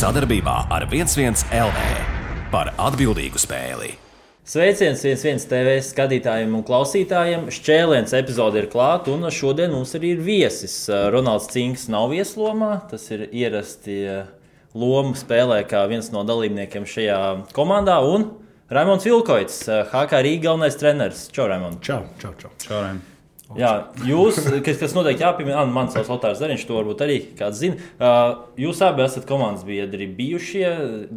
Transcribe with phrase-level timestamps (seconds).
[0.00, 1.80] sadarbībā ar 11 LV
[2.48, 3.90] par atbildīgu spēli.
[4.48, 7.44] Sveiciens viens viens TV skatītājiem un klausītājiem.
[7.52, 10.78] Šķēliens epizode ir klāta, un šodien mums arī ir viesis.
[10.88, 14.00] Ronalds Cinks nav vieslomā, tas ir ierasti
[14.72, 17.20] lomu spēlē kā viens no dalībniekiem šajā
[17.52, 18.00] komandā.
[18.00, 18.30] Un
[18.72, 21.28] Raimons Vilkoits, HK Rīga galvenais treneris.
[21.28, 21.84] Čau, Raimond!
[21.84, 22.56] Čau, čau, čau.
[22.64, 23.09] čau Raim.
[23.58, 23.70] Jā,
[24.06, 27.80] jūs, kas, kas noteikti jāpiemina, man sauc Lotārs Zariņš, to varbūt arī kāds zina.
[27.98, 30.68] Uh, jūs abi esat komandas biedri bijušie,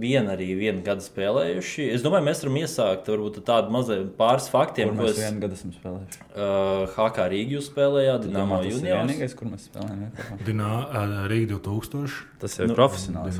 [0.01, 1.85] viena arī vienu gadu spēlējuši.
[1.93, 5.75] Es domāju, mēs varam iesākt varbūt tādu mazliet pāris faktiem, ko es vienu gadu esmu
[5.77, 6.25] spēlējuši.
[6.33, 8.27] Uh, HK Rīga jūs spēlējāt.
[8.33, 10.41] Tas ir vienīgais, kur mēs spēlējām.
[10.49, 12.17] Dinā, uh, Rīga 2000.
[12.41, 13.37] Tas ir nu, profesionāls.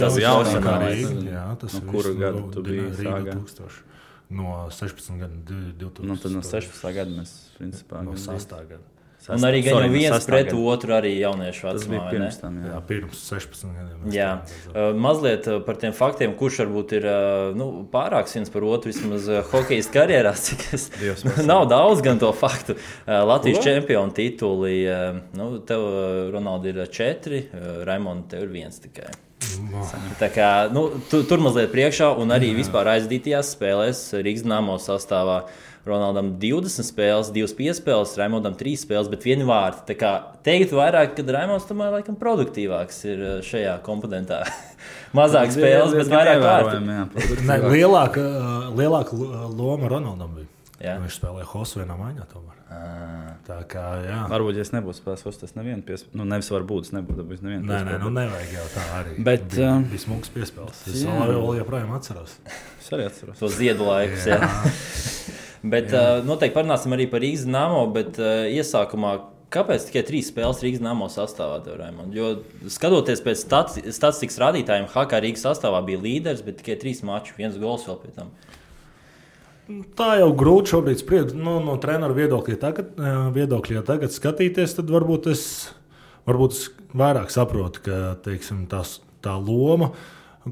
[0.00, 1.06] Tas ir jaunākais.
[1.28, 1.86] Jā, tas ir.
[1.92, 2.88] Kuru gadu tu biji?
[3.04, 3.90] Rīga 2000
[4.30, 5.42] no 16 gadiem,
[5.78, 6.06] 2000.
[6.06, 8.56] Nu, tad no 16 gada mēs principā no 6.
[8.70, 8.86] gada.
[9.20, 10.60] Sastā, un arī gan viens pret gada.
[10.72, 12.06] otru, arī jauniešu vecumā.
[12.08, 12.70] Pirms tam, jā.
[12.72, 14.06] jā, pirms 16 gadiem.
[14.14, 14.28] Jā,
[14.70, 19.28] uh, mazliet par tiem faktiem, kurš varbūt ir uh, nu, pārāks viens par otru, vismaz
[19.28, 20.88] uh, hokeja karjerā, cik es.
[21.52, 22.78] nav daudz gan to faktu.
[22.80, 25.84] Uh, Latvijas čempionu tituli, uh, nu, tev,
[26.32, 29.12] Ronaldi, ir četri, uh, Raimonds, tev ir viens tikai.
[30.34, 32.60] Kā, nu, tu, tur mazliet priekšā, un arī Jā.
[32.60, 35.42] vispār aizdītajās spēlēs Rīgas Nāmo sastāvā.
[35.88, 39.86] Ronaldam 20 spēles, 2 piespēles, Raimondam 3 spēles, bet viena vārta.
[39.88, 40.10] Tā kā
[40.44, 44.42] teikt vairāk, ka Raimonds tomēr laikam produktīvāks ir uh, šajā komponentā.
[45.16, 46.84] Mazāk spēles, bet vairāk vārtu.
[47.74, 48.28] Lielāka,
[48.76, 49.20] lielāka
[49.56, 50.50] loma Ronaldam bija.
[50.80, 51.00] Jā.
[51.00, 52.28] Viņš spēlēja Hosu vienā maiņā.
[52.28, 52.59] Tomēr.
[52.70, 54.18] Tā kā, jā.
[54.30, 56.18] Varbūt, ja es nebūtu spēlējis tas nevienu piespēli.
[56.20, 57.64] Nu, nevis varbūt, es nebūtu dabūjis nevienu.
[57.66, 59.14] Nē, nē, nu nevajag jau tā arī.
[59.26, 60.84] Bet, bija, uh, bija smugs piespēles.
[60.92, 62.36] Es vēl joprojām atceros.
[62.78, 63.40] Es arī atceros.
[63.42, 64.38] To ziedu laikus, jā.
[64.38, 64.72] jā.
[65.74, 66.04] bet jā.
[66.20, 69.16] Uh, noteikti parunāsim arī par Rīgas namo, bet uh, iesākumā
[69.50, 72.14] Kāpēc tikai trīs spēles Rīgas namo sastāvā, Raimond?
[72.14, 72.36] Jo
[72.70, 77.88] skatoties pēc statistikas rādītājiem, HK Rīgas sastāvā bija līderis, bet tikai trīs mači, viens gols
[77.88, 78.30] vēl pie tam.
[79.98, 81.34] Tā jau grūti šobrīd spriest.
[81.36, 82.94] Nu, no treneru viedokļa, tagad,
[83.34, 85.44] viedokļa, ja tagad skatīties, tad varbūt es,
[86.28, 86.62] varbūt es
[86.96, 89.92] vairāk saprotu, ka teiksim, tās, tā loma,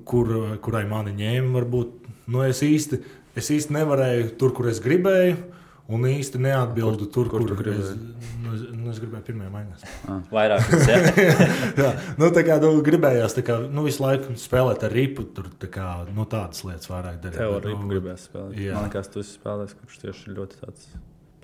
[0.08, 0.30] kur,
[0.62, 3.00] kurai mani ņēma, varbūt nu, es, īsti,
[3.38, 5.38] es īsti nevarēju tur, kur es gribēju.
[5.88, 7.94] Un īsti neatbildu tur, kur, kur, kur es,
[8.42, 9.78] nu, nu, es gribēju pirmajā maiņā.
[10.04, 10.18] Ah.
[10.36, 10.98] Vairāk, jā.
[11.80, 15.70] jā, nu, tā kā nu, gribējās kā, nu, visu laiku spēlēt ar ripu, tur tā
[15.72, 17.40] kā, nu, tādas lietas vairāk darīt.
[17.40, 18.58] Tev ar ripu nu, gribēs spēlēt.
[18.60, 18.76] Jā.
[18.76, 20.90] Man liekas, tu esi spēlējis, kurš tieši ļoti tāds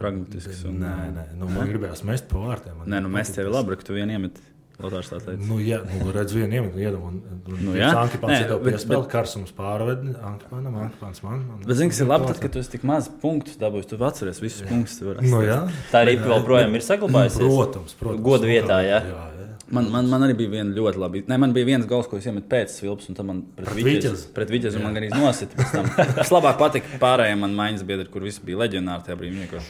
[0.02, 0.60] pragmatisks.
[0.68, 2.84] Un, nē, nē, nu, man gribējās mest pa vārtiem.
[2.84, 4.44] Nē, nu, mest tev ir labi, ka tu vien iemet.
[4.82, 5.38] Lotārs tā teica.
[5.46, 7.02] Nu, jā, nu, redz, vienu iemeslu iedod.
[7.06, 11.44] Un, un, nu, jā, Ankipāns ir tev piespēlē, karsums pārved, Ankipānam, Ankipāns man.
[11.46, 14.00] man bet, zini, kas ir labi, tad, kad tu esi tik maz punktus dabūjis, tu
[14.02, 14.72] atceries visus jā.
[14.72, 14.98] punktus.
[15.22, 15.60] Nu, jā.
[15.92, 17.44] Tā arī joprojām ir saglabājusies.
[17.44, 18.24] Protams, protams.
[18.26, 18.98] Goda vietā, jā.
[19.06, 19.30] jā, jā.
[19.74, 21.22] Man, man, man arī bija viena ļoti laba.
[21.30, 24.82] Nē, man bija viens gals, ko es iemetu pēc svilpas, un tam man pret viķezu
[24.82, 25.64] man arī nosita.
[26.18, 29.62] Tas labāk patika pārējiem man maiņas biedri, kur visi bija leģionāri tajā brīdī.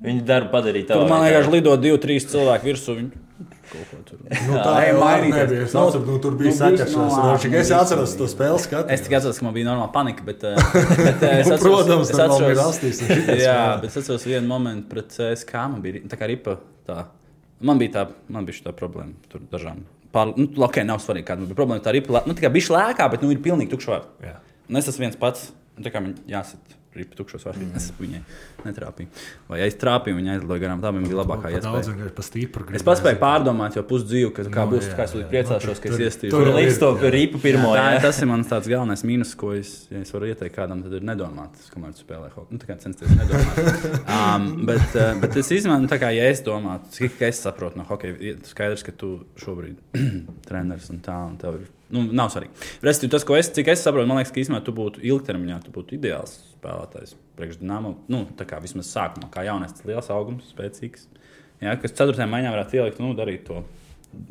[0.00, 1.08] Viņi darbu padarīja tādu.
[1.10, 2.94] Man vienkārši lido divi, trīs cilvēki virsū.
[3.00, 4.20] Viņi kaut ko tur.
[4.26, 5.44] Nu, tā jau nebija.
[5.64, 7.14] Es atceros, nu, tur bija saķeršanās.
[7.20, 8.90] No, es atceros to spēles skatu.
[8.94, 10.58] Es tikai atceros, ka man bija normāla panika, bet, eh,
[11.06, 13.04] bet eh, es atceros, Protams, es atceros, ir astīs.
[13.44, 16.58] Jā, bet es atceros vienu momentu pret CSK, man bija tā kā ripa
[16.88, 17.04] tā.
[17.66, 19.84] Man bija tā, man bija tā problēma tur dažām.
[20.14, 21.84] Pār, nu, ok, nav svarīgi, kāda bija problēma.
[21.84, 24.28] Tā ripa, nu, tikai bija lēkā, bet nu ir pilnīgi tukšvārds.
[24.70, 25.50] Un es esmu viens pats,
[25.82, 27.90] tā kā man jāsit ripa tukšos vārtus.
[28.00, 28.22] Mm.
[28.66, 29.08] Netrāpīju.
[29.48, 30.82] Vai es trāpīju, viņa aizlidoja garām.
[30.82, 32.10] Tā bija labākā iespēja.
[32.76, 36.04] Es paspēju pārdomāt, jo pusdzīvu, ka kā no, būs, jā, kā es priecāšos, ka es
[36.06, 36.34] iestīju.
[36.34, 37.72] Tur līdz to ripu pirmo.
[37.78, 38.04] Jā, jā.
[38.04, 41.06] Tas ir mans tāds galvenais mīnus, ko es, ja es varu ieteikt kādam, tad ir
[41.08, 42.50] nedomāt, kamēr tu spēlē hokeju.
[42.52, 43.60] Nu, tā kā censties nedomāt.
[44.18, 47.88] um, bet, uh, bet es izmantoju, tā kā ja es domātu, cik es saprotu no
[47.88, 50.00] hokeja, skaidrs, ka tu šobrīd
[50.48, 52.54] treneris un tā, un tev ir nu, nav svarīgi.
[52.84, 55.74] Respektīvi, tas, ko es, cik es saprotu, man liekas, ka īstenībā tu būtu ilgtermiņā, tu
[55.74, 57.16] būtu ideāls spēlētājs.
[57.40, 61.08] Priekšdināmā, nu, tā kā vismaz sākumā, kā jaunais, tas liels augums, spēcīgs.
[61.64, 62.28] Jā, kas 4.
[62.28, 63.62] maijā varētu ielikt, nu, darīt to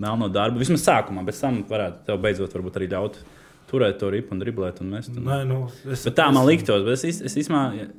[0.01, 0.61] melno darbu.
[0.61, 3.19] Vismaz sākumā, bet tam varētu tev beidzot varbūt arī ļaut
[3.69, 5.13] turēt to ripu un driblēt un mest.
[5.15, 5.25] Un...
[5.29, 7.89] Nē, nu, es, bet tā man liktos, bet es, es īstenībā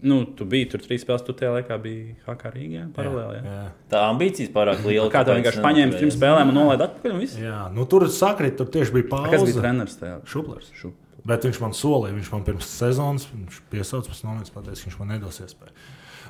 [0.00, 3.40] Nu, tu biji tur trīs spēles, tu tajā laikā biji Hakā Rīgā paralēli.
[3.42, 3.56] Jā.
[3.56, 3.64] Jā.
[3.92, 5.10] Tā ambīcijas pārāk liela.
[5.12, 7.12] Kā tu vienkārši paņēmi trim spēlēm un nolaidi atpakaļ?
[7.12, 7.36] Un viss?
[7.36, 9.34] jā, nu, tur sakrit, tur tieši bija pauze.
[9.34, 10.16] Kas bija treneris tajā?
[10.30, 10.72] Šuplers.
[10.72, 11.09] Šuplers.
[11.26, 13.26] Bet viņš man solīja, viņš man pirms sezonas
[13.72, 15.74] piesauca, pēc tam pateica, ka viņš man nedos iespēju.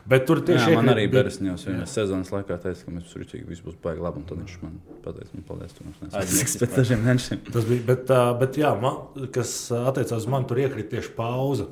[0.08, 1.66] Bet tur tieši jā, man arī bija Beresņos.
[1.68, 4.22] Viņa sezonas laikā teica, ka mēs tur rītīgi viss būs baigi labi.
[4.28, 5.74] Tad viņš man pateica, man paldies.
[5.76, 7.42] Tur mums nesatiks pēc dažiem mēnešiem.
[7.50, 11.68] Tas bija, bet, bet jā, man, kas attiecās uz mani, tur iekrīt tieši pauze.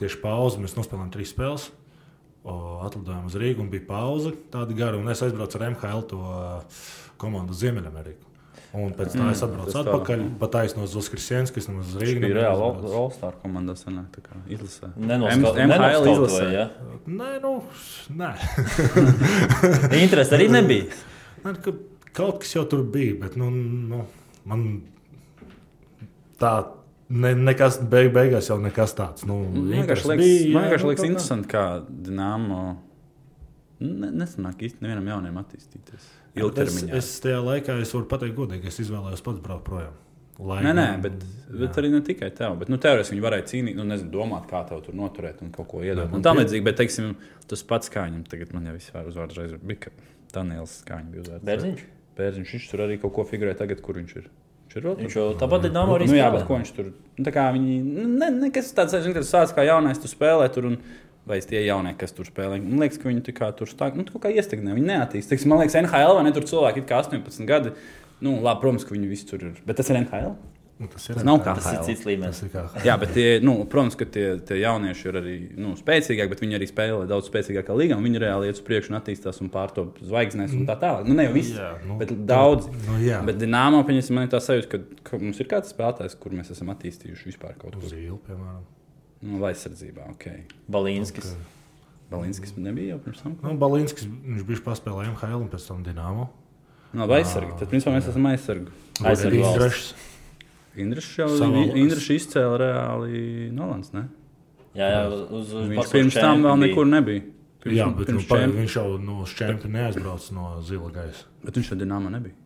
[0.00, 1.68] Tieši pauze mēs nospēlējām trīs spēles.
[2.48, 4.96] Atlidojām uz Rīgu un bija pauze tāda gara.
[4.96, 6.22] Un es aizbraucu ar MHL to
[7.20, 8.27] komandu Ziemeļameriku.
[8.76, 12.36] Un pēc tam es atbraucu atpakaļ, pat taisno uz Kristians, kas nemaz uz Rīgas bija
[12.36, 12.96] reāli neaizbraucis.
[13.00, 14.90] All-Star komandā, sanāk, tā kā izlasē.
[15.00, 16.48] Nenoskautoja, izlasē.
[16.52, 16.66] ja?
[17.08, 17.54] Nē, nu,
[18.20, 18.32] nē.
[20.04, 20.98] Interesi arī nebija.
[21.46, 21.72] Nē, ka
[22.18, 24.02] Kaut kas jau tur bija, bet nu, nu,
[24.48, 24.62] man
[26.40, 26.52] tā
[27.08, 29.26] ne, nekas, beig, beigās jau nekas tāds.
[29.28, 32.62] Nu, Man vienkārši liekas, bija, man jā, vienkārši nu, liekas interesanti, kā Dienāmo
[33.84, 36.02] ne, nesanāk īsti nevienam jaunam attīstīties.
[36.02, 36.92] Es, Ilgtermiņā.
[36.98, 39.96] es tajā laikā es varu pateikt, godīgi, es izvēlējos pats braukt projām.
[40.38, 42.54] Lai Nē, nē, bet, bet arī ne tikai tev.
[42.60, 45.80] Bet, nu, teorētiski viņi varēja cīnīt, nu, nezinu, domāt, kā tev tur noturēt un ko
[45.82, 46.12] iedot.
[46.22, 47.16] Tā pie- līdzīgi, bet, teiksim,
[47.50, 49.90] tas pats kā viņam tagad, man jau vispār uzvārds reiz bija, ka
[50.36, 51.46] Daniels Kāņš bija uzvārds.
[51.48, 51.82] Bērziņš?
[52.20, 54.30] Bērziņš, viņš tur arī kaut ko figurē tagad, kur viņš ir.
[54.68, 56.06] Viņš ir vēl jau tāpat ir arī.
[56.06, 56.90] Nu, jā, bet ko viņš tur?
[57.16, 57.76] Nu, tā kā viņi,
[58.20, 60.68] ne, nekas tāds, zini, kas sāc kā jaunais, tu spēlē tur.
[60.70, 60.78] Un,
[61.28, 62.58] Vai tie jaunie, kas tur spēlē?
[62.64, 64.76] Man liekas, ka viņi tur stāv, nu, kaut kā iestagnē.
[64.78, 65.44] Viņi neattīstās.
[65.50, 67.74] Man liekas, NHL vai ne tur cilvēki, kā 18 gadi.
[68.24, 69.58] Nu, labi, protams, ka viņi visi tur ir.
[69.68, 70.32] Bet tas ir NHL.
[70.78, 72.38] Nu, tas ir Tas nav kā Tas ir cits līmenis.
[72.46, 76.30] Ir kā Jā, bet tie, nu, protams, ka tie, tie jaunieši ir arī nu, spēcīgāki,
[76.30, 77.98] bet viņi arī spēlē daudz spēcīgākā līnijā.
[78.04, 81.10] Viņi reāli iet uz priekšu un attīstās un pārtop zvaigznēs un tā tālāk.
[81.10, 82.70] Nu, ne jau visi, Jā, nu, bet daudz.
[82.86, 86.14] Nu, jā, Bet Dienāmo pieņemsim, man ir tā sajūta, ka, ka mums ir kāds spēlētājs,
[86.22, 88.62] kur mēs esam attīstījuši vispār kaut ko uz īlu, piemēram.
[89.22, 90.08] Nu, aizsardzībā.
[90.16, 90.44] Okay.
[90.70, 91.32] Balīnskis.
[92.10, 93.34] Balinskis nebija jau pirms tam.
[93.44, 96.28] Nu, Balinskis, viņš bija paspēlējis MHL un pēc tam Dienāmo.
[96.96, 97.52] No aizsargi.
[97.60, 98.70] Tad, principā, mēs esam aizsargi.
[99.04, 99.58] Aizsargu valsts.
[99.58, 99.88] Indrašs.
[100.78, 101.28] Indrišs jau
[101.76, 103.20] Indrišs izcēla reāli
[103.52, 103.90] Nolans.
[103.92, 104.06] Ne?
[104.78, 107.24] Jā, jā, uz, uz Viņš pirms tam vēl nekur nebija.
[107.58, 111.24] Pirms, Jā, bet nu, čemp- viņš jau no šķēmta neaizbrauca no zila gaisa.
[111.42, 112.36] bet viņš jau Dienāmo nebija.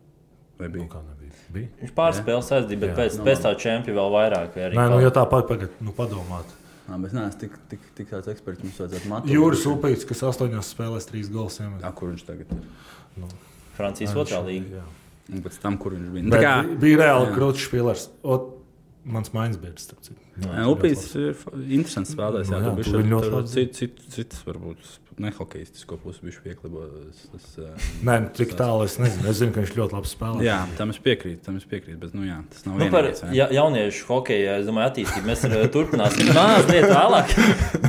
[0.58, 0.86] Vai Nu, bija?
[0.88, 1.32] kā nebija?
[1.52, 1.69] Bija?
[1.82, 2.96] Viņš pāris spēles aizdīja, bet Jā.
[2.96, 4.54] pēc, Nu, pēc tā čempiona vēl vairāk.
[4.56, 6.48] vai Nē, nu, ja tā pat pagad, nu, padomāt.
[7.00, 9.33] Bet nē, es tik, tik, tik tāds eksperts mums vajadzētu matīt.
[9.37, 11.61] Jūras upīts, kas astoņās spēlēs trīs gols.
[11.62, 13.29] Jā, kur viņš tagad ir?
[13.77, 14.83] Francijas otrā līga.
[14.83, 14.89] Jā.
[15.33, 16.25] Un pēc tam, kur viņš bija.
[16.27, 18.09] Nu, tā kā bija- reāli grūts spēlēs.
[19.05, 20.21] Mans maiņas biedrs, starp citu.
[20.71, 21.33] Upīts ir
[21.75, 22.50] interesants spēlētājs.
[22.53, 24.79] Jā, Nu, jā, jā, tu viņu ļoti labi cits, cits, cits, varbūt
[25.20, 26.87] nehokeistisko pusi bija pieklibo.
[27.32, 29.26] Tas, uh, Nē, nu, tik tālu es nezinu.
[29.31, 30.44] Es zinu, ka viņš ļoti labi spēlē.
[30.47, 33.23] jā, tam es piekrītu, tam es piekrītu, bet nu, jā, tas nav Nu, par vienīgais.
[33.29, 33.32] jā.
[33.43, 37.37] ja, jauniešu hokeju, es domāju, attīstību mēs arī turpināsim mazliet vēlāk.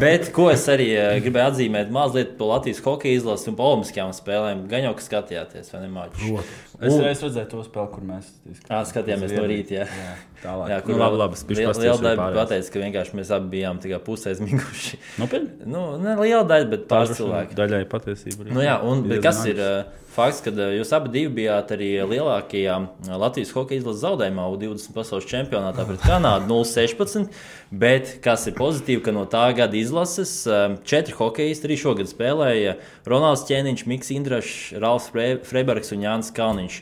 [0.03, 4.11] Bet ko es arī eh, gribēju atzīmēt, mazliet par Latvijas hokeja izlasi un par olimpiskajām
[4.17, 4.65] spēlēm.
[4.71, 5.91] Gan jau, ka skatījāties, vai ne?
[5.93, 6.72] Māķis?
[6.83, 8.29] Es Un- reiz redzēju to spēli, kur mēs
[8.67, 9.87] Ā, skatījāmies no rīta, jā.
[9.87, 10.13] jā
[10.43, 10.69] tālāk.
[10.73, 14.35] Jā, nu, labi, labi, liela, liela daļa pateica, ka vienkārši mēs abi bijām tikai pusē
[14.39, 14.99] zmiguši.
[15.21, 15.67] Nopietni?
[15.71, 17.57] Nu, ne liela daļa, bet pāris cilvēki.
[17.59, 18.49] Daļai patiesība.
[18.51, 23.11] Nu, jā, un, kas ir uh, fakts, ka uh, jūs abi bijāt arī lielākajā uh,
[23.19, 27.29] Latvijas hokeja izlases zaudējumā U20 pasaules čempionātā pret Kanādu 0-16.
[27.73, 32.75] Bet kas ir pozitīvi, ka no tā gada izlases um, četri hokeisti arī šogad spēlēja
[33.09, 36.81] Ronalds Čēniņš, Miks Indrašs, Ralfs Fre- Freibergs un Jānis Kalniņš.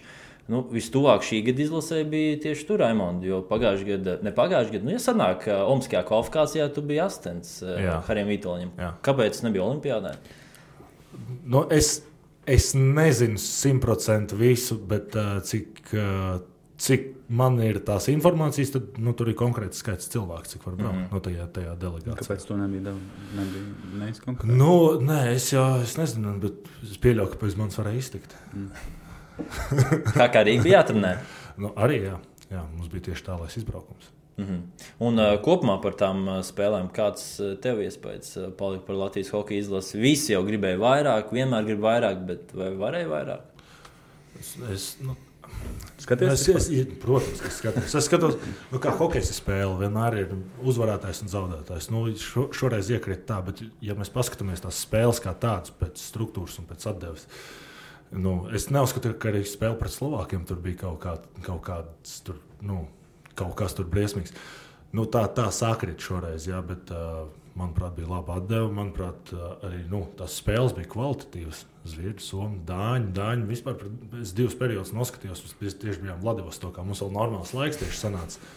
[0.51, 3.23] Nu, Vistuvāk šī gada izlasē bija tieši tur, Raimond.
[3.23, 7.53] Jo pagājušajā gadā, ne pagājušajā gadā, nu, ja sanāk, ka Olimpiskajā kvalifikācijā tu biji astens.
[8.09, 8.73] Harijam Vitoļņam.
[8.81, 8.89] Jā.
[9.05, 10.11] Kāpēc nebija Olimpijādē?
[11.45, 12.01] Nu, es,
[12.49, 16.39] es nezinu simtprocentīgi visu, bet uh, cik, uh,
[16.81, 20.95] cik man ir tās informācijas, tad nu, tur ir konkrēts skaits cilvēku, cik var braukt
[20.95, 21.11] mm -hmm.
[21.13, 22.17] no tajā, tajā delegācijā.
[22.21, 22.95] Kāpēc to nebija?
[23.99, 24.57] neizkonkrēti?
[24.57, 26.53] Nu, nē, es jau es nezinu, bet
[26.83, 28.35] es pieļauju, ka pēc manis varēja iztikt.
[30.17, 31.17] Kā kā Rīga bija jāatrenē?
[31.61, 32.17] Nu, arī jā,
[32.49, 34.07] jā, mums bija tieši tālais izbraukums.
[34.41, 34.59] Mhm.
[35.05, 39.33] Un uh, kopumā par tām uh, spēlēm, kāds uh, tev iespējas uh, palika par Latvijas
[39.35, 39.99] hokeja izlasi?
[40.01, 43.67] Visi jau gribēja vairāk, vienmēr grib vairāk, bet vai varēja vairāk?
[44.41, 45.13] Es, es, nu,
[46.01, 47.93] Skaties, es, es, protams, ka es skatos.
[47.93, 48.37] Es skatos,
[48.71, 50.31] nu, kā hokeja spēle vienmēr ir
[50.65, 51.91] uzvarētājs un zaudētājs.
[51.93, 56.57] Nu, šo, šoreiz iekrīt tā, bet, ja mēs paskatāmies tās spēles kā tādas, pēc struktūras
[56.57, 57.27] un pēc atdeves,
[58.17, 61.13] nu, es neuzskatu, ka arī spēle pret Slovākiem tur bija kaut, kā,
[61.45, 62.41] kaut kāds tur.
[62.65, 62.87] Nu,
[63.41, 64.35] Kaut kas tur briesmīgs.
[64.95, 66.91] Nu, tā tā sākrīt šoreiz, jā, bet,
[67.55, 68.69] manuprāt, bija laba atdeve.
[68.75, 69.31] Manuprāt,
[69.65, 71.65] arī nu, tās spēles bija kvalitatīvas.
[71.87, 73.47] Zviedri, Somija, Dāņi, Dāņi.
[73.49, 73.79] Vispār
[74.21, 75.41] es divus periodus noskatījos.
[75.63, 76.83] Mēs tieši bijām Vladivostokā.
[76.85, 78.51] Mums vēl normāls laiks tieši sanāca.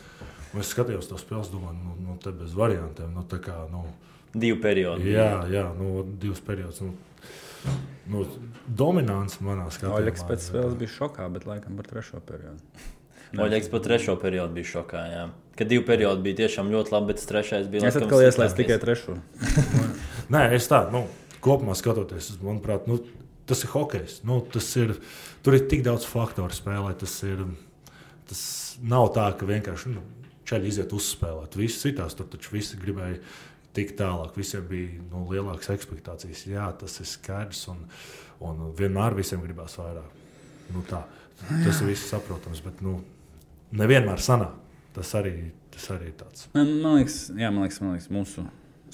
[0.60, 3.14] Es skatījos tos spēles, domāju, nu, nu te bez variantiem.
[3.16, 3.86] Nu, tā kā, nu,
[4.34, 5.06] Divu periodu.
[5.06, 6.82] jā, jā, nu, divus periodus.
[6.84, 7.78] Nu,
[8.10, 8.26] nu,
[8.66, 10.02] dominants manā skatījumā.
[10.02, 12.60] Oļegs pēc spēles bija šokā, bet laikam par trešo periodu.
[13.40, 15.02] Oļegs pat trešo periodu bija šokā.
[15.10, 15.24] Jā.
[15.58, 19.18] Kad divi periodi bija tiešām ļoti labi, bet trešais bija Es atkal ieslēdzu tikai trešo.
[20.34, 21.04] Nē, es tā, nu,
[21.44, 22.98] kopumā skatoties, manuprāt, nu,
[23.46, 24.20] tas ir hokejs.
[24.26, 24.96] Nu, tas ir,
[25.44, 26.94] tur ir tik daudz faktoru spēlē.
[27.00, 27.44] Tas, ir,
[28.30, 28.44] tas
[28.82, 30.04] nav tā, ka vienkārši nu,
[30.48, 31.58] čaļi iziet uzspēlēt.
[31.60, 33.20] Visi citās tur taču visi gribēja
[33.76, 34.36] tikt tālāk.
[34.38, 36.46] Visiem bija nu, lielākas expectācijas.
[36.50, 37.66] Jā, tas ir skaidrs.
[37.72, 37.84] Un,
[38.44, 40.22] un vienmēr visiem gribās vairāk.
[40.72, 41.04] Nu, tā.
[41.50, 42.98] tas ir viss saprotams, bet nu,
[43.80, 44.60] nevienmēr sanāk.
[44.94, 46.46] Tas arī, tas arī ir tāds.
[46.54, 48.44] Man, man liekas, jā, man liekas, man liekas mūsu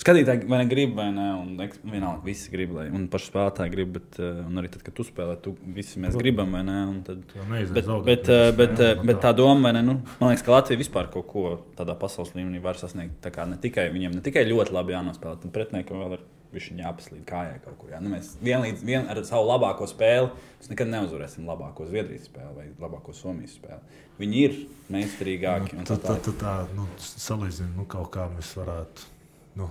[0.00, 1.26] Skatītāji vai ne grib, vai ne?
[1.36, 5.04] Un vienalga, visi grib, lai, un paši spēlētāji grib, bet uh, arī tad, kad tu
[5.04, 6.78] spēlē, tu visi mēs gribam, vai ne?
[7.04, 9.82] Tad, bet, zaudēt, bet, uh, bet, uh, bet tā doma, vai ne?
[9.84, 11.44] Nu, man liekas, ka Latvija vispār kaut ko
[11.76, 13.18] tādā pasaules līmenī var sasniegt.
[13.24, 16.24] Tā kā ne tikai viņiem, ne tikai ļoti labi jānospēlē, bet pretiniekam vēl ir.
[16.50, 17.92] Viņš ir jāpaslīd kājā kaut kur.
[17.92, 18.00] Jā.
[18.02, 20.32] Nu, mēs vienlīdz vien ar savu labāko spēli
[20.70, 24.02] nekad neuzvarēsim labāko Zviedrijas spēli vai labāko Somijas spēli.
[24.18, 24.58] Viņi ir
[24.90, 25.78] meistarīgāki.
[25.78, 29.08] Nu, tā, tā, tā, tā nu, salīdzina, nu, kaut kā mēs varētu
[29.54, 29.70] Nu,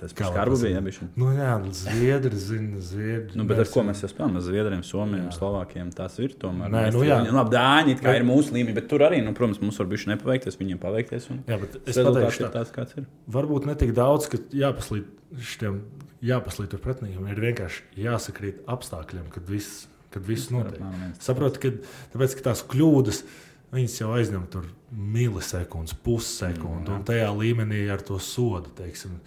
[0.00, 0.80] Tas kā skarbu bija.
[0.80, 3.36] Ja, nu, jā, zviedri zina, zviedri.
[3.36, 4.38] Nu, bet ar ko mēs jau spēlējam?
[4.38, 5.34] Ar zviedriem, somiem, jā.
[5.36, 5.90] slovākiem.
[5.92, 6.72] Tas ir tomēr.
[6.72, 9.60] Nē, nu, jā, nu, labi, dāņi kā ir mūsu līmenī, bet tur arī, nu, protams,
[9.60, 11.28] mums var būt nepaveikties, viņiem paveikties.
[11.34, 11.42] Un...
[11.50, 13.10] Jā, bet es pateikšu, tā, tāds, kāds ir.
[13.36, 15.82] Varbūt ne tik daudz, ka jāpaslīd šiem,
[16.30, 17.28] jāpaslīd tur pretiniekiem.
[17.34, 20.80] Ir vienkārši jāsakrīt apstākļiem, kad viss, kad viss notiek.
[21.20, 21.74] Saprotu, ka,
[22.14, 23.24] tāpēc, ka tās kļūdas.
[23.70, 28.72] Viņas jau aizņem tur milisekundes, pussekundi, mm, un tajā līmenī ar to sodu.
[28.74, 29.20] Teiksim,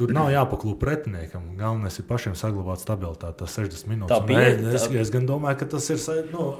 [0.00, 1.50] Tur nav jāpaklūp pretiniekam.
[1.60, 3.38] Galvenais ir pašiem saglabāt stabilitāti.
[3.42, 4.14] Tas 60 minūtes.
[4.14, 4.54] Tā bija.
[4.56, 6.00] Nē, es, es gan domāju, ka tas ir.
[6.32, 6.50] Nu,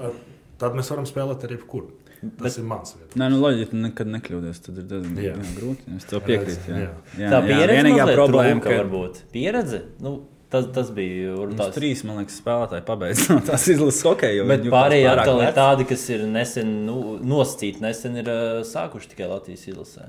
[0.60, 1.88] tad mēs varam spēlēt arī jebkur.
[2.20, 3.16] Tas Bet, ir mans viedoklis.
[3.16, 4.58] Nē, nu, loģiski, nekad nekļūdies.
[4.66, 5.30] Tad ir diezgan jā.
[5.32, 5.94] Jā, grūti.
[5.96, 6.68] Es tev piekrītu.
[6.68, 6.82] Jā.
[6.82, 6.90] Jā.
[7.16, 9.86] Jā, tā pieredze vienīgā problēma, ka varbūt pieredze.
[10.04, 10.18] Nu,
[10.50, 14.42] Tas, tas bija tās trīs, man liekas, spēlētāji pabeigts no tās izlases hokeja.
[14.50, 19.28] Bet pārējie atkal ir tādi, kas ir nesen nu, nosacīti, nesen ir uh, sākuši tikai
[19.30, 20.08] Latvijas izlasē.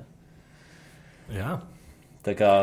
[1.36, 1.60] Jā.
[2.26, 2.56] Tā kā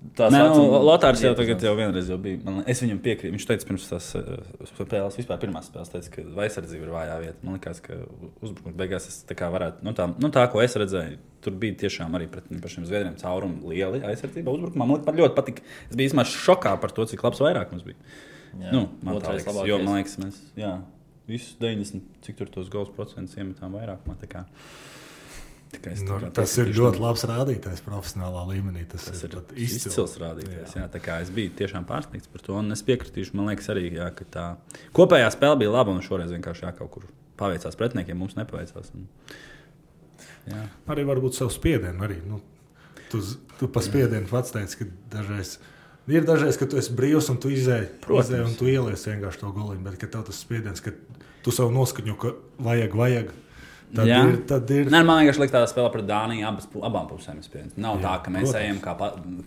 [0.00, 2.38] Nē, nu, Lotārs jau tagad jau vienreiz jau bija.
[2.46, 3.34] Man, es viņam piekrītu.
[3.34, 4.30] Viņš teica, pirms tās uh,
[4.70, 7.36] spēles, vispār pirmās spēles, teica, ka aizsardzība ir vājā vieta.
[7.44, 7.98] Man liekas, ka
[8.40, 11.76] uzbrukuma beigās es tā kā varētu, nu tā, nu tā, ko es redzēju, tur bija
[11.84, 14.88] tiešām arī pret pašiem zviedriem caurumi lieli aizsardzība uzbrukumā.
[14.88, 15.66] Man liekas, ļoti patika.
[15.90, 18.00] Es biju īstenībā šokā par to, cik labs vairāk mums bija.
[18.56, 20.78] Jā, nu, man liekas, jo man liekas, mēs jā,
[21.28, 24.08] visus 90, cik tur tos gols procentus iemetām vairāk.
[24.08, 24.18] Man,
[25.70, 28.82] Nu, tas ir ļoti labs rādītājs profesionālā līmenī.
[28.90, 30.74] Tas, tas ir, ir izcils, izcils rādītājs.
[30.76, 30.88] Jā.
[30.90, 32.58] Jā, es biju tiešām pārsteigts par to.
[32.74, 34.46] Es piekritīšu, man liekas, arī, jā, ka tā
[34.96, 35.94] kopējā spēle bija laba.
[35.94, 37.06] Un šoreiz vienkārši jā, kaut kur
[37.40, 38.90] paveicās pretiniekiem, mums nepaveicās.
[38.98, 39.06] Un,
[40.50, 40.64] jā.
[40.90, 42.02] arī varbūt savu spiedienu.
[42.08, 42.42] Arī, nu,
[43.12, 43.22] tu,
[43.60, 45.58] tu pa spiedienu pats teici, ka dažreiz.
[46.10, 49.52] Ir dažreiz, kad tu esi brīvs un tu izēji, izēji un tu ieliec vienkārši to
[49.54, 50.90] goliņu, bet tev tas spiediens, ka
[51.44, 53.30] tu savu noskaņu, ka vajag, vajag.
[53.90, 54.18] Tad jā.
[54.28, 54.90] ir, tad ir.
[54.92, 57.40] Nē, man liekas, ka tā spēlē pret Dāniju abas, abām pusēm.
[57.80, 58.60] Nav jā, tā, ka mēs protams.
[58.60, 58.94] ejam kā,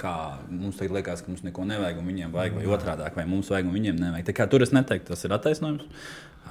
[0.02, 0.16] kā
[0.50, 3.70] mums tagad liekas, ka mums neko nevajag un viņiem vajag, vai otrādi, vai mums vajag
[3.70, 4.28] un viņiem nevajag.
[4.28, 5.88] Tā kā tur es neteiktu, tas ir attaisnojums.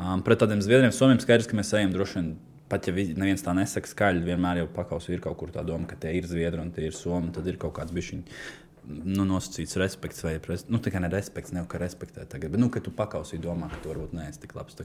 [0.01, 2.33] Um, pret tādiem zviedriem, somiem skaidrs, ka mēs ejam droši vien.
[2.73, 5.99] Pat ja neviens tā nesaka skaļi, vienmēr jau pakausī ir kaut kur tā doma, ka
[6.01, 8.47] tie ir zviedri un tie ir somi, tad ir kaut kāds bišķiņš
[8.89, 10.39] nu, nosacīts respekts, vai
[10.71, 13.39] nu, tā kā ne respekts, ne jau kā respektēt tagad, bet, nu, ka tu pakausī
[13.43, 14.79] domā, ka tu varbūt neesi tik labs.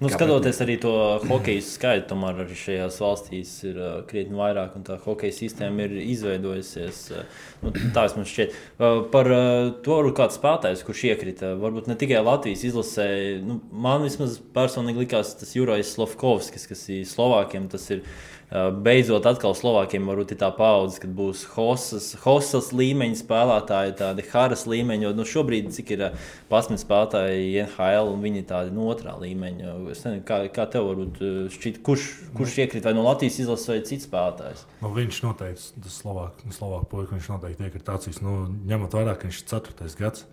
[0.00, 0.92] Nu, skatoties arī to
[1.28, 5.98] hokeja skaitu, tomēr arī šajās valstīs ir uh, krietni vairāk, un tā hokeja sistēma ir
[6.06, 7.02] izveidojusies.
[7.12, 8.56] Uh, nu, tā man šķiet.
[8.78, 13.10] Uh, par uh, to, kāds spēlētājs, kurš iekrita, varbūt ne tikai Latvijas izlasē,
[13.44, 17.68] nu, man vismaz personīgi likās tas Jurais Slavkovskis, kas ir Slovākiem.
[17.68, 23.20] Tas ir Eh, beidzot atkal Slovākiem varbūt ir tā paudze, kad būs Hosas, Hosas līmeņa
[23.20, 25.06] spēlētāji, tādi Haras līmeņi.
[25.06, 29.14] Jo nu, šobrīd cik ir 11 eh, spēlētāji NHL un viņi ir tādi no otrā
[29.20, 29.76] līmeņa.
[29.94, 33.70] Es nezinu, kā, kā tev varbūt eh, šķiet, kurš, kurš iekrīt vai no Latvijas izlases
[33.70, 34.66] vai cits spēlētājs?
[34.82, 38.18] Nu, viņš noteikti, tas Slovāku Slovāk puika, viņš noteikti iekrīt acīs.
[38.24, 39.94] Nu, ņemot vērā, ka viņš ir 4.
[40.02, 40.26] gads,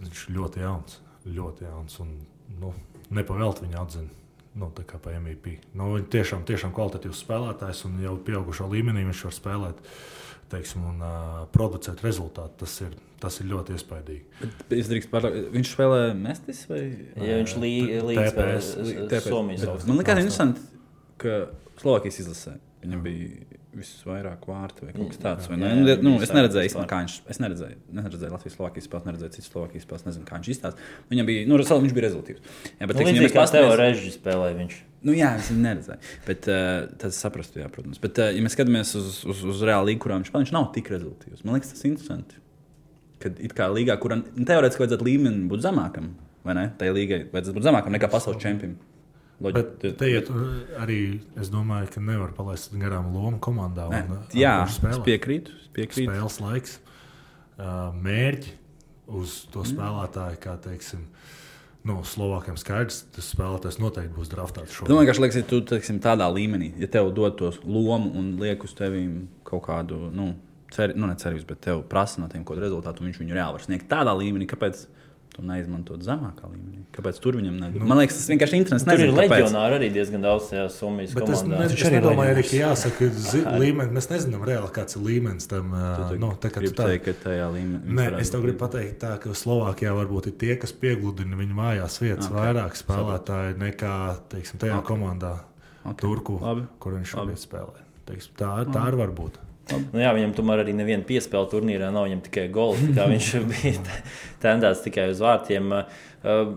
[0.00, 2.20] viņš ir ļoti jauns, ļoti jauns un
[2.64, 2.72] nu,
[3.12, 4.23] nepavēlt viņa atzina
[4.58, 5.58] nu, pa MVP.
[5.78, 9.82] Nu, viņš tiešām, tiešām kvalitatīvs spēlētājs un jau pieaugušo līmenī viņš var spēlēt
[10.52, 12.60] teiksim, un uh, producēt rezultātu.
[12.62, 12.92] Tas ir,
[13.22, 15.08] tas ir ļoti iespaidīgi.
[15.10, 17.56] Par, viņš spēlē Mestis vai ja viņš
[18.10, 19.66] līdz Somijas?
[19.88, 20.68] Man liekas, interesanti,
[21.22, 21.40] ka
[21.80, 25.48] Slovākijas izlasē viņam bija visvairāk vārtu vai kaut kas tāds.
[25.50, 27.14] Jā, jā, jā, nu, es neredzēju, īstenībā, kā viņš.
[27.32, 30.04] Es neredzēju, neredzēju Latvijas Slovākijas spēles, neredzēju citas Slovākijas spēles.
[30.08, 30.88] Nezinu, kā viņš izstāsta.
[31.10, 32.54] Viņam bija, nu, viņš bija rezultāts.
[32.68, 34.78] Jā, bet, nu, teiksim, kā tev režģi spēlēja viņš.
[35.04, 36.14] Nu, jā, es neredzēju.
[36.28, 36.70] Bet uh,
[37.02, 38.00] tas saprastu, jā, protams.
[38.04, 40.70] Bet, uh, ja mēs skatāmies uz, uz, uz reālu līgu, kurā viņš spēlē, viņš nav
[40.76, 41.44] tik rezultāts.
[41.44, 42.40] Man liekas, tas ir interesanti.
[43.24, 46.14] Kad it kā līgā, kuram teorētiski vajadzētu līmenim būt zemākam,
[46.46, 46.66] vai ne?
[46.80, 48.80] Tai līgai vajadzētu būt zemākam nekā pasaules čempionam.
[49.42, 50.28] Bet te iet,
[50.78, 50.98] arī
[51.40, 53.88] es domāju, ka nevar palaist garām lomu komandā.
[53.90, 55.56] Un, ne, jā, es piekrītu.
[55.74, 56.12] piekrītu.
[56.12, 56.76] Spēles laiks,
[57.58, 58.54] mērķi
[59.10, 59.72] uz to mm.
[59.74, 61.08] spēlētāju, kā teiksim.
[61.84, 64.94] Nu, Slovākiem skaidrs, tas spēlētājs noteikti būs draftāts šodien.
[64.94, 68.64] Domāju, ka liekas, ja tu teiksim, tādā līmenī, ja tev dod to lomu un liek
[68.64, 69.02] uz tevi
[69.44, 70.30] kaut kādu, nu,
[70.72, 73.36] cer, nu ne cerības, bet tev prasa no tiem kaut kādu rezultātu, un viņš viņu
[73.36, 74.86] reāli var sniegt tādā līmenī, kāpēc
[75.34, 76.84] to neizmantot zemākā līmenī.
[76.94, 77.56] Kāpēc tur viņam?
[77.74, 78.84] Nu, Man liekas, tas vienkārši interesants.
[78.86, 79.32] Tur ir Nezinu, kāpēc.
[79.44, 81.58] leģionāri arī diezgan daudz tajā Somijas Bet es, komandā.
[81.58, 83.08] ne, Taču es arī nedomāju, arī, ka jāsaka,
[83.44, 83.92] ka līmenis.
[83.98, 85.74] Mēs nezinām reāli, kāds ir līmenis tam.
[85.74, 87.96] Tu Nu, tā, kā tu tā, teikt, ka tajā līmenī.
[87.98, 91.98] Nē, es tev gribu pateikt, tā, ka Slovākijā varbūt ir tie, kas piegludina viņu mājās
[92.00, 92.36] vietas Ok.
[92.36, 92.44] okay.
[92.54, 93.94] vairāk spēlētāji nekā
[94.30, 94.84] teiksim, tajā Ok.
[94.84, 94.90] okay.
[94.94, 95.32] komandā,
[95.84, 95.90] Ok.
[95.90, 96.02] okay.
[96.06, 96.62] Turku, Labi.
[96.78, 97.82] kur viņš šobrīd spēlē.
[98.06, 99.40] Teiksim, tā, tā arī var būt.
[99.72, 102.08] Nu, jā, viņam tomēr arī neviena piespēle turnīrā nav.
[102.08, 103.98] Viņam tikai kā Viņš bija
[104.42, 105.72] tendēts tikai uz vārtiem.
[105.72, 106.56] Uh,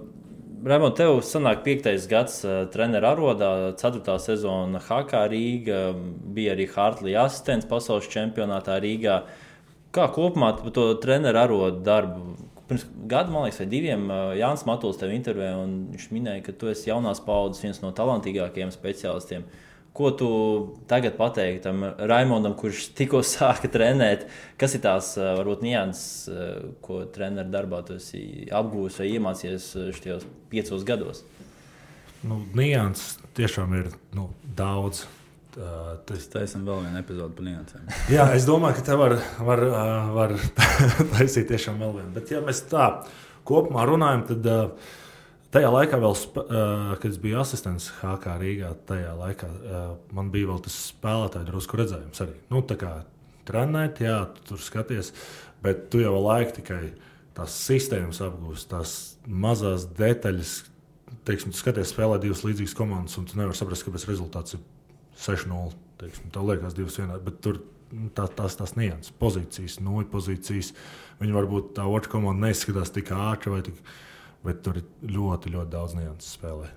[0.67, 5.93] Ramon, tev sanāk piektais gads uh, treneru arodā, ceturtā sezona Hakā Rīga,
[6.35, 9.21] bija arī Hartlija asistents pasaules čempionātā Rīgā.
[9.95, 12.35] Kā kopumā par to treneru arodu darbu?
[12.67, 16.57] Pirms gada, man liekas, vai diviem uh, Jānis Matuls tev intervējā, un viņš minēja, ka
[16.59, 19.45] tu esi jaunās paudzes viens no talantīgākajiem speciālistiem.
[19.97, 20.29] Ko tu
[20.89, 24.27] tagad pateiktu tam Raimondam, kurš tikko sāka trenēt?
[24.61, 26.51] Kas ir tās ā, varbūt nianses, ā,
[26.85, 31.23] ko treneru darbā tu esi apgūlis vai iemācījies ā, šajos piecos gados?
[32.25, 35.05] Nu, Nianses tiešām ir nu, daudz.
[35.57, 35.69] Tā,
[36.05, 37.89] tas, Mēs taisām vēl vienu epizodi par niansēm.
[38.13, 39.63] Jā, es domāju, ka te var, var,
[40.13, 40.33] var
[41.15, 42.13] taisīt tiešām vēl vienu.
[42.17, 42.87] Bet, ja mēs tā
[43.47, 44.59] kopumā runājam, tad ā,
[45.57, 46.15] tajā laikā, vēl,
[47.01, 49.49] kad es biju asistents HK Rīgā, tajā laikā
[50.15, 52.37] man bija vēl tas spēlētāju drusku redzējums arī.
[52.53, 52.93] Nu, tā kā
[53.47, 55.13] trenēt, jā, tu tur skaties,
[55.63, 56.81] bet tu jau laiku tikai
[57.37, 58.95] tās sistēmas apgūst, tās
[59.27, 60.57] mazās detaļas.
[61.27, 64.63] Teiksim, tu skaties, spēlē divas līdzīgas komandas, un tu nevari saprast, kāpēc rezultāts ir
[65.23, 65.73] 6-0.
[66.01, 67.61] teiksim, Tev liekas, divas vienādas, bet tur
[67.91, 70.73] nu, tā, tās tās nianses, pozīcijas, nuļu pozīcijas.
[71.21, 73.79] Viņi varbūt tā otra komanda neizskatās tik ātri, vai tik,
[74.47, 76.69] bet tur ir ļoti, ļoti daudz nianses spēlē.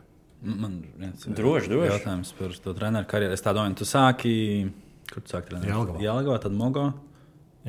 [0.42, 1.90] Man viens Droši, droši.
[1.92, 3.34] jautājums par to treneru karjeru.
[3.36, 4.32] Es tā domāju, tu sāki,
[5.12, 5.68] kur tu sāki trenēt?
[5.68, 6.00] Jelgavā.
[6.00, 6.86] Jelgavā, tad Mogo,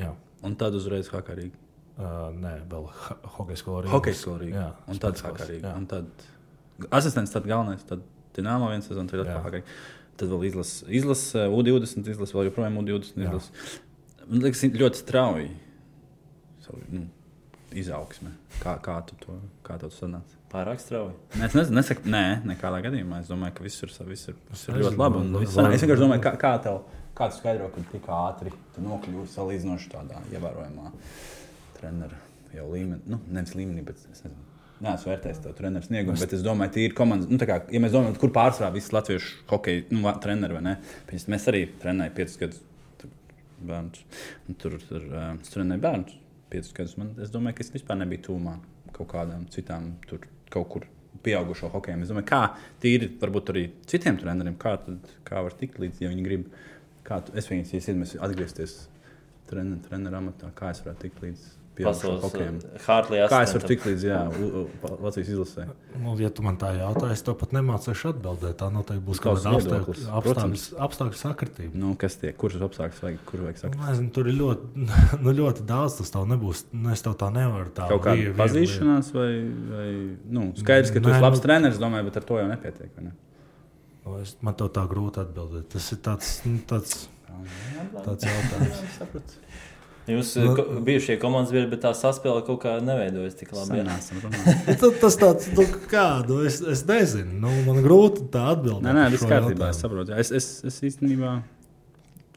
[0.00, 0.14] Jā.
[0.42, 1.52] un tad uzreiz Hakarīgi.
[1.92, 3.90] Uh, nē, vēl ha- hokeja skolā arī.
[3.92, 4.46] Hokeja skolā.
[4.48, 5.60] Jā, Un tad Hakarīgi.
[5.66, 5.74] jā.
[5.76, 6.06] Un tad
[6.90, 8.00] asistents, tad galvenais, tad
[8.34, 9.26] Dināmo viens sezonu, tad Jā.
[9.36, 9.64] atkal Hakarīgi.
[10.16, 13.20] Tad vēl izlase, izlase U20, izlase vēl joprojām U20.
[13.20, 13.28] Jā.
[13.28, 13.52] Izlase.
[14.30, 15.50] Man liekas, ļoti strauji
[16.64, 17.04] savu, nu,
[17.78, 18.32] izaugsme.
[18.62, 20.40] Kā, kā tu to, kā tev tas sanāca?
[20.52, 21.14] Pārāk strauji.
[21.38, 23.22] Nē, es nezinu, nesaku, nē, nekādā gadījumā.
[23.24, 25.22] Es domāju, ka viss ir, viss ir, viss ir ļoti labi.
[25.38, 25.56] viss.
[25.56, 26.82] Es vienkārši domāju, kā, kā tev
[27.16, 30.92] kā tu skaidro, ka tik ātri tu nokļūsi salīdzinoši tādā ievērojamā
[31.78, 32.18] treneru
[32.56, 33.02] jau līmenī.
[33.12, 34.48] Nu, nevis līmenī, bet es nezinu.
[34.82, 37.30] Nē, es vērtēju to treneru sniegumu, bet es domāju, ka ir komandas.
[37.30, 40.74] Nu, tā kā, ja mēs domājam, kur pārsvarā visi latviešu hokeja nu, treneri, vai ne?
[41.06, 42.64] Piemēram, mēs arī trenējam piecus gadus
[43.62, 44.02] bērnus.
[44.48, 46.18] Un Tur, tur uh, es trenēju bērnus
[46.52, 46.96] piecus gadus.
[47.00, 48.56] Man, es domāju, ka es vispār nebiju tūmā
[48.92, 50.88] kaut kādām citām tur kaut kur.
[51.22, 52.00] Pieaugušo hokeju.
[52.02, 52.40] Es domāju, kā
[52.82, 56.48] tīri varbūt arī citiem treneriem, kā, tad, kā var tikt līdz, ja viņi grib.
[57.06, 58.74] Kā tu, es viņus iesaistīju, atgriezties
[59.50, 62.56] trener, treneru amatā, kā es varētu tikt līdz Pasaules hokejam.
[62.84, 64.16] Hartlija Kā es varu tikt līdz jā,
[65.00, 65.64] Latvijas izlasē?
[66.02, 68.58] Nu, ja tu man tā jautā, es to pat nemācīšu atbildēt.
[68.60, 70.04] Tā noteikti būs kaut kāda protams.
[70.12, 71.72] apstākļu, apstākļu sakritība.
[71.80, 73.80] Nu, kas tie, kurus apstākļus vajag, kur vajag sakot?
[73.88, 74.84] Nezinu, tur ir ļoti,
[75.24, 75.96] nu, ļoti daudz.
[76.02, 76.64] Tas tev nebūs.
[76.76, 77.72] Nu, es tev tā nevaru.
[77.72, 79.30] Tā Kaut kāda vie- vie- pazīšanās, vai,
[79.72, 79.88] vai
[80.28, 82.92] nu, skaidrs, ka tu esi labs nu- treneris, domāju, bet ar to jau nepietiek.
[83.00, 83.14] Ne?
[84.04, 85.70] Nu, es- Man to tā grūti atbildēt.
[85.72, 87.06] Tas ir tāds, nu, tāds,
[88.04, 89.38] tāds jautājums.
[90.10, 93.84] Jūs Nu- ko, bijušie komandas biedri, bet tā saspēle kaut kā neveidojas tik labi.
[94.98, 95.62] Tas, tāds, nu,
[95.92, 97.36] kā, nu, es, es nezinu.
[97.44, 98.82] Nu, man grūti tā atbildēt.
[98.88, 99.68] Nē, nē, viss kārtībā.
[99.70, 100.16] Es saprotu.
[100.18, 101.36] Es, es, es īstenībā.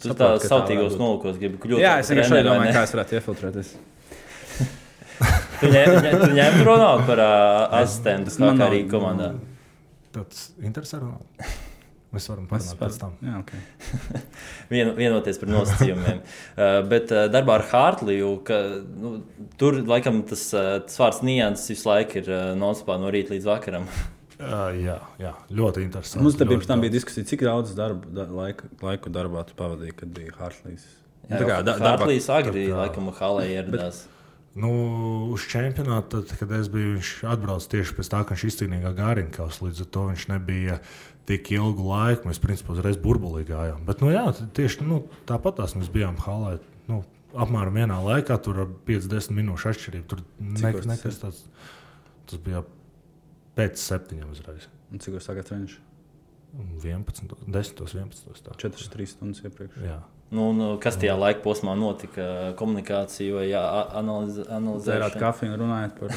[0.03, 1.81] Tu tā sautīgos nolūkos gribi kļūt.
[1.81, 3.73] Jā, es vienkārši domāju, kā es varētu iefiltrēties.
[5.61, 9.29] Tu ņem- ņem- tu ņem Ronaldu par uh, asistentu nav- Hakarī komandā.
[10.11, 10.99] Tas interesē.
[10.99, 11.55] runāt?
[12.15, 13.13] Mēs varam parunāt pēc tam.
[13.25, 14.21] Jā, okay.
[14.73, 16.21] Vien, vienoties par nosacījumiem.
[16.23, 18.59] uh, bet uh, darbā ar Hartliju, ka,
[19.03, 19.17] nu,
[19.61, 23.49] tur laikam tas, uh, tas vārds nianses visu laiku ir uh, nonspā no rīta līdz
[23.53, 23.89] vakaram.
[24.35, 26.19] Uh, jā, jā, ļoti interesanti.
[26.25, 26.97] Mums te pirms tam bija daudz.
[26.97, 30.83] diskusija, cik daudz darba, da, laika, laiku darbā tu pavadīji, kad bija Hartlīs.
[31.29, 34.01] Jā, Tā kā da- Hartlīs agri, tā- laikam, Halē ieradās.
[34.55, 34.71] Nu,
[35.35, 39.57] uz čempionāta, tad, kad es biju, viņš atbrauca tieši pēc tā, ka viņš izcīnīja Gārinkaus.
[39.63, 40.77] Līdz ar to viņš nebija
[41.29, 42.29] tik ilgu laiku.
[42.29, 43.83] Mēs, principā, uzreiz burbulī gājām.
[43.87, 46.57] Bet, nu, jā, tieši nu, tāpat tās mēs bijām halē.
[46.89, 47.01] Nu,
[47.35, 50.07] apmēram vienā laikā, tur ar 50 minūšu atšķirību.
[50.11, 51.43] Tur ne, tas nekas tāds.
[52.25, 52.63] Tas bija
[53.57, 54.69] pēc septiņiem uzreiz.
[54.93, 55.77] Un cik jūs sākāt treniņš?
[56.55, 58.43] 11, 10, 11.
[58.45, 58.55] Tā.
[58.61, 59.79] 4-3 stundas iepriekš.
[59.83, 59.99] Jā.
[60.33, 62.53] Nu, nu, kas tajā laika posmā notika?
[62.57, 66.15] Komunikācija vai analiz, Dzērāt analizēšana kafiju un runājāt par.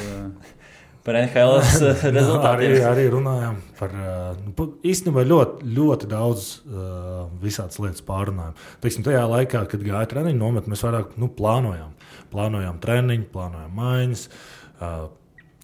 [1.05, 2.87] Par NHL Nu, arī, rezultātiem?
[2.89, 8.57] arī runājām par uh, nu, īstenībā ļoti, ļoti daudz uh, visādas lietas pārunājām.
[8.83, 11.95] Teiksim, tajā laikā, kad gāja treniņu nometnē, mēs vairāk nu, plānojām.
[12.33, 14.27] Plānojām treniņu, plānojām maiņas.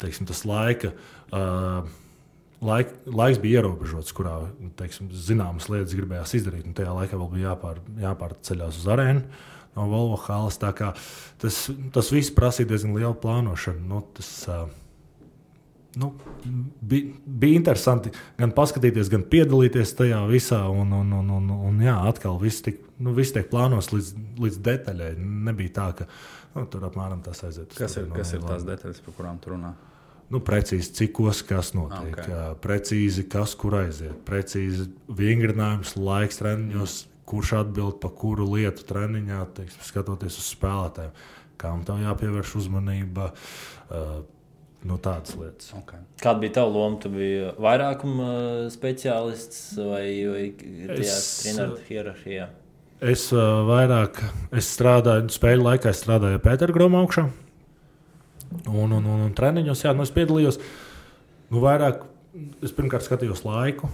[0.02, 0.95] Teiksim, tas laika.
[2.65, 4.38] Laik, laiks bija ierobežots, kurā
[4.80, 6.71] teiksim, zināmas lietas gribējās izdarīt.
[6.78, 9.26] Tajā laikā vēl bija jāpār, jāpārceļās uz arēnu
[9.76, 10.58] no Volvo halas.
[10.58, 11.60] Tas,
[11.93, 13.84] tas viss prasīja diezgan lielu plānošanu.
[13.91, 14.65] Nu, tas, uh,
[15.95, 16.12] nu,
[16.81, 20.62] bija, bija interesanti gan paskatīties, gan piedalīties tajā visā.
[20.71, 24.62] Un, un, un, un, un jā, atkal viss, tik, nu, viss tiek plānots līdz, līdz
[24.65, 25.12] detaļai.
[25.49, 26.10] Nebija tā, ka
[26.55, 27.75] nu, tur apmēram tas aiziet.
[27.77, 29.73] Kas ir, kas ir tās detaļas, par kurām tu runā?
[30.34, 32.31] Nu, precīzi, cikos kas notiek, okay.
[32.34, 36.95] jā, precīzi, kas kur aiziet, precīzi vingrinājums, laiks treniņos,
[37.29, 41.13] kurš atbild par kuru lietu treniņā, teiksim, skatoties uz spēlētājiem,
[41.62, 43.29] kam tam jāpievērš uzmanība.
[43.86, 44.23] Uh,
[44.86, 45.71] nu, tādas lietas.
[45.82, 46.02] Okay.
[46.21, 47.00] Kāda bija tava loma?
[47.02, 48.30] Tu biji vairākuma
[48.74, 52.52] speciālists vai, vai tajā treniņu hierarhijā?
[53.06, 54.21] Es uh, vairāk
[54.56, 57.26] es strādāju, spēļu laikā es strādāju Pētera Groma augšā.
[58.71, 60.62] Un, un, un, un treniņos, jā, nu, es piedalījos.
[61.52, 62.06] Nu, vairāk,
[62.63, 63.91] es pirmkārt skatījos laiku.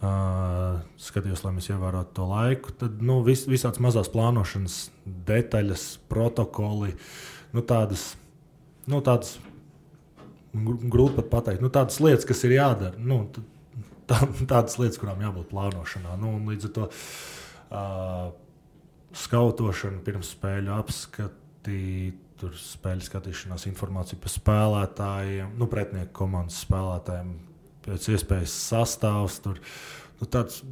[0.00, 2.72] Uh, skatījos, lai mēs ievērotu to laiku.
[2.80, 4.78] Tad nu, vis, visādas mazās plānošanas
[5.28, 6.94] detaļas, protokoli,
[7.52, 8.14] nu, tādas,
[8.88, 9.36] nu, tādas
[10.52, 11.62] grūti pat pateikt.
[11.64, 13.22] Nu, tādas lietas, kas ir jādara, nu,
[14.10, 16.16] tā, tādas lietas, kurām jābūt plānošanā.
[16.20, 18.32] Nu, līdz ar to uh,
[19.16, 21.78] skautošana, pirms spēļu apskati,
[22.40, 27.34] tur spēļu skatīšanās, informācija par spēlētājiem, nu, pretinieku komandas spēlētājiem,
[27.86, 29.40] pēc iespējas sastāvs.
[29.44, 29.60] Tur,
[30.20, 30.62] nu, tāds,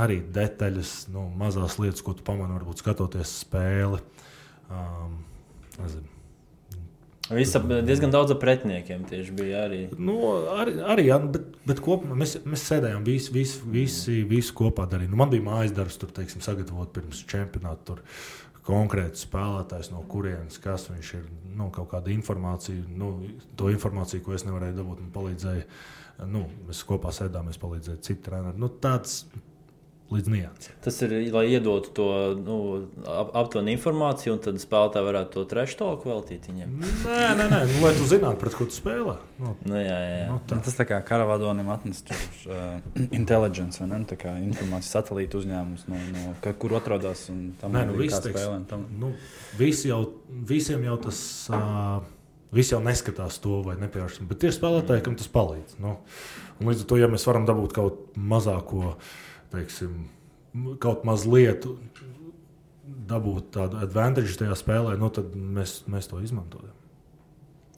[0.00, 4.02] arī detaļas, nu, mazas lietas, ko tu pamani, varbūt skatoties spēli.
[4.70, 5.20] Um,
[5.78, 6.19] nezinu,
[7.30, 9.80] Visa, diezgan daudz pretiniekiem tieši bija arī.
[9.98, 10.16] Nu,
[10.50, 14.88] arī, arī jā, bet, bet kopumā mēs, mēs sēdējām visi, visi, visi, visi kopā.
[14.90, 15.12] Darīja.
[15.12, 17.92] Nu, man bija mājas darbs, tur, teiksim, sagatavot pirms čempionāta.
[17.92, 18.02] Tur
[18.66, 21.28] konkrēti spēlētājs, no kurienes kas viņš ir.
[21.60, 23.12] Nu, kaut kāda informācija, nu,
[23.58, 25.64] to informāciju, ko es nevarēju dabūt, man palīdzēja.
[26.30, 28.58] Nu, mēs kopā sēdām, mēs palīdzējām citu treneru.
[28.60, 29.22] Nu, tāds,
[30.10, 30.78] līdz niansēm.
[30.82, 32.56] Tas ir, lai iedotu to nu,
[33.06, 36.72] ap, aptuvenu informāciju, un tad spēlētāji varētu to trešo talku veltīt viņiem.
[36.82, 39.16] Nē, nē, nē nu, lai tu zinātu, pret ko tu spēlē.
[39.38, 40.26] Nu, nu, jā, jā, jā.
[40.32, 40.58] Nu, tā.
[40.58, 44.02] Nu, tas tā kā Karavadonim atnest uz uh, intelligence, vai ne?
[44.10, 48.66] Tā kā informācijas satelīta uzņēmums, no, no, kur atrodas un tam nē, nu, viss, spēlēm.
[48.70, 48.88] Tam...
[48.98, 49.14] Nu,
[49.60, 50.02] visi jau,
[50.50, 51.20] visiem jau tas.
[51.52, 52.00] Uh,
[52.50, 55.76] Visi jau neskatās to vai nepievēršam, bet ir spēlētāji, kam tas palīdz.
[55.78, 55.92] Nu,
[56.66, 59.12] līdz ar to, ja mēs varam dabūt kaut mazāko uh,
[59.52, 60.08] teiksim,
[60.82, 61.66] kaut mazliet
[63.10, 66.74] dabūt tādu advantage tajā spēlē, nu, tad mēs, mēs to izmantojam.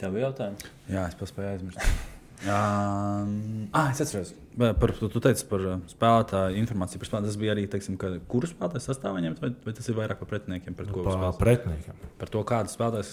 [0.00, 0.64] Tev bija jautājums?
[0.90, 2.11] Jā, es paspēju aizmirst.
[2.42, 6.98] Um, ah, es atceros, par to tu teici par spēlētāju informāciju.
[6.98, 7.30] Par spēlētāju.
[7.30, 10.30] Tas bija arī, teiksim, ka, kuru spēlētāju sastāvā ņemt, vai, vai tas ir vairāk par
[10.32, 10.74] pretiniekiem?
[10.74, 12.02] Par, nu, par pretiniekiem.
[12.18, 13.06] Par to, kādu spēlētāju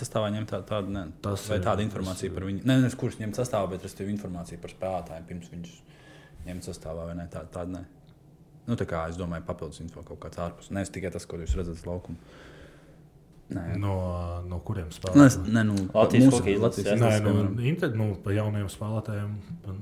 [0.00, 2.64] sastāvā ņemt, tā, tādu, ne, tas vai tāda informācija tas, par viņu.
[2.64, 5.76] Nē, ne, kurus ņemt sastāvā, bet tas ir informācija par spēlētājiem pirms viņus
[6.48, 7.28] ņemt sastāvā vai ne.
[7.36, 7.84] Tāda, tāda ne.
[8.70, 10.70] Nu, tā kā es domāju, papildus info kaut kāds ārpus.
[10.74, 12.38] Ne tikai tas, ko jūs redzat uz laukuma.
[13.50, 13.62] Nē.
[13.82, 13.94] No,
[14.46, 15.48] no kuriem spēlētājiem?
[15.50, 19.32] Nē, nu, Latvijas mūsu, Latvijas, Latvijas, nē, nu, inter, nu, par jauniem spēlētājiem.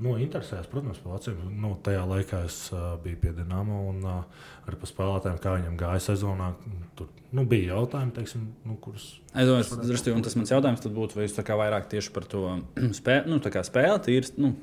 [0.01, 1.43] Nu, interesēs, protams, par veciem.
[1.61, 5.77] Nu, tajā laikā es uh, biju pie Dienāmo un uh, arī par spēlētājiem, kā viņiem
[5.83, 6.49] gāja sezonā.
[6.97, 9.11] Tur nu, bija jautājumi, teiksim, nu, kurus.
[9.35, 12.47] Es domāju, tas mans jautājums būtu, vai jūs vairāk tieši par to
[12.99, 13.37] spēli, nu,
[13.69, 14.33] spēli tīri.
[14.41, 14.55] Nu,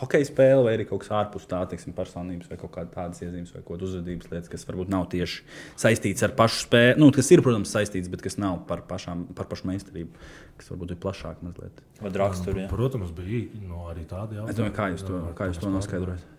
[0.00, 3.62] hokeja spēle, vai arī kaut kas ārpus tā, teiksim, personības vai kaut kādas iezīmes vai
[3.62, 5.42] kaut kādas uzvedības lietas, kas varbūt nav tieši
[5.80, 6.98] saistītas ar pašu spēli.
[7.02, 10.26] Nu, kas ir, protams, saistīts, bet kas nav par, pašām, par pašu meistarību,
[10.60, 11.82] kas varbūt ir plašāk mazliet.
[12.00, 12.64] Vai raksturā?
[12.64, 14.54] Nu, protams, bija no nu, arī tādi jautājumi.
[14.54, 16.30] Es domāju, kā jūs to, kā jūs to noskaidrojat?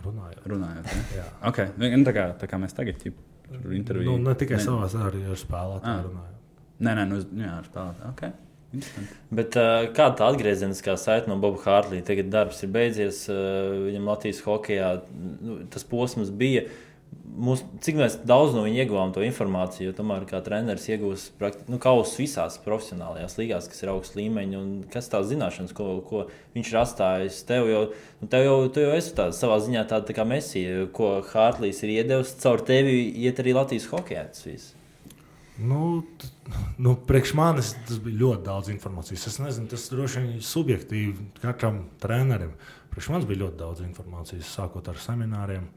[0.00, 0.44] Runājot.
[0.48, 1.26] Runājot ja?
[1.50, 1.72] okay.
[1.76, 4.08] nu, tā, kā, tā kā mēs tagad tur intervijā.
[4.08, 6.06] Nu, ne tikai savā, arī ar spēlētāju ah.
[6.06, 6.38] runājot.
[6.80, 8.12] Nē, nē, nu, jā, ar spēlētāju.
[8.14, 8.49] Okay.
[8.70, 12.06] Bet, uh, kāda tā atgriezeniskā saite no Boba Hārlīja?
[12.12, 16.68] Tagad darbs ir beidzies, uh, viņam Latvijas hokeja nu, tas posms bija.
[17.40, 22.18] Mūs, cik daudz no viņa ieguvām to informāciju, jo tomēr kā treneris iegūst nu, kausus
[22.20, 26.80] visās profesionālajās līgās, kas ir augsts līmeņa, un kas tās zināšanas, ko, ko viņš ir
[26.82, 27.40] atstājis.
[27.50, 27.84] Tev jau,
[28.22, 31.82] nu, tev jau, tu jau esi tāds, savā ziņā tāda tā kā mesija, ko Hārlīs
[31.86, 34.28] ir iedevis, caur tevi iet arī Latvijas hokeja.
[35.60, 36.02] Nu,
[36.84, 39.26] nu, priekš manis tas bija ļoti daudz informācijas.
[39.28, 42.54] Es nezinu, tas droši vien ir subjektīvi katram trenerim.
[42.90, 45.68] Priekš manis bija ļoti daudz informācijas, sākot ar semināriem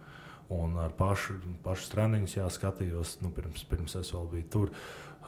[0.54, 2.38] un ar pašu, pašu treniņus.
[2.40, 4.74] Jā, skatījos, nu, pirms, pirms es vēl biju tur.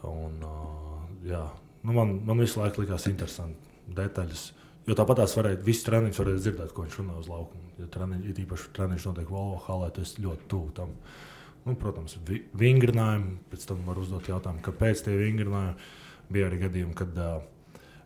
[0.05, 1.43] Un, uh, jā,
[1.83, 4.47] nu, man, man visu laiku likās interesanti detaļas.
[4.85, 7.71] Jo tāpat tās varēja, viss treniņš varēja dzirdēt, ko viņš runā uz laukuma.
[7.81, 10.93] Ja treniņš, īpaši treniņš notiek Volvo halē, tas ļoti tuvu tam.
[10.93, 11.23] Uh,
[11.65, 15.91] Nu, protams, vi vingrinājumi, pēc tam var uzdot jautājumu, kāpēc tie vingrinājumi.
[16.29, 17.17] Bija arī gadījumi, kad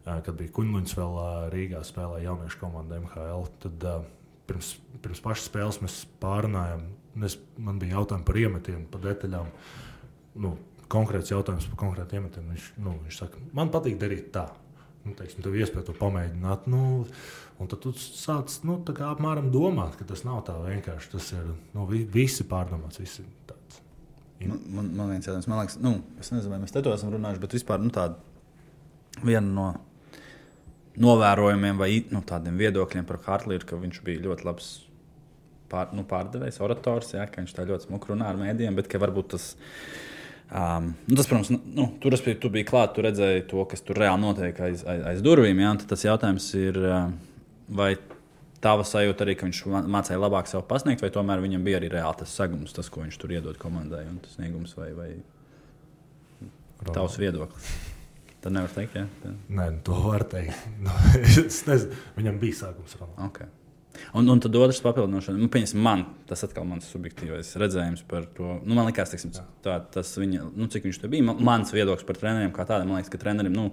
[0.05, 1.17] kad bija Kuņģis vēl
[1.53, 3.45] Rīgā spēlēja jauniešu komandu MHL.
[3.63, 3.85] Tad,
[4.49, 4.71] pirms,
[5.03, 6.87] pirms pašas spēles mēs pārunājām.
[7.25, 9.51] Es, man bija jautājumi par iemetiem, par detaļām.
[10.39, 10.55] Nu,
[10.89, 12.49] konkrēts jautājums par konkrētiem iemetiem.
[12.55, 14.47] Viņš, nu, viņš saka, man patīk darīt tā.
[15.05, 16.67] Nu, teiksim, tev iespēja to pamēģināt.
[16.71, 17.05] Nu,
[17.59, 21.11] un tad tu sāc nu, apmēram domāt, ka tas nav tā vienkārši.
[21.15, 23.01] Tas ir nu, visi pārdomāts.
[23.03, 23.27] Visi.
[24.39, 27.11] Man, man, man viens jautājums, man liekas, nu, es nezinu, vai mēs te to esam
[27.11, 28.15] runājuši, bet vispār nu, tāda
[29.19, 29.65] viena no
[30.99, 34.69] novērojumiem vai nu, tādiem viedokļiem par Hartliju, ka viņš bija ļoti labs
[35.71, 39.01] pār, nu, pārdevējs, orators, ja, ka viņš tā ļoti smuki runā ar mēdījiem, bet ka
[39.01, 39.49] varbūt tas.
[40.49, 43.99] Um, tas, protams, nu, tur es biju, tu biji klāts, tu redzēji to, kas tur
[44.01, 45.61] reāli notiek aiz, aiz, aiz durvīm.
[45.61, 46.79] Ja, tas jautājums ir,
[47.69, 47.91] vai
[48.63, 52.21] tava sajūta arī, ka viņš mācīja labāk sev pasniegt, vai tomēr viņam bija arī reāli
[52.21, 55.09] tas segums, tas, ko viņš tur iedod komandai, un tas sniegums vai, vai
[56.91, 57.71] tavs viedoklis.
[58.39, 58.95] Tā nevar teikt.
[58.95, 59.07] Ja?
[59.51, 60.67] Nē, nu, to var teikt.
[60.85, 60.93] Nu,
[62.15, 62.95] viņam bija sākums.
[63.27, 63.49] Okay.
[64.15, 68.59] Un, un tad otrs papildinošana, nu, pieņemsim, man tas atkal mans subjektīvais redzējums par to.
[68.63, 69.33] Nu, man liekas, teiksim,
[69.65, 71.35] tā, tas viņa, nu, cik viņš tur bija.
[71.35, 73.67] Mans viedoklis par treneriem kā tādam, man liekas, ka trenerim, nu,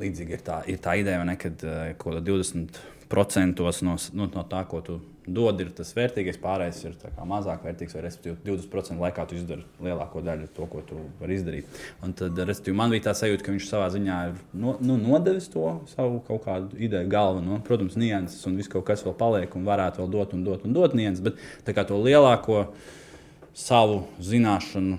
[0.00, 4.62] līdzīgi ir tā, ir tā ideja, ne, kad eh, 20 procentos no, nu, no tā,
[4.68, 6.38] ko tu dod, ir tas vērtīgais.
[6.42, 6.96] Pārējais ir
[7.28, 11.78] mazāk vērtīgs, vai respektīvi 20% laikā tu izdari lielāko daļu to, ko tu vari izdarīt.
[12.04, 15.48] Un tad, respektīvi, man bija tā sajūta, ka viņš savā ziņā ir no, nu, nodevis
[15.52, 15.64] to
[15.94, 17.60] savu kaut kādu ideju galveno.
[17.66, 20.76] Protams, nianses un viss kaut kas vēl paliek un varētu vēl dot un dot un
[20.76, 22.66] dot nianses, bet to lielāko
[23.54, 24.98] savu zināšanu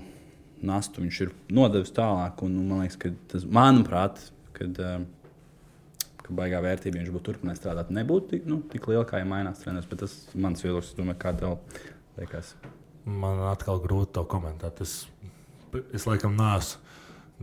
[0.65, 2.41] nastu viņš ir nodevis tālāk.
[2.45, 4.21] Un, man liekas, ka tas, manuprāt,
[4.55, 5.03] kad, uh,
[6.25, 9.27] ka baigā vērtība, ja viņš būtu turpinājis strādāt, nebūtu tik, nu, tik liela, kā ja
[9.29, 9.88] mainās treneris.
[9.89, 11.57] Bet tas ir mans viedoklis, domāju, kā tev
[12.19, 12.53] liekas.
[13.05, 14.81] Man atkal grūti to komentēt.
[14.81, 14.95] Es,
[15.93, 16.95] es laikam neesmu,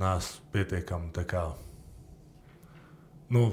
[0.03, 1.45] neesmu pietiekami kā.
[3.33, 3.47] Nu,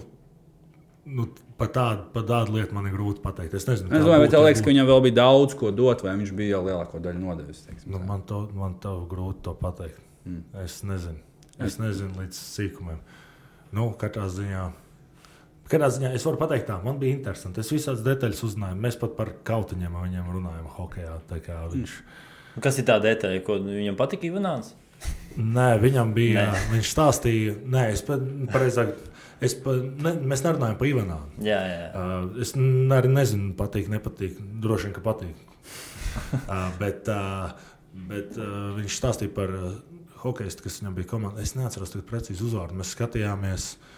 [1.05, 1.27] nu,
[1.59, 3.55] par tādu, par tādu lietu man ir grūti pateikt.
[3.55, 6.35] Es nezinu, es domāju, tev liekas, ka viņam vēl bija daudz ko dot, vai viņš
[6.35, 7.63] bija jau lielāko daļu nodevis.
[7.67, 10.01] Teiksim, nu, man to man to grūti to pateikt.
[10.25, 10.43] Mm.
[10.65, 11.21] Es nezinu.
[11.59, 12.99] Es nezinu līdz sīkumiem.
[13.75, 14.69] Nu, katrā ziņā
[15.69, 17.62] Kādā ziņā es varu pateikt, tā man bija interesanti.
[17.62, 18.77] Es visādas detaļas uzzināju.
[18.82, 21.19] Mēs pat par kautiņiem viņam runājam, hokeja.
[21.75, 21.97] Viņš...
[22.63, 24.71] Kas ir tā detaļa, ko viņam patika Ivans?
[25.38, 26.47] Nē, viņam bija.
[26.49, 26.63] Nē.
[26.73, 28.95] Viņš stāstīja, nē, es pareizāk.
[29.45, 31.19] Es pa, ne, mēs nerunājam par Ivanu.
[31.45, 31.84] Jā, jā.
[31.95, 34.41] Uh, es arī nezinu, patīk, nepatīk.
[34.65, 35.45] Droši vien, ka patīk.
[36.41, 37.53] uh, bet uh,
[38.10, 39.69] bet uh, viņš stāstīja par uh,
[40.25, 41.45] hokeistu, kas viņam bija komandā.
[41.45, 42.82] Es neatceros precīzi uzvārdu.
[42.82, 43.69] Mēs skatījāmies.
[43.77, 43.95] Uh,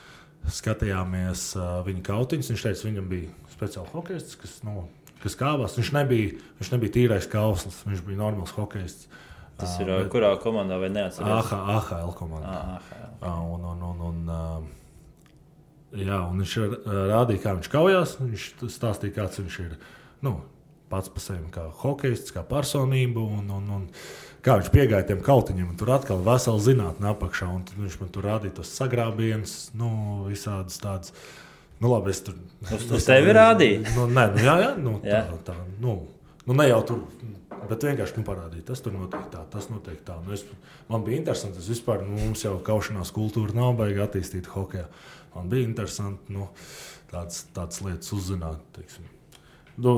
[0.50, 2.52] skatījāmies uh, viņa kautiņus.
[2.54, 4.86] Viņš teica, viņam bija speciāls hokejs, kas, nu,
[5.22, 5.78] kas kāvās.
[5.80, 9.04] Viņš nebija, viņš nebija tīrais kauslis, viņš bija normāls hokejs.
[9.62, 11.52] Tas ir uh, bet, kurā komandā vai neatceros?
[11.54, 12.56] AHL komandā.
[12.80, 13.10] AHL.
[13.22, 16.58] Uh, un, un, un, un, uh, jā, un viņš
[17.12, 18.18] rādīja, kā viņš kaujās.
[18.24, 19.78] Viņš stāstīja, kāds viņš ir.
[20.26, 20.40] Nu,
[20.92, 23.24] pats par sevi kā hokejists, kā personība.
[23.24, 23.88] Un, un, un,
[24.46, 27.50] kā viņš piegāja tiem kautiņiem, un tur atkal bija vesela zinātnē apakšā.
[27.78, 29.92] Viņš man tur rādīja tos sagrābienus, nu,
[30.30, 31.14] visādas tādas.
[31.82, 32.38] Nu, labi, es tur.
[32.68, 33.86] Uz, uz tevi rādīja?
[33.96, 35.24] Nu, nē, nu, jā, jā, nu, jā.
[35.30, 35.96] tā, tā, nu,
[36.46, 37.06] nu, ne jau tur.
[37.70, 40.18] Bet vienkārši nu, parādīja, tas tur notiek tā, tas notiek tā.
[40.26, 40.44] Nu, es,
[40.90, 44.88] man bija interesanti, tas vispār, nu, mums jau kaušanās kultūra nav baigta attīstīt hokeja.
[45.36, 46.50] Man bija interesanti nu,
[47.14, 48.62] tādas, tādas lietas uzzināt.
[48.76, 49.10] Teiksim
[49.82, 49.96] nu,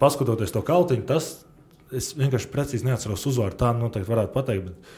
[0.00, 1.32] paskatoties to kautiņu, tas
[1.98, 3.58] es vienkārši precīzi neatceros uzvārdu.
[3.60, 4.92] Tā noteikti varētu pateikt.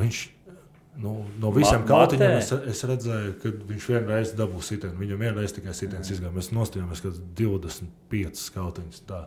[0.00, 0.20] Viņš
[1.02, 4.98] nu, no visiem kautiņiem es, es redzēju, ka viņš vienreiz dabūja sitienu.
[5.00, 6.34] Viņam vienreiz tikai sitiens izgāja.
[6.34, 9.04] Mēs nostājāmies, ka 25 kautiņus.
[9.08, 9.24] Tā.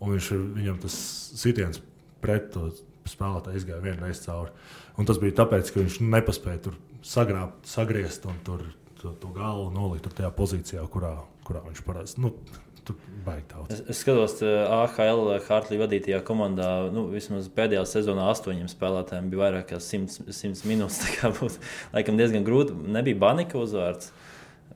[0.00, 0.96] Un viņš, viņam tas
[1.40, 1.82] sitiens
[2.24, 2.68] pret to
[3.08, 4.52] spēlētāju izgāja vienreiz cauri.
[5.00, 8.64] Un tas bija tāpēc, ka viņš nepaspēja tur sagrābt, sagriezt un tur
[9.00, 11.14] to, to galvu nolikt tajā pozīcijā, kurā,
[11.46, 12.18] kurā viņš parādās.
[12.20, 12.34] Nu,
[13.70, 14.48] Es, es skatos, ka
[14.80, 20.66] AHL Hartlīna vadītajā komandā nu, vismaz pēdējā sezonā astoņiem spēlētājiem bija vairāk kā 100, 100
[20.70, 21.04] minūtes.
[21.20, 21.60] Tā būs
[21.94, 22.76] laikam diezgan grūti.
[22.96, 24.12] Nebija Banika uzvārds.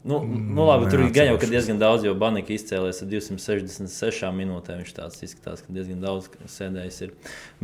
[0.05, 4.83] Nu, nu labi, tur gan jau diezgan daudz, jo Banika izcēlēs ar 266 minūtēm.
[4.83, 6.99] Viņš tāds izskatās, ka diezgan daudz sēdējis.
[7.07, 7.15] Ir.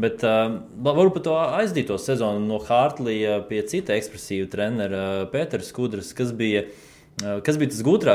[0.00, 5.02] Bet uh, varbūt par to aizdīto sezonu no Hartlīna pie cita ekspresīva trenera
[5.34, 6.89] Pētera Skudras, kas bija uh, Eh,
[7.20, 8.14] kas bija tas gudrā,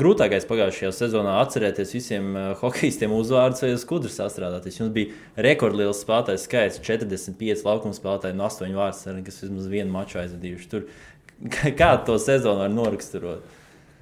[0.00, 1.34] grūtākais pagājušajā sezonā?
[1.42, 4.78] Atcerēties visiem eh, hokeistiem uzvārdus vai skudrus sastrādāties.
[4.80, 10.22] Jums bija rekordliels spēlētājs skaits, 45 laukuma spēlētāji no 8 vārdiem, kas vismaz vienu maču
[10.22, 10.70] aizvadījuši.
[10.72, 10.88] Tur.
[11.80, 13.44] Kā to sezonu var noraksturot?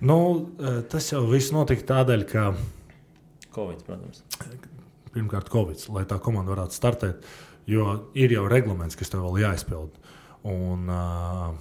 [0.05, 0.19] Nu,
[0.61, 2.49] eh, tas jau viss notika tādēļ, ka.
[3.55, 4.23] Covid, protams.
[5.15, 7.29] Pirmkārt, Covid, lai tā komanda varētu startēt,
[7.71, 9.95] jo ir jau reglaments, kas tev vēl jāizpild.
[10.45, 11.55] Un, uh,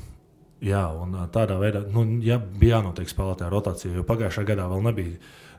[0.63, 5.17] Jā, un tādā veidā nu, ja bija jānotiek spēlētāja rotācija, jo pagājušā gadā vēl nebija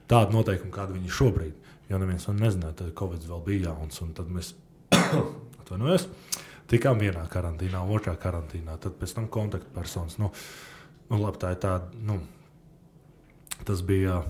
[0.09, 1.71] tāda noteikuma, kāda viņi šobrīd.
[1.90, 4.01] Jo neviens nezināja, ka Covid vēl bija jauns.
[4.17, 4.55] Tad mēs
[5.61, 6.07] atvainojamies.
[6.73, 10.17] Tikām vienā karantīnā, otrā karantīnā, tad pēc tam kontaktpersonas.
[10.23, 10.31] Nu,
[11.11, 12.17] nu, labi, tā ir tāda, nu,
[13.69, 14.23] tas bija,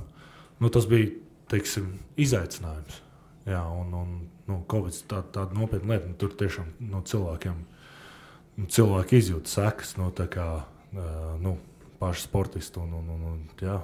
[0.59, 1.13] nu, tas bija
[1.55, 2.99] teiksim, izaicinājums.
[3.47, 4.13] Jā, un, un
[4.49, 6.11] nu, Covid tā, tāda nopietna lieta.
[6.11, 7.63] Nu, tur tiešām nu, cilvēkiem
[8.59, 10.49] cilvēki izjūt sekas no tā kā
[11.43, 11.57] nu,
[11.99, 12.81] paši sportisti.
[12.83, 13.79] Un, un, un, un, jā,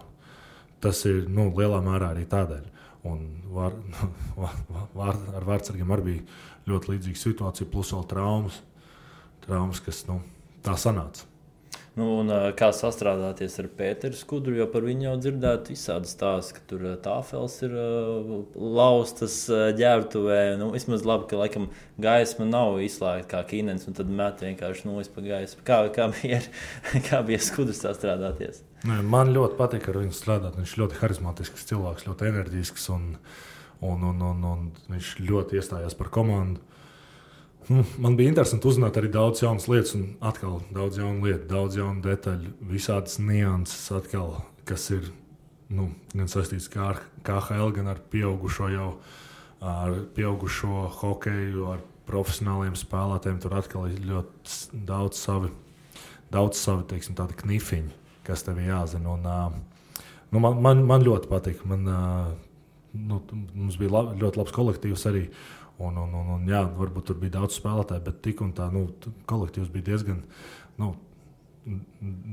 [0.83, 2.69] tas ir nu, lielā mērā arī tādēļ.
[3.11, 3.77] Un var,
[5.01, 6.27] var, ar vārdsargiem arī bija
[6.71, 8.61] ļoti līdzīga situācija, plus vēl traumas,
[9.47, 10.21] traumas kas nu,
[10.67, 11.30] tā sanāca.
[12.01, 16.63] Nu, un, kā sastrādāties ar Pēteru Skudru, jo par viņu jau dzirdētu visādi stāsti, ka
[16.71, 19.37] tur tāfels ir uh, laustas
[19.77, 20.39] ģērbtuvē.
[20.61, 21.69] Nu, vismaz labi, ka laikam
[22.01, 25.67] gaisma nav izslēgta kā kīnens, un tad met vienkārši nojas pa gaismu.
[25.67, 26.41] Kā, kā bija,
[27.11, 28.65] kā bija Skudrs sastrādāties?
[28.89, 30.57] Nē, man ļoti patīk ar viņu strādāt.
[30.57, 33.11] Viņš ļoti harizmatisks cilvēks, ļoti enerģisks, un,
[33.85, 36.65] un, un, un, un viņš ļoti iestājās par komandu.
[37.71, 41.77] Nu, man bija interesanti uzzināt arī daudz jaunas lietas, un atkal daudz jaunu lietu, daudz
[41.79, 44.33] jaunu detaļu, visādas nianses, atkal,
[44.67, 45.05] kas ir
[45.71, 48.89] nu, gan saistīts ar KHL, gan ar pieaugušo jau
[49.63, 53.39] ar pieaugušo hokeju, ar profesionāliem spēlētājiem.
[53.45, 55.53] Tur atkal ir ļoti daudz savi,
[56.35, 57.95] daudz savi teiksim, knifiņi,
[58.27, 59.15] kas tev jāzina.
[59.15, 59.63] Un,
[60.33, 61.63] nu, man, man, man ļoti patīk.
[61.71, 61.87] Man,
[62.99, 63.23] nu,
[63.55, 65.27] mums bija lab, ļoti labs kolektīvs arī.
[65.31, 68.67] Uh, Un, un, un, un, jā, varbūt tur bija daudz spēlētāju, bet tik un tā
[68.73, 68.85] nu,
[69.31, 70.19] kolektīvs bija diezgan,
[70.81, 70.91] nu,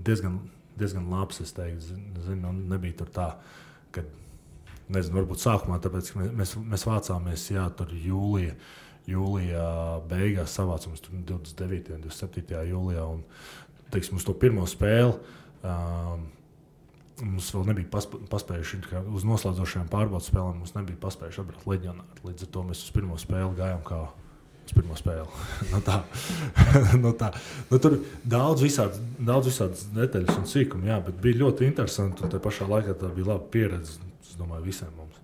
[0.07, 0.41] diezgan,
[0.79, 1.39] diezgan labs.
[1.45, 3.29] Es teiktu, zinu, nebija tur tā,
[3.95, 4.03] ka,
[4.91, 8.57] nezinu, varbūt sākumā, tāpēc mēs, mēs vācāmies, jā, tur jūlijā.
[9.07, 9.67] Jūlijā
[10.09, 11.93] beigās savācām 29.
[11.95, 12.57] un 27.
[12.67, 13.05] jūlijā.
[13.07, 13.21] Un,
[13.93, 15.13] teiksim, uz to pirmo spēli
[15.63, 16.25] um,
[17.17, 18.79] Mums vēl nebija pasp paspējuši
[19.15, 20.59] uz noslēdzošajām pārbaudas spēlēm.
[20.61, 22.23] Mums nebija paspējuši atbraukt leģionāri.
[22.27, 24.03] Līdz ar to mēs uz pirmo spēli gājām kā
[24.67, 25.25] uz pirmo spēli.
[25.73, 25.97] no tā,
[27.03, 27.31] no tā.
[27.71, 32.25] Nu, tur daudz visādas, daudz visādas detaļas un sīkumi, jā, bet bija ļoti interesanti.
[32.25, 35.17] Un tā pašā laikā tā bija laba pieredze, es domāju, visiem mums.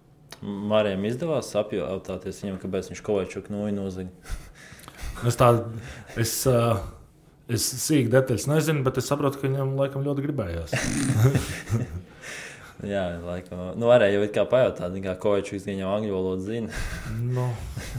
[0.44, 4.34] Mārijam izdevās apjautāties viņam, kāpēc viņš kaut ko tādu nozaga.
[5.30, 5.86] es tādu.
[6.20, 6.82] Es, uh,
[7.52, 10.76] Es sīk detaļas nezinu, bet es saprotu, ka viņam laikam ļoti gribējās.
[12.84, 13.60] Jā, laikam.
[13.80, 16.82] Nu, varēja jau kā pajautāt, kā Kovačs viņa angļu valodu zina.
[17.36, 17.46] no.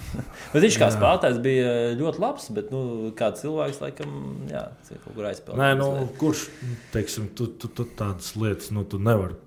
[0.52, 2.82] bet viņš kā spēlētājs bija ļoti labs, bet nu,
[3.16, 4.12] kā cilvēks, laikam,
[4.50, 5.62] jā, kaut kur aizpildīt.
[5.62, 5.88] Nē, nu,
[6.20, 6.46] kurš,
[6.92, 9.38] teiksim, tu, tu, tu tādas lietas, nu, tu nevari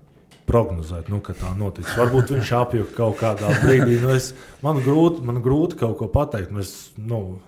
[0.48, 1.94] prognozēt, nu, ka tā notiks.
[1.98, 4.00] Varbūt viņš apjuka kaut kādā brīdī.
[4.02, 4.32] Nu, es,
[4.64, 6.54] man, grūti, man grūti kaut ko pateikt.
[6.56, 7.38] Mēs nu,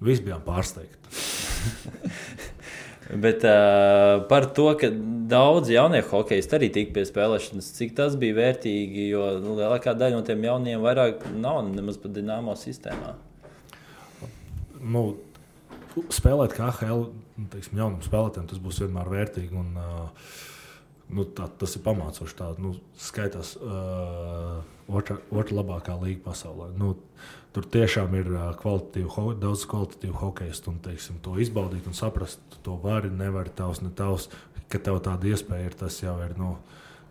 [0.00, 1.51] visi bijām pārsteigti.
[3.24, 4.88] Bet uh, par to, ka
[5.28, 10.16] daudz jaunie hokeisti arī tika pie spēlēšanas, cik tas bija vērtīgi, jo nu, lielākā daļa
[10.16, 13.12] no tiem jauniem vairāk nav nemaz pat dināmo sistēmā.
[14.82, 15.04] Nu,
[16.14, 17.04] spēlēt kā HL,
[17.36, 19.60] nu, teiksim, jaunam spēlētājam, tas būs vienmēr vērtīgi.
[19.60, 20.32] Un, uh,
[21.12, 22.38] nu, tā, tas ir pamācoši.
[22.38, 26.72] Tā nu, skaitās uh, otrā, labākā līnija pasaulē.
[26.78, 26.94] Nu,
[27.52, 28.30] Tur tiešām ir
[28.62, 33.92] kvalitatīvi, daudz kvalitatīvu hokeju, un teiksim, to izbaudīt un saprast, to vari, nevari tavs, ne
[33.92, 34.30] tavs,
[34.72, 36.54] ka tev tāda iespēja ir, tas jau ir, nu,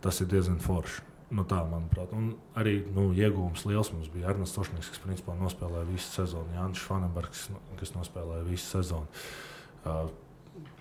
[0.01, 1.05] tas ir diezgan forši.
[1.31, 5.87] Nu, tā, manuprāt, un arī nu, iegūms liels mums bija Arnēs Tošņiks, kas principā nospēlēja
[5.87, 7.45] visu sezonu, Jānis Fanenbergs,
[7.79, 9.21] kas nospēlēja visu sezonu.
[9.85, 10.09] Uh,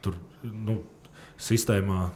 [0.02, 0.80] tur nu,
[1.38, 2.08] sistēmā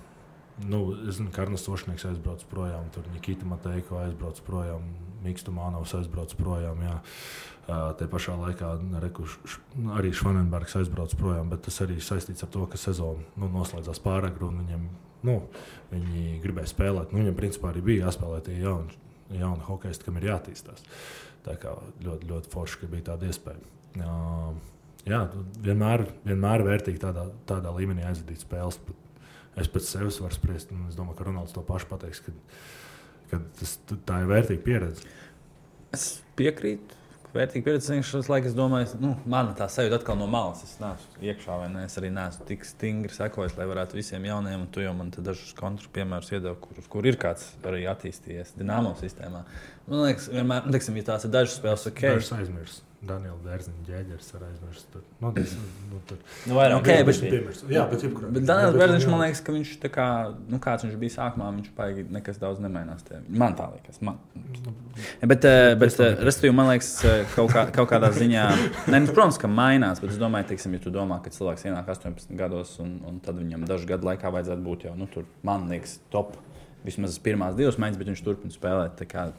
[0.62, 4.84] Nu, es zinu, ka Arnēs Tošņiks aizbrauc projām, tur Nikita Mateiko aizbrauc projām,
[5.24, 6.82] Mikls Manovs aizbrauc projām.
[6.84, 6.98] Jā.
[7.98, 9.38] Te pašā laikā rekuš,
[9.96, 14.36] arī Švanenbergs aizbrauc projām, bet tas arī saistīts ar to, ka sezona nu, noslēdzās pārāk
[14.36, 14.60] grūti.
[14.60, 14.82] Viņam,
[15.24, 15.38] nu,
[15.94, 17.14] viņi gribēja spēlēt.
[17.14, 18.98] Nu, viņam principā arī bija jāspēlē tie jauni,
[19.40, 20.84] jauni hokeisti, kam ir jāattīstās.
[21.48, 21.72] Tā kā
[22.04, 23.64] ļoti, ļoti forši, ka bija tāda iespēja.
[23.94, 24.52] Uh,
[25.08, 25.24] jā,
[25.64, 28.80] vienmēr, vienmēr vērtīgi tādā, tādā līmenī aizvadīt spēles.
[29.56, 32.24] Es pēc sevis varu spriest, un es domāju, ka Ronalds to pašu pateiks.
[32.26, 32.83] Ka, ka
[33.30, 35.08] tas, tā ir vērtīga pieredze.
[35.94, 37.00] Es piekrītu.
[37.34, 37.96] Vērtīgi pieredze.
[38.06, 40.62] Šis laiks, es domāju, nu, man tā sajūta atkal no malas.
[40.66, 41.82] Es neesmu iekšā, vai ne?
[41.88, 45.50] Es arī neesmu tik stingri sekojis, lai varētu visiem jauniem, un tu jau man dažus
[45.58, 49.42] kontra piemērus iedevi, kur, kur ir kāds arī attīstījies Dienāmo sistēmā.
[49.88, 52.04] Man liekas, vienmēr, teiksim, ja tās ir dažas spēles, ok.
[52.06, 52.86] Dažas aizmirst.
[53.08, 54.86] Daniela Bērziņa ģēģeris ar aizmirst.
[54.92, 55.52] Tur, nu, tas,
[55.90, 56.18] nu, tur.
[56.48, 57.64] Nu, vairāk Okay, bet- bet, piemirst.
[57.70, 58.30] jā, bet, jebkurā.
[58.36, 60.06] Bet Daniels Bērziņš man liekas, ka viņš tā kā,
[60.48, 63.04] nu, kāds viņš bija sākumā, viņš paigi nekas daudz nemainās.
[63.08, 63.20] Tie.
[63.28, 64.00] Man tā liekas.
[64.00, 64.18] Man.
[65.24, 68.44] Bet, eh, bet eh, respektīvi, man liekas, eh, kaut, kā, kaut kādā ziņā,
[68.88, 71.88] ne, nu, protams, ka mainās, bet es domāju, teiksim, ja tu domā, ka cilvēks ienāk
[71.94, 75.68] 18 gados, un, un tad viņam dažu gadu laikā vajadzētu būt jau, nu, tur, man
[75.68, 76.36] liekas, top.
[76.84, 78.98] Vismaz pirmās divas maiņas, bet viņš turpina spēlēt.
[79.08, 79.30] kā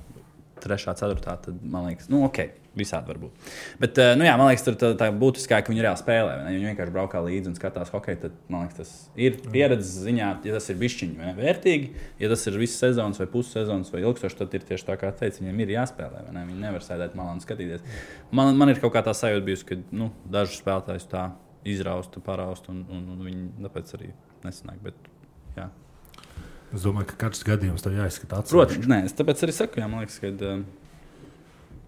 [0.64, 2.39] Trešā, ceturtā, tad man liekas, nu, ok,
[2.80, 3.49] visādi var būt.
[3.80, 6.34] Bet, eh, nu, jā, man liekas, tur tā, tā būtiskāk, ka viņi reāli spēlē.
[6.43, 6.53] ne?
[6.56, 8.22] Viņi vienkārši braukā līdzi un skatās hokeju.
[8.24, 11.91] Tad, man liekas, tas ir pieredzes ziņā, ja tas ir višķiņi vai vērtīgi.
[12.24, 15.43] Ja tas ir viss sezonas vai pussezonas vai ilgstošs, tad ir tieši tā, kā teicu,
[15.43, 16.26] viņiem ir jāspēlē.
[16.32, 16.45] Ne?
[16.51, 17.84] Viņi nevar sēdēt malā un skatīties.
[18.32, 21.30] Man, man ir kaut kā tā sajūta bijusi, ka nu, dažus spēlētājus tā
[21.66, 24.14] izrausta, parausta, un, un, un viņi tāpēc arī
[24.45, 24.80] nesanāk.
[24.86, 25.10] Bet,
[25.58, 25.70] jā.
[26.74, 28.55] Es domāju, ka katrs gadījums tev jāizskata atsevišķi.
[28.57, 30.32] Protams, nē, es tāpēc arī saku, jā, man liekas, ka.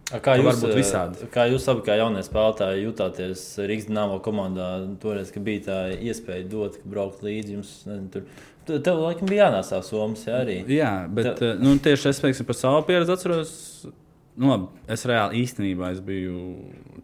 [0.08, 1.26] A, Kā Tā jūs, var būt visādi.
[1.34, 4.68] kā jūs abi, kā jaunie spēlētāji, jutāties Rīgas dīnāmo komandā?
[5.04, 7.74] Toreiz, kad bija tā iespēja dot, ka braukt līdzi jums.
[7.90, 8.24] Nezinu, tur.
[8.68, 10.56] Tu- Tev laikam bija jānāsā Somijas jā, arī.
[10.72, 11.50] Jā, bet Tā...
[11.60, 13.52] nu, tieši es teiksim, par savu pieredzi atceros.
[14.38, 16.38] Nu, labi, es reāli īstenībā es biju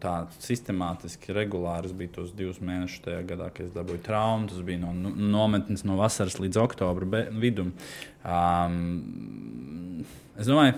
[0.01, 1.89] tā sistemātiski, regulāri.
[1.89, 4.51] Es biju tos divus mēnešus tajā gadā, kad es dabūju traumu.
[4.51, 7.73] Tas bija no nu, nometnes no vasaras līdz oktobra vidum.
[8.21, 10.03] Um,
[10.37, 10.77] es domāju,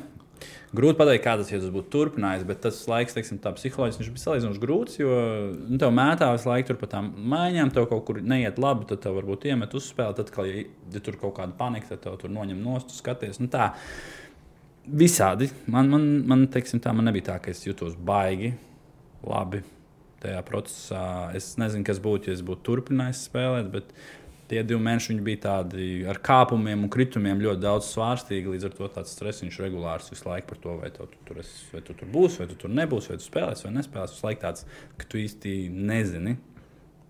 [0.75, 4.23] grūti pateikt, kā tas, ja tas būtu turpinājis, bet tas laiks, teiksim, tā psiholoģiski bija
[4.23, 5.21] salīdzinoši grūts, jo
[5.59, 9.03] nu, tev mētā visu laiku tur pa tām maiņām, tev kaut kur neiet labi, tad
[9.03, 10.63] tev varbūt iemet uzspēlēt, tad, kad, ja,
[10.95, 13.43] ja tur kaut kāda panika, tad tev tur noņem nost, skaties.
[13.43, 13.73] Nu, tā.
[14.85, 15.49] Visādi.
[15.71, 18.53] Man, man, man, teiksim, tā, man nebija tā, ka es jutos baigi,
[19.25, 19.63] labi
[20.21, 21.05] tajā procesā.
[21.37, 23.89] Es nezinu, kas būtu, ja es būtu turpinājis spēlēt, bet
[24.49, 28.53] tie divi mēneši bija tādi ar kāpumiem un kritumiem ļoti daudz svārstīgi.
[28.53, 31.65] Līdz ar to tāds stress viņš regulārs visu laiku par to, vai tu tur, esi,
[31.73, 34.17] vai tu tur būsi, vai tu tur nebūsi, vai tu spēlēsi vai nespēlēsi.
[34.17, 34.69] Visu laiku tāds,
[35.01, 36.37] ka tu īsti nezini.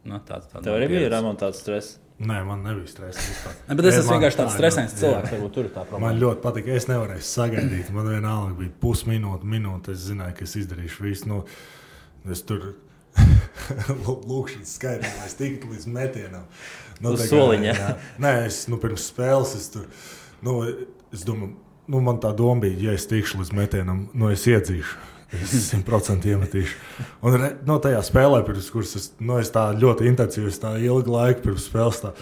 [0.05, 1.99] Nu, tāds, tāds Tev arī bija Ramon tāds stress.
[2.15, 3.19] Nē, man nebija stresa.
[3.67, 5.33] Ne, bet es esmu vienkārši tāds tā, stresains cilvēks.
[5.33, 6.05] Varbūt tur ir tā problēma.
[6.05, 6.69] Man ļoti patīk.
[6.77, 7.89] Es nevarēju sagaidīt.
[7.95, 9.91] Man vienalga bija pusminūte, minūte.
[9.97, 11.27] Es zināju, ka es izdarīšu visu.
[11.27, 11.41] Nu,
[12.31, 12.69] es tur
[14.31, 16.47] lūkšu skaidru, lai es tiktu līdz metienam.
[17.03, 17.73] Nu, Uz soliņa.
[17.75, 17.89] jā.
[18.23, 19.55] Nē, es nu, pirms spēles.
[19.59, 19.89] Es, tur,
[20.45, 20.61] nu,
[21.11, 21.57] es domāju,
[21.91, 25.14] nu, man tā doma bija, ja es tikšu līdz metienam, nu, es iedzīšu.
[25.33, 26.75] Es simtprocentīgi iemetīšu.
[27.25, 31.15] Un re, no tajā spēlē, pirms kuras es, nu, es tā ļoti intensīvi, tā ilgu
[31.15, 32.13] laiku pirms spēles tā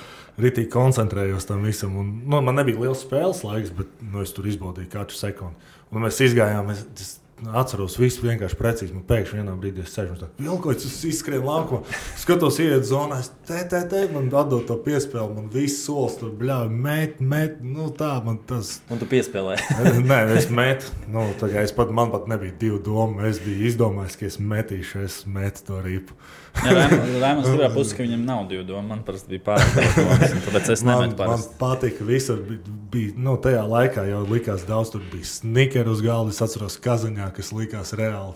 [0.42, 1.98] ritīgi koncentrējos tam visam.
[2.00, 5.74] Un, nu, man nebija liels spēles laiks, bet nu, es tur izbaudīju katru sekundi.
[5.94, 7.12] Un mēs izgājām, es, es
[7.52, 8.94] atceros visu vienkārši precīzi.
[8.96, 13.20] Man pēkšņi vienā brīdī es sēžu un tā, vilkojas, es izskrēju laukumā, skatos, iet zonā,
[13.24, 17.60] es te, te, te, man atdod to piespēli, man viss solis tur bļauj, met, met,
[17.64, 18.78] nu tā, man tas.
[18.94, 19.82] Un tu piespēlēji.
[20.12, 20.94] Nē, es metu.
[21.12, 23.24] Nu, tā kā es pat, man pat nebija divu domu.
[23.28, 26.16] Es biju izdomājis, ka es metīšu, es metu to ripu.
[26.54, 28.86] Rēmons tur pusē, ka viņam nav divu domu.
[28.92, 29.56] Man parasti bija
[30.36, 31.56] un tāpēc es Man, nemetu man parasti.
[31.60, 36.34] patika, visur bija, bija nu, tajā laikā jau likās daudz, tur bija snikeri uz galda.
[36.34, 38.36] Es atceros Kazaņā, kas likās reāli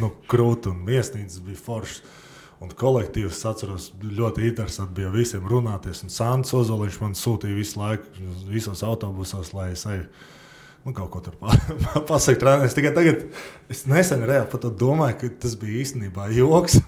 [0.00, 2.02] nu, krūti un viesnīcas bija foršas.
[2.62, 6.04] Un kolektīvs, es atceros, ļoti interesanti bija visiem runāties.
[6.06, 8.12] Un Sāns Ozoliņš man sūtīja visu laiku,
[8.46, 10.04] visos autobusos, lai es eju.
[10.84, 11.34] Nu, kaut ko tur
[12.10, 12.76] pasakot, trāpīt.
[12.78, 13.24] Tikai tagad,
[13.70, 16.78] es nesen reāli par to domāju, ka tas bija īstenībā joks.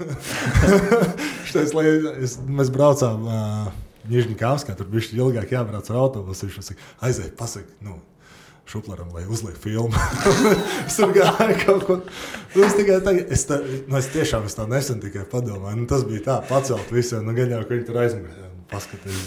[1.49, 1.89] Šitais, lai
[2.23, 3.69] es, mēs braucām uh,
[4.11, 6.47] Nižņikāvskā, tur bija ilgāk jābrauc ar autobusu.
[6.47, 7.99] Viņš man saka, aizej, pasak, nu,
[8.71, 9.93] šuplaram, lai uzliek filmu.
[10.89, 11.99] es tur gāju kaut ko.
[12.55, 15.83] Nu, es tikai tagad, es, tā, nu, es tiešām es tā nesen tikai padomāju.
[15.83, 18.54] Nu, tas bija tā, pacelt visiem, nu, gan jau, ka viņi tur aizmirst.
[18.71, 19.27] Paskaties,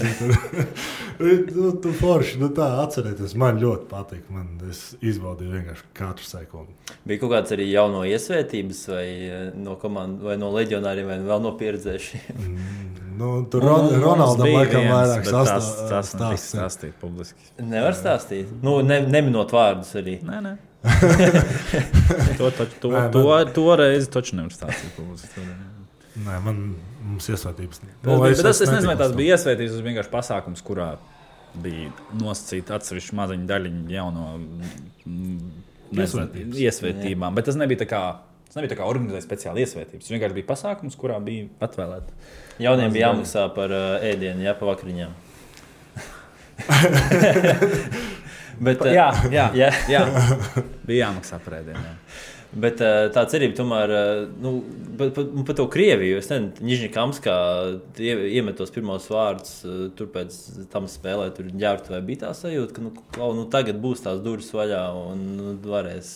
[1.55, 3.35] nu, tu forši, nu, tā atcerieties.
[3.39, 4.23] Man ļoti patīk.
[4.33, 6.73] Man, es izbaudīju vienkārši katru sekundi.
[7.07, 11.43] Bija kaut kāds arī jauno iesvētības, vai eh, no komandas, vai no leģionāriem, vai vēl
[11.45, 12.43] no pieredzējušiem.
[13.17, 16.51] Nu, tur Nu, Ron, nu, Ronaldam laikam viens, vairāk bet Tas, stāsts.
[16.53, 17.47] stāstīt publiski.
[17.65, 18.51] Nevar stāstīt.
[18.61, 20.19] Nu, ne, neminot vārdus arī.
[20.27, 20.55] Nē, nē.
[22.38, 25.47] to, to, to, Nē, to, man- to reizi taču nevar stāstīt publiski.
[26.27, 26.61] Nē, man
[27.07, 27.81] mums iesvētības.
[27.83, 29.73] Nu, bet, bet es, nezinu, vai tas bija iesvētīts.
[29.73, 30.89] Tas bija vienkārši pasākums, kurā
[31.57, 31.89] bija
[32.19, 35.37] nosacīta atsevišķa maziņa daļiņa jauno mm,
[35.97, 37.37] iesvētībām.
[37.37, 38.01] Bet tas nebija tā kā.
[38.47, 40.05] Tas nebija tā kā organizēts speciāli iesvētības.
[40.05, 42.13] Tas vienkārši bija pasākums, kurā bija atvēlēta.
[42.63, 45.11] Jauniem bija jāmaksā par uh, ēdienu, jā, pa vakariņām.
[48.57, 49.67] Bet, eh, Jā, jā, jā.
[49.91, 49.99] jā.
[50.87, 51.83] bija jāmaksā par ēdienu.
[51.83, 51.93] jā.
[52.57, 54.51] Bet uh, tā cerība tomēr, uh, nu,
[54.97, 57.35] par, par, par to Krieviju, es nezinu, Nižņikams, kā
[58.01, 60.37] ie, iemet tos pirmos vārdus, uh, tur pēc
[60.73, 64.23] tam spēlē, tur ģērbtu vai bija tā sajūta, ka nu, klau, nu, tagad būs tās
[64.25, 66.15] durvis vaļā un nu, varēs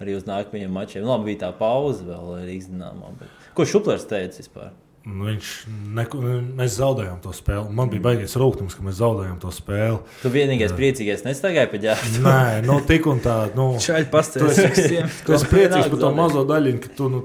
[0.00, 1.04] arī uz nākamajiem mačiem.
[1.04, 3.12] Nu, labi, bija tā pauze vēl Rīgas dīnāmā.
[3.20, 3.36] Bet...
[3.58, 4.72] Ko Šuplers teica vispār?
[5.02, 5.48] Nu, viņš
[5.96, 6.20] neko,
[6.58, 7.74] mēs zaudējām to spēli.
[7.74, 9.98] Man bija baigies rūkums, ka mēs zaudējām to spēli.
[10.22, 12.20] Tu vienīgais priecīgais nestaigāji pa ģērbtu.
[12.22, 13.36] Nē, nu, tik un tā.
[13.58, 14.60] Nu, Šādi pastāstīs.
[14.60, 17.22] Tu esi, tu esi priecīgs par to mazo daļiņu, ka tu nu,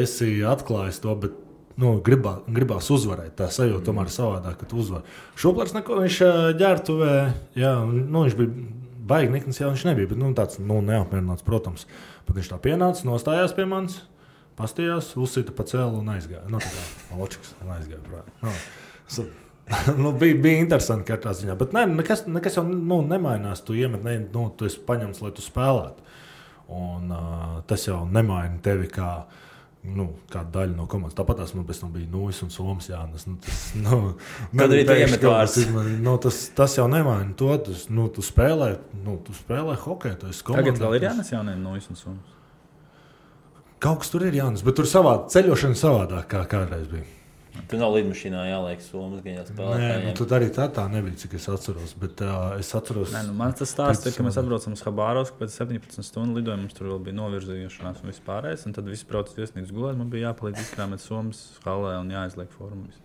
[0.00, 1.16] esi atklājis to.
[1.20, 1.36] Bet,
[1.80, 3.34] nu, gribā, gribās uzvarēt.
[3.36, 5.16] Tā sajūta tomēr ir savādāk, ka tu uzvari.
[5.40, 6.20] Šoplērs neko viņš
[6.60, 7.14] ģērbtuvē,
[7.60, 8.68] jā, nu, viņš bija
[9.12, 11.84] baigi nikns, jā, viņš nebija, bet nu, tāds nu, neapmierināts, protams.
[12.24, 14.00] Pat viņš tā pienāca, nostājās pie manis
[14.60, 16.46] pastījās, uzsita pa cēlu un aizgāja.
[16.52, 18.02] Nu, tā kā ločiks un aizgāja.
[18.06, 18.30] Prāt.
[18.44, 19.26] Nu,
[20.02, 21.56] nu, bija, bija interesanti katrā ziņā.
[21.58, 23.62] Bet ne, nekas, nekas jau nu, nemainās.
[23.66, 26.08] Tu iemet, ne, nu, tu esi paņemts, lai tu spēlētu.
[26.70, 29.08] Un, uh, tas jau nemaina tevi kā,
[29.90, 31.16] nu, kā daļu no komandas.
[31.18, 33.26] Tāpat tās man pēc tam bija Nūjas un Somas Jānis.
[33.30, 34.00] Nu, tas, nu,
[34.54, 35.60] Tad arī tu iemet vārds.
[36.02, 37.52] Nu, tas, tas jau nemaina to.
[37.70, 38.74] Tas, nu, tu spēlē,
[39.06, 40.20] nu, tu spēlē hokeju.
[40.50, 42.36] Tagad vēl ir Jānis Jauniem Nūjas un Somas.
[43.80, 47.06] Kaut kas tur ir jānis, bet tur savā ceļošana savādāk kā kādreiz bija.
[47.70, 49.78] Tur nav lidmašīnā jāliek somas, gan jāspēlē.
[49.80, 51.94] Nē, nu, tur arī tā, tā nebija, cik es atceros.
[51.98, 55.40] Bet, uh, es atceros, Nē, nu, man tas stāsts ir, ka mēs atbraucam uz Habārovsku
[55.40, 56.64] pēc 17 stundu lidojuma.
[56.64, 58.66] Mums tur vēl bija novirzīšanās un viss pārējais.
[58.70, 59.98] Un tad viss brauc uz viesnīcu gulēt.
[59.98, 63.00] Man bija jāpalīdz izkrāmēt somas halē un jāizliek formas.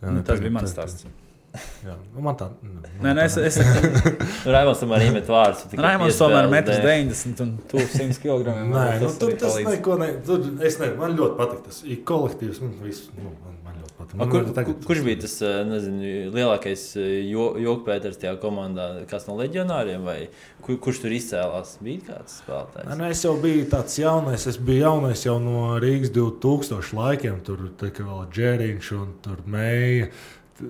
[0.00, 1.10] Jā, nu, tas bija mans stāsts.
[1.52, 3.34] Jā, nu man tā nu, nē, nē, es.
[3.36, 3.58] es...
[4.54, 5.66] Raimons tomēr iemet vārdus.
[5.76, 8.54] Raimons tomēr metrs 90 un 100 kg.
[8.70, 10.08] Nē, nu, tur tas neko ne.
[10.24, 12.62] Tur, es ne, man ļoti patīk tas ir kolektīvs.
[12.64, 14.14] Man, visu, nu, man, man ļoti patīk.
[14.22, 15.34] Man kur, tagad, kurš bija tas
[15.68, 16.86] nezinu, lielākais
[17.26, 18.88] jokpēters tajā komandā?
[19.10, 20.16] Kas no leģionāriem vai
[20.64, 21.74] kur, kurš tur izcēlās?
[21.84, 22.88] Bija kāds spēlētājs?
[22.88, 24.48] Nē, nu, es jau biju tāds jaunais.
[24.48, 27.44] Es biju jaunais jau no Rīgas 2000 laikiem.
[27.44, 30.08] Tur bija vēl Džeriņš un tur Mēja.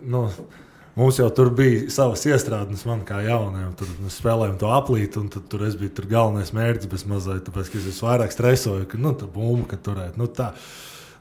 [0.03, 0.27] Nu,
[0.93, 3.71] Mums jau tur bija savas iestrādes, man kā jaunajam.
[3.81, 7.47] Tur mēs spēlējām to aplīti, un tad, tur es biju tur galvenais mērķis, bet mazliet
[7.47, 10.19] tāpēc, es vairāk stresoju, ka nu, tā bumba, ka turēt.
[10.21, 10.51] Nu, tā,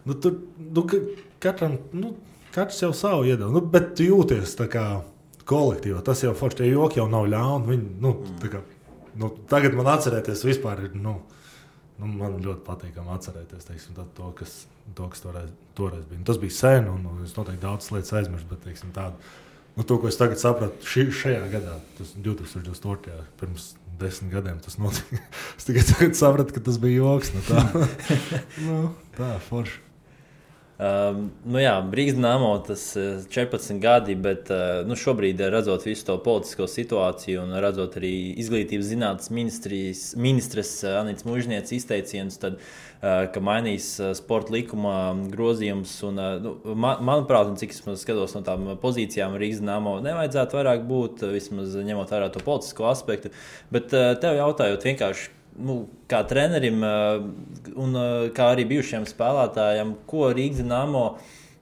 [0.04, 0.84] nu, tur, nu,
[1.44, 2.18] katram, nu,
[2.52, 4.86] katrs jau savu iedod, nu, bet jūties tā kā
[5.48, 6.04] kolektīvā.
[6.04, 7.72] Tas jau forši, tie joki jau nav ļauni.
[7.72, 8.66] Viņi, nu, kā,
[9.24, 10.98] nu, tagad man atcerēties vispār ir.
[11.00, 11.22] Nu,
[12.02, 14.64] Nu, man ļoti patīkami atcerēties teiksim, to, kas,
[14.98, 16.18] to, kas toreiz, toreiz bija.
[16.18, 18.48] Nu, tas bija sen, un, un es noteikti daudz lietas aizmirsu.
[18.50, 19.20] Bet teiksim, tādu,
[19.78, 23.22] Nu, to, ko es tagad sapratu, šī, šajā gadā, tas 2022.
[23.40, 25.22] pirms desmit gadiem tas notika.
[25.58, 27.32] es tikai sapratu, ka tas bija joks.
[27.36, 27.64] Nu, tā,
[28.66, 28.82] nu,
[29.18, 29.80] tā forši.
[30.82, 36.16] Um, nu jā, Brīsīs Namo tas 14 gadi, bet uh, nu šobrīd, redzot visu to
[36.26, 39.30] politisko situāciju un redzot arī izglītības zinātnes
[40.18, 45.96] ministres Anītas Mūžnieces izteicienus, tad uh, Eh, ka mainīs eh, sporta likuma grozījums.
[46.06, 50.60] Un, eh, nu, man, manuprāt, un cik es skatos no tām pozīcijām, Rīgas dāmā nevajadzētu
[50.60, 53.34] vairāk būt, vismaz ņemot vērā to politisko aspektu.
[53.74, 55.32] Bet tev jautājot vienkārši.
[55.60, 57.98] Nu, kā trenerim un
[58.36, 61.06] kā arī bijušajam spēlētājam, ko Rīgas dāmā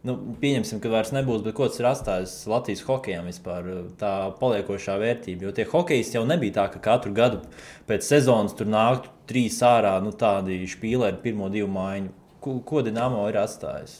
[0.07, 3.67] nu, pieņemsim, ka vairs nebūs, bet ko tas ir atstājis Latvijas hokejam vispār,
[3.99, 5.47] tā paliekošā vērtība.
[5.47, 7.41] Jo tie hokejisti jau nebija tā, ka katru gadu
[7.89, 12.13] pēc sezonas tur nāktu trīs ārā, nu, tādi spīlēji ar pirmo divu mājiņu.
[12.39, 13.99] Ko, ko Dienāmo ir atstājis?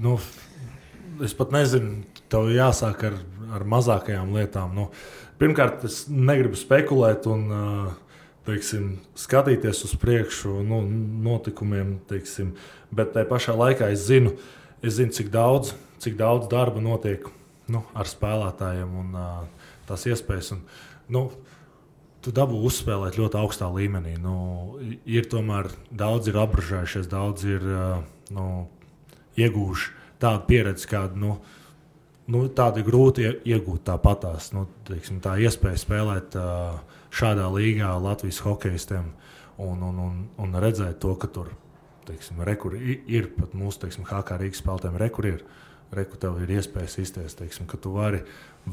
[0.00, 0.16] Nu,
[1.22, 2.00] es pat nezinu,
[2.32, 3.18] tev jāsāk ar,
[3.54, 4.72] ar mazākajām lietām.
[4.74, 4.88] Nu,
[5.38, 7.44] pirmkārt, es negribu spekulēt un
[8.44, 10.82] teiksim, skatīties uz priekšu nu,
[11.24, 12.52] notikumiem, teiksim,
[12.94, 14.34] bet tajā pašā laikā es zinu,
[14.84, 15.72] es zinu, cik daudz,
[16.04, 17.26] cik daudz darba notiek
[17.72, 20.52] nu, ar spēlētājiem un uh, tās iespējas.
[20.56, 20.62] Un,
[21.14, 21.24] nu,
[22.24, 24.16] tu dabū uzspēlēt ļoti augstā līmenī.
[24.20, 24.36] Nu,
[25.04, 28.00] ir tomēr daudz ir apbražājušies, daudz ir uh,
[28.34, 28.48] nu,
[29.40, 29.92] ieguvuši
[30.22, 31.34] tādu pieredzi, kādu nu,
[32.32, 34.52] nu, tādu grūti iegūt tāpatās.
[34.56, 36.78] Nu, teiksim, tā iespēja spēlēt uh,
[37.14, 39.12] šādā līgā Latvijas hokeistiem
[39.62, 41.52] un, un, un, un redzēt to, ka tur
[42.08, 45.44] teiksim, rekur, ir pat mūsu teiksim, HK Rīgas spēlētājiem, rekur ir.
[45.94, 48.24] Reku tev ir iespējas izties, teiksim, ka tu vari,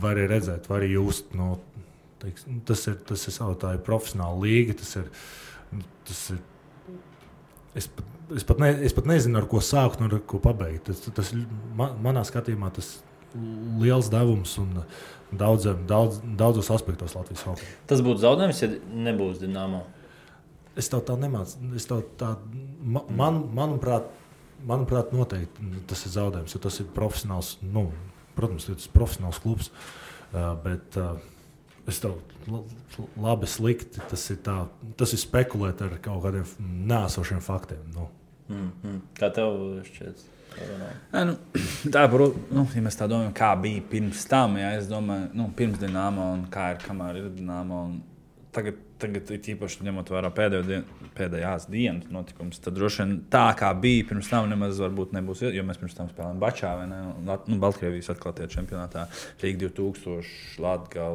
[0.02, 1.36] vari redzēt, vari just.
[1.38, 1.60] No,
[2.24, 4.78] teiksim, tas ir, tas ir savu, tā ir profesionāla līga.
[4.80, 5.12] Tas ir,
[6.08, 6.40] tas ir,
[7.78, 7.90] es,
[8.40, 10.90] es, pat ne, es pat nezinu, ar ko sākt un ar ko pabeigt.
[10.90, 11.32] Tas, tas
[11.78, 13.12] man, manā skatījumā tas ir
[13.82, 14.82] liels devums un
[15.32, 17.74] daudz, daudz, daudzos aspektos Latvijas hokeja.
[17.90, 18.70] Tas būtu zaudējums, ja
[19.08, 19.84] nebūs dināmā.
[20.80, 21.60] Es tev tā nemācu.
[21.76, 22.36] Es tev tā,
[22.84, 24.08] man, manuprāt,
[24.68, 27.58] manuprāt, noteikti tas ir zaudējums, jo tas ir profesionāls.
[27.64, 27.90] Nu,
[28.38, 29.72] protams, tas ir profesionāls klubs.
[30.32, 30.96] Bet
[31.92, 32.22] es tev
[33.20, 34.04] labi, slikti.
[34.12, 34.58] Tas ir, tā,
[35.00, 36.48] tas ir spekulēt ar kaut kādiem
[36.92, 37.84] nēsošiem faktiem.
[37.96, 38.08] Nu.
[38.52, 39.00] Mm -hmm.
[39.20, 40.24] Kā tev šķiet?
[41.12, 41.36] Nē, nu,
[41.94, 42.12] tā ir
[42.52, 44.58] nu, ja tā domājam, kā bija pirms tam.
[44.62, 47.84] Ja, es domāju, nu, pirms dīnāma un kā ir, kamēr ir dīnāma.
[48.56, 50.86] Tagad tagad, īpaši ņemot vērā pēdējo dien,
[51.18, 55.44] pēdējās dienas notikumus, tad droši vien tā kā bija pirms tam, nemaz nebūs.
[55.52, 57.00] Jo mēs pirms tam spēlējām Bačā vai ne?
[57.26, 59.08] Nu, Baltkrievijas atklātajā čempionātā
[59.42, 61.08] Rīga 2000, Latvija,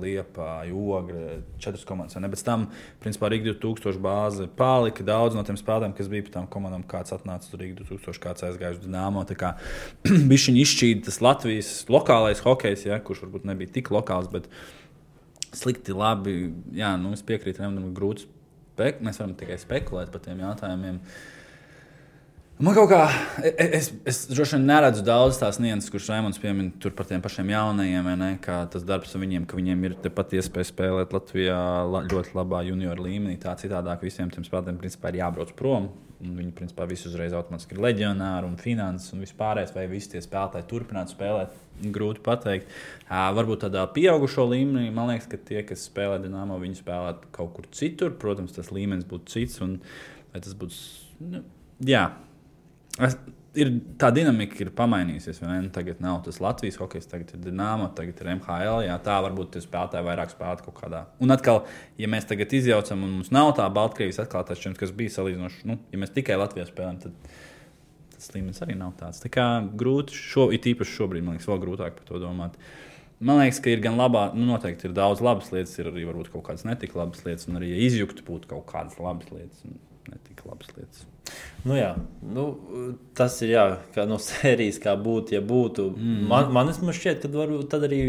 [0.00, 2.18] Liepa, Jogra, četras komandas.
[2.20, 2.30] Ne?
[2.32, 2.68] Bet tam,
[3.02, 5.06] principā, Rīga 2000 bāze palika.
[5.06, 8.46] Daudz no tiem spēlētājiem, kas bija pie tām komandām, kāds atnāca uz Rīga 2000, kāds
[8.48, 9.24] aizgāja uz Dāmo.
[10.30, 14.30] Bija šī izšķīda tas Latvijas lokālais hokejs, ja, kurš varbūt nebija tik lokāls.
[14.32, 14.48] Bet,
[15.56, 16.36] slikti, labi.
[16.76, 18.28] Jā, nu, es piekrītu, ka grūti
[18.80, 20.98] spek mēs varam tikai spekulēt par tiem jautājumiem.
[22.60, 23.06] Man kaut kā,
[23.40, 27.22] e, e, es, es droši vien neredzu daudz tās nianses, kuras Raimons piemin par tiem
[27.24, 31.56] pašiem jaunajiem, ne, kā tas darbs ar viņiem, ka viņiem ir tepat iespēja spēlēt Latvijā
[31.88, 33.38] la, ļoti labā junioru līmenī.
[33.40, 35.88] Tā citādāk visiem tiem spēlētājiem principā ir jābrauc prom.
[36.20, 40.68] Viņi principā visi uzreiz automātiski ir leģionāri un finanses un vispārējais, vai visi tie spēlētāji
[40.68, 41.56] turpinātu spēlēt.
[41.80, 42.70] Grūti pateikt.
[43.08, 47.68] Varbūt tādā pieaugušo līmenī, man liekas, ka tie, kas spēlē Dienāmo, viņi spēlētu kaut kur
[47.76, 48.14] citur.
[48.20, 49.60] Protams, tas līmenis būtu cits.
[49.64, 49.78] Un,
[50.36, 50.80] tas būtu.
[51.30, 51.42] Nu,
[51.86, 52.06] jā,
[53.00, 53.16] es,
[53.58, 55.40] ir, tā dinamika ir pamainījusies.
[55.42, 58.84] Nu, tagad nav tas Latvijas hokejs, tagad ir Dienāmo, tagad ir MHL.
[58.86, 61.04] Jā, tā varbūt tie spēlētāji vairāk spēlētu kaut kādā.
[61.22, 61.64] Un atkal,
[62.00, 65.80] ja mēs tagad izjaucam, un mums nav tā Baltkrievijas atklātās čempions, kas bija salīdzinoši, nu,
[65.92, 67.32] ja mēs tikai Latvijā spēlējam, tad
[68.20, 69.22] tas līmenis arī nav tāds.
[69.22, 69.46] Tā kā
[69.82, 72.56] grūti, šo, it īpaši šobrīd, man liekas, vēl grūtāk par to domāt.
[73.20, 76.32] Man liekas, ka ir gan labā, nu, noteikti ir daudz labas lietas, ir arī varbūt
[76.32, 79.80] kaut kādas netik labas lietas, un arī ja izjuktu būtu kaut kādas labas lietas, un
[80.08, 81.06] netik labas lietas.
[81.62, 81.90] Nu, jā,
[82.24, 82.44] nu,
[83.16, 83.64] tas ir jā,
[83.94, 85.90] kā no sērijas, kā būtu, ja būtu.
[85.96, 86.30] Mm.
[86.30, 88.00] Man, man šķiet, ka varbūt tad arī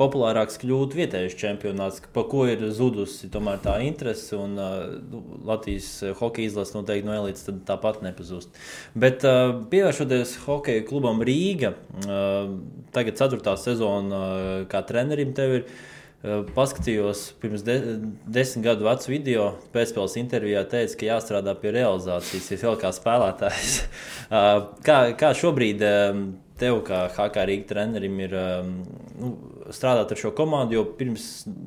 [0.00, 4.34] populārāks kļūt vietējais čempionāts, par ko ir zudusi tā interese.
[4.38, 4.98] Un uh,
[5.46, 5.88] Latvijas
[6.18, 8.54] hokeja izlase noteikti no elites tāpat nepazūst.
[8.98, 11.74] Bet uh, pievēršoties hokeja klubam Rīga,
[12.04, 12.54] uh,
[12.94, 15.66] tagad ceturtā sezona uh, kā trenerim tev ir.
[16.24, 17.74] Uh, paskatījos pirms de,
[18.32, 23.76] desmit gadu vecu video, pēcspēles intervijā teica, ka jāstrādā pie realizācijas, ja vēl kā spēlētājs.
[24.34, 26.22] Uh, kā, kā šobrīd um,
[26.60, 28.70] tev, kā HK Rīgas trenerim, ir um,
[29.18, 29.32] nu,
[29.74, 31.26] strādāt ar šo komandu, jo pirms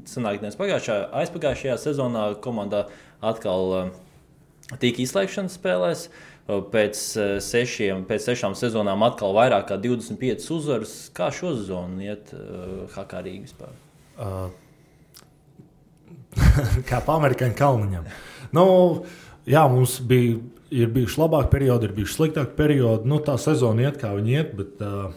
[0.10, 2.86] sanākties pagājušajā, aizpagājušajā sezonā komandā
[3.26, 3.90] atkal uh,
[4.82, 6.08] tika izslēgšanas spēlēs.
[6.48, 10.96] Uh, pēc, uh, sešiem, pēc sešām sezonām atkal vairāk kā 25 uzvaras.
[11.16, 13.76] Kā šo sezonu iet uh, HK Rīgas vispār?
[14.18, 14.48] Uh,
[16.90, 18.08] kā pa amerikāņu kalniņam.
[18.56, 18.68] Nu,
[19.50, 20.40] jā, mums bija
[20.74, 23.10] ir bijuši labāki periodi, ir bijuši sliktāki periodi.
[23.10, 25.12] Nu, tā sezona iet, kā viņi iet, bet uh,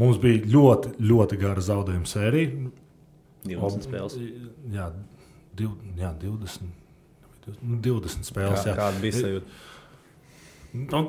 [0.00, 2.70] mums bija ļoti, ļoti gara zaudējuma sērija.
[3.46, 4.16] 20 spēles.
[4.74, 4.90] Jā,
[5.56, 6.72] div, jā 20,
[7.62, 8.66] 20 spēles.
[8.66, 9.62] Kā, kāda bija sajūta?
[10.76, 11.02] Nu,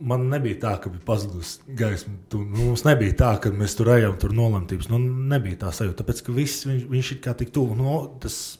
[0.00, 2.14] man nebija tā, ka bija pazudusi gaisma.
[2.32, 4.90] Tu, nu, mums nebija tā, ka mēs tur ejam, tur nolemtības.
[4.92, 7.76] Nu, nebija tā sajūta, tāpēc ka viss, viņš, viņš ir kā tik tuvu.
[7.78, 8.58] Nu, tas,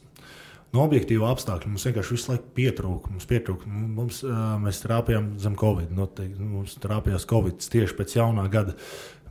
[0.75, 3.11] no objektīva apstākļa mums vienkārši visu laiku pietrūka.
[3.13, 3.69] Mums pietrūka.
[3.71, 4.23] Mums,
[4.63, 5.93] mēs trāpījām zem Covid.
[5.95, 8.75] Noteikti, mums trāpījās Covid tieši pēc jaunā gada.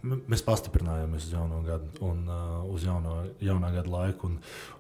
[0.07, 4.31] Mēs pastiprinājāmies uz jauno gadu un uh, uz jauno, jaunā gada laiku.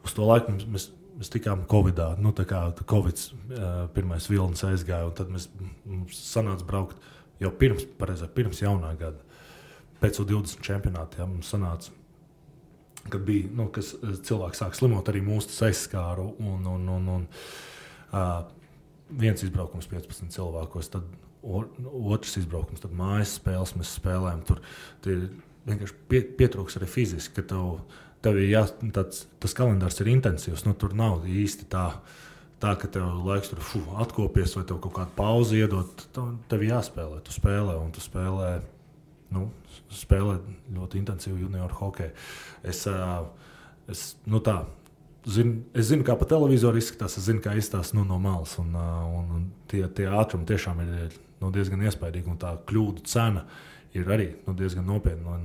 [0.06, 0.86] Uz to laiku mēs, mēs,
[1.18, 2.12] mēs tikām Covidā.
[2.22, 5.48] Nu, tā kā Covid uh, pirmais vilnis aizgāja, un tad mēs,
[5.88, 7.00] mums sanāca braukt
[7.42, 9.24] jau pirms, pareizā, pirms jaunā gada.
[10.02, 11.95] Pēc 20 čempionāta ja, mums sanāca
[13.12, 16.32] kad bija nu, kas, eh, cilvēks sāk slimot, arī mūsu aizskāru.
[16.42, 17.26] Un, un, un, un,
[18.12, 18.44] uh,
[19.10, 21.06] viens izbraukums 15 cilvēkos, tad
[21.46, 24.42] otrs izbraukums, tad mājas spēles mēs spēlējam.
[24.48, 24.62] Tur
[25.66, 27.80] vienkārši pie, pietrūks arī fiziski, ka tev,
[28.24, 28.64] tev jā,
[28.96, 30.66] tāds, tas kalendārs ir intensīvs.
[30.66, 31.90] Nu, tur nav īsti tā.
[32.56, 36.62] Tā ka tev laiks tur fu, atkopies, vai tev kaut kāda pauze iedot, tev, tev
[36.64, 37.18] jāspēlē.
[37.26, 38.54] Tu spēlē, un tu spēlē
[39.34, 39.48] nu,
[39.92, 40.38] spēlē
[40.76, 42.14] ļoti intensīvu junioru hokeju.
[42.66, 42.82] Es,
[43.90, 44.60] es, nu tā,
[45.26, 48.56] zinu, es zinu, kā pa televizoru izskatās, es zinu, kā izskatās nu, no malas.
[48.62, 53.46] Un, un, un tie, tie ātrumi tiešām ir nu, diezgan iespaidīgi, un tā kļūdu cena
[53.96, 55.38] ir arī nu, diezgan nopietna.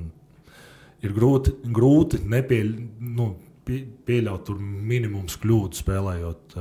[1.02, 2.76] Ir grūti, grūti nepieļ,
[3.18, 3.34] nu,
[3.66, 6.56] pieļaut tur minimums kļūdu, spēlējot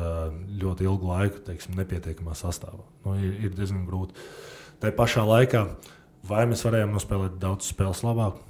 [0.61, 2.85] ļoti ilgu laiku, teiksim, nepietiekamā sastāvā.
[3.05, 4.17] Nu, ir, ir diezgan grūti.
[4.81, 5.89] Tā pašā laikā uh,
[6.29, 8.41] Vai mēs varējām nospēlēt daudz spēles labāk?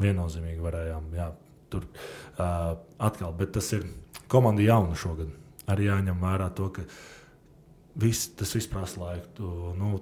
[0.00, 1.10] Viennozīmīgi varējām.
[1.18, 1.28] Jā,
[1.72, 3.84] tur uh, atkal, bet tas ir
[4.30, 5.32] komanda jauna šogad.
[5.68, 6.84] Arī jāņem vērā to, ka
[8.00, 9.28] viss, tas viss prasa laiku.
[9.36, 9.98] Tu, nu,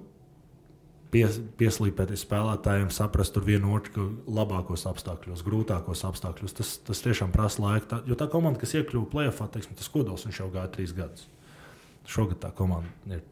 [1.11, 6.55] pies, pieslīpēties spēlētājiem, saprast tur vienu otru labākos apstākļos, grūtākos apstākļos.
[6.61, 7.89] Tas, tas tiešām prasa laiku.
[7.91, 11.27] Tā, jo tā komanda, kas iekļuva plēsoņā, tas kodols jau gāja trīs gadus.
[12.07, 13.25] Šogad tā komanda ir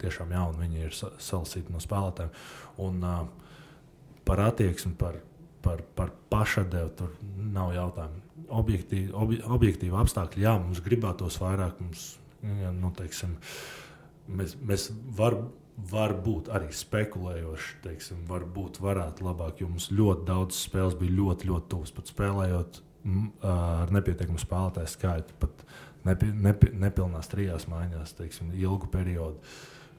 [0.00, 2.32] tiešām jauna, viņi ir salasīti no spēlētājiem.
[2.86, 3.50] Un, uh,
[4.28, 5.20] par attieksmi, par,
[5.64, 7.14] par, par pašadevu tur
[7.52, 8.26] nav jautājumu.
[8.60, 11.80] Objektīvi, obj, objektīvi apstākļi, jā, mums gribētos vairāk.
[11.82, 12.04] Mums,
[12.42, 13.36] ja, nu, teiksim,
[14.26, 15.50] mēs, mēs varam
[15.90, 21.70] varbūt arī spekulējoši, teiksim, varbūt varētu labāk, jo mums ļoti daudz spēles bija ļoti, ļoti
[21.72, 21.92] tuvas.
[21.96, 22.80] Pat spēlējot
[23.48, 25.64] ar nepietiekamu spēlētāju skaitu, pat
[26.04, 29.40] nepi, nepi, nepilnās trijās maiņās, teiksim, ilgu periodu.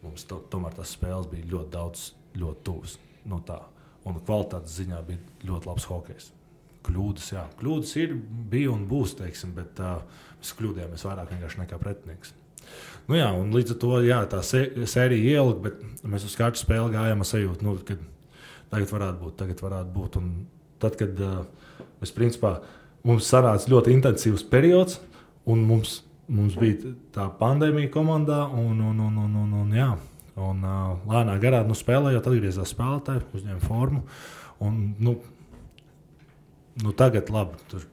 [0.02, 2.06] Mums to, tomēr tās spēles bija ļoti daudz,
[2.41, 2.97] ļoti tuvas.
[3.26, 3.60] No nu tā.
[4.08, 6.32] Un kvalitātes ziņā bija ļoti labs hokejs.
[6.82, 8.16] Kļūdas, jā, kļūdas ir,
[8.49, 9.99] bija un būs, teiksim, bet uh,
[10.39, 12.34] mēs kļūdījāmies vairāk nekā pretinieks.
[13.06, 17.22] Nu, jā, līdz ar to jā, tā sērija ielika, bet mēs uz katru spēli gājām
[17.22, 17.97] ar sajūtu, nu, ka
[18.72, 20.18] tagad varētu būt, tagad varētu būt.
[20.22, 20.32] Un
[20.82, 22.56] tad, kad uh, mēs principā
[23.08, 24.99] mums sanāca ļoti intensīvs periods,
[25.49, 25.99] un mums,
[26.32, 29.89] mums bija tā pandēmija komandā, un, un, un, un, un, un, jā,
[30.39, 34.05] un uh, lēnā garā nu, spēlējot, atgriezās spēlētāji, uzņēma formu.
[34.61, 35.17] Un, nu,
[36.82, 37.59] nu, tagad labi.
[37.71, 37.86] Tur,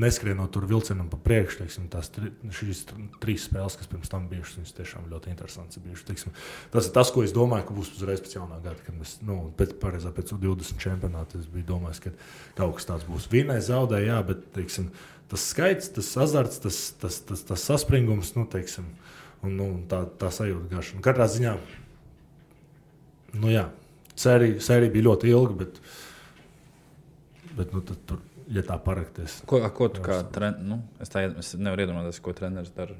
[0.00, 2.84] neskrienot tur vilcienam pa priekšu, teiksim, tās tri, šīs
[3.22, 6.06] trīs spēles, kas pirms tam bijušas, viņas tiešām ļoti interesantas bijušas.
[6.06, 6.34] Teiksim,
[6.74, 9.40] tas ir tas, ko es domāju, ka būs uzreiz pēc jaunā gada, kad mēs, nu,
[9.58, 12.14] pēc, pareizā, pēc 20 čempionāta, es biju domājis, ka
[12.60, 13.26] kaut kas tāds būs.
[13.32, 14.92] Vienai zaudēja, jā, bet, teiksim,
[15.30, 18.86] tas skaits, tas azarts, tas, tas, tas, tas saspringums, nu, teiksim,
[19.42, 21.02] un, nu, tā, tā sajūta garša.
[21.04, 21.56] Katrā ziņā,
[23.40, 23.66] nu jā,
[24.14, 25.82] sērija, sērija bija ļoti ilga, bet,
[27.58, 28.22] bet nu, tur
[28.52, 29.40] ja tā parakties.
[29.48, 32.96] Ko, ko tu kā treneris, nu, es, tā, es nevaru iedomāties, ko treneris dara.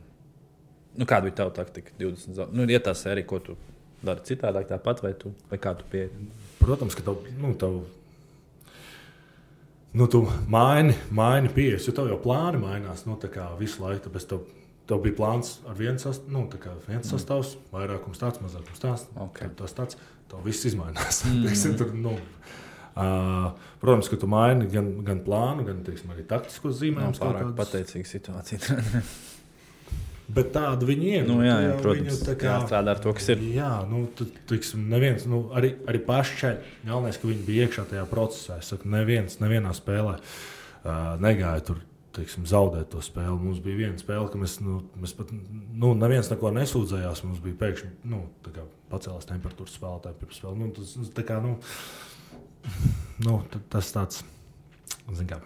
[0.96, 1.92] Nu, kāda bija tava taktika?
[2.00, 3.56] 20, nu, ja tā sērija, ko tu
[4.06, 6.28] dari citādāk, tāpat vai, tu, vai kā tu pieeji?
[6.60, 7.82] Protams, ka tev, nu, tev,
[9.96, 10.22] nu, tu
[10.52, 13.16] maini, maini pieejas, jo tev jau plāni mainās nu,
[13.60, 14.04] visu laiku.
[14.06, 14.44] Tāpēc tev,
[14.90, 16.44] tev bija plāns ar vienu sast, nu,
[16.86, 17.08] viens mm.
[17.10, 19.08] sastāvs, vairākums tāds, mazākums tāds.
[19.30, 19.50] Okay.
[19.56, 21.24] Tas tāds, tev viss izmainās.
[21.24, 21.42] Mm.
[21.48, 22.16] Teiksim, tur, nu,
[22.96, 27.20] Uh, protams, ka tu maini gan, gan plānu, gan teiksim, arī taktiskos zīmējumus.
[27.20, 28.78] Tā ir pārāk pateicīga situācija.
[30.26, 31.26] Bet tāda viņi ir.
[31.28, 33.42] Nu, jā, jā, protams, tā kā strādā ar to, kas ir.
[33.54, 34.04] Jā, nu,
[34.50, 36.70] tiksim, neviens, nu, arī, arī paši šeit.
[36.86, 38.58] Galvenais, ka viņi bija iekšā tajā procesā.
[38.62, 41.84] Es saku, neviens, nevienā spēlē uh, negāja tur.
[42.16, 43.36] Teiksim, zaudēt to spēli.
[43.36, 47.20] Mums bija viena spēle, ka mēs, nu, mēs pat nu, neviens neko nesūdzējās.
[47.26, 48.22] Mums bija pēkšņi nu,
[48.88, 50.62] pacēlās temperatūras spēlētāji pirms spēles.
[50.62, 51.58] Nu, tas, tā kā, nu,
[53.26, 53.36] nu,
[53.68, 54.24] tas tāds
[55.28, 55.42] kā,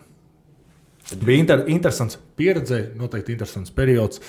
[1.24, 4.22] bija inter, interesants pieredze, noteikti interesants periods.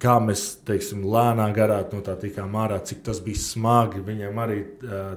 [0.00, 4.00] Kā mēs teiksim, lēnā garā no tā tikām ārā, cik tas bija smagi.
[4.06, 4.58] Viņiem arī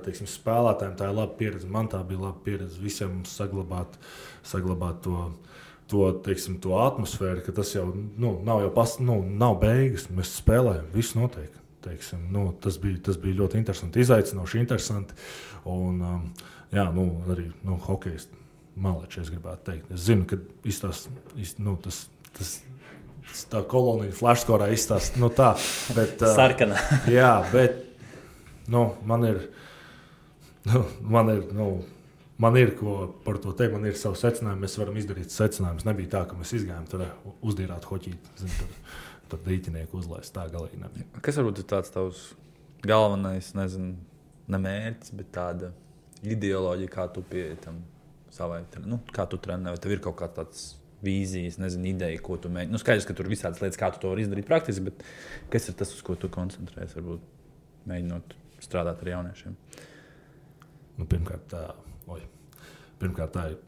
[0.04, 1.70] teiksim, spēlētājiem tā ir laba pieredze.
[1.72, 2.82] Man tā bija laba pieredze.
[2.84, 3.96] Visiem saglabāt,
[4.48, 5.30] saglabāt to,
[5.92, 10.10] to, teiksim, to atmosfēru, ka tas jau nu, nav, jau pas, nu, nav beigas.
[10.12, 11.52] Mēs spēlējam, viss notiek.
[11.84, 15.18] Teiksim, nu, tas, bija, tas bija ļoti interesanti, izaicinoši, interesanti.
[15.68, 16.30] Un, um,
[16.72, 18.30] jā, nu, arī nu, hokejs
[18.80, 19.92] malečs, es gribētu teikt.
[19.94, 21.06] Es zinu, ka izstās,
[21.40, 22.06] iz, nu, tas,
[22.38, 22.56] tas
[23.52, 25.54] tā kolonija flashskorā izstāsta nu, tā.
[25.96, 26.80] Bet, uh, Sarkana.
[27.20, 27.82] jā, bet
[28.72, 29.44] nu, man ir.
[30.64, 31.74] Nu, man ir nu,
[32.44, 34.60] Man ir ko par to teikt, man ir savs secinājums.
[34.60, 35.86] Mēs varam izdarīt secinājumus.
[35.86, 37.04] Nebija tā, ka mēs izgājām tur
[37.46, 38.32] uzdīrāt hoķīt.
[38.42, 38.72] Zin, tur
[39.32, 40.34] pat rīķinieku uzlaist.
[40.36, 41.06] Tā galīgi nebija.
[41.24, 42.24] Kas varbūt ir tāds tavs
[42.84, 43.94] galvenais, nezinu,
[44.52, 45.72] ne mērķis, bet tāda
[46.24, 47.80] ideoloģija, kā tu pieeji tam
[48.34, 50.66] savai, nu, kā tu trenē, vai tev ir kaut kāds tāds
[51.04, 52.74] vīzijas, nezinu, ideja, ko tu mēģini.
[52.74, 55.04] Nu, skaidrs, ka tur ir visādas lietas, kā tu to vari izdarīt praktiski, bet
[55.54, 57.26] kas ir tas, uz ko tu koncentrējies, varbūt
[57.92, 59.58] mēģinot strādāt ar jauniešiem?
[61.00, 61.66] Nu, pirmkārt, tā,
[62.12, 62.24] oj,
[63.02, 63.60] pirmkārt, tā ir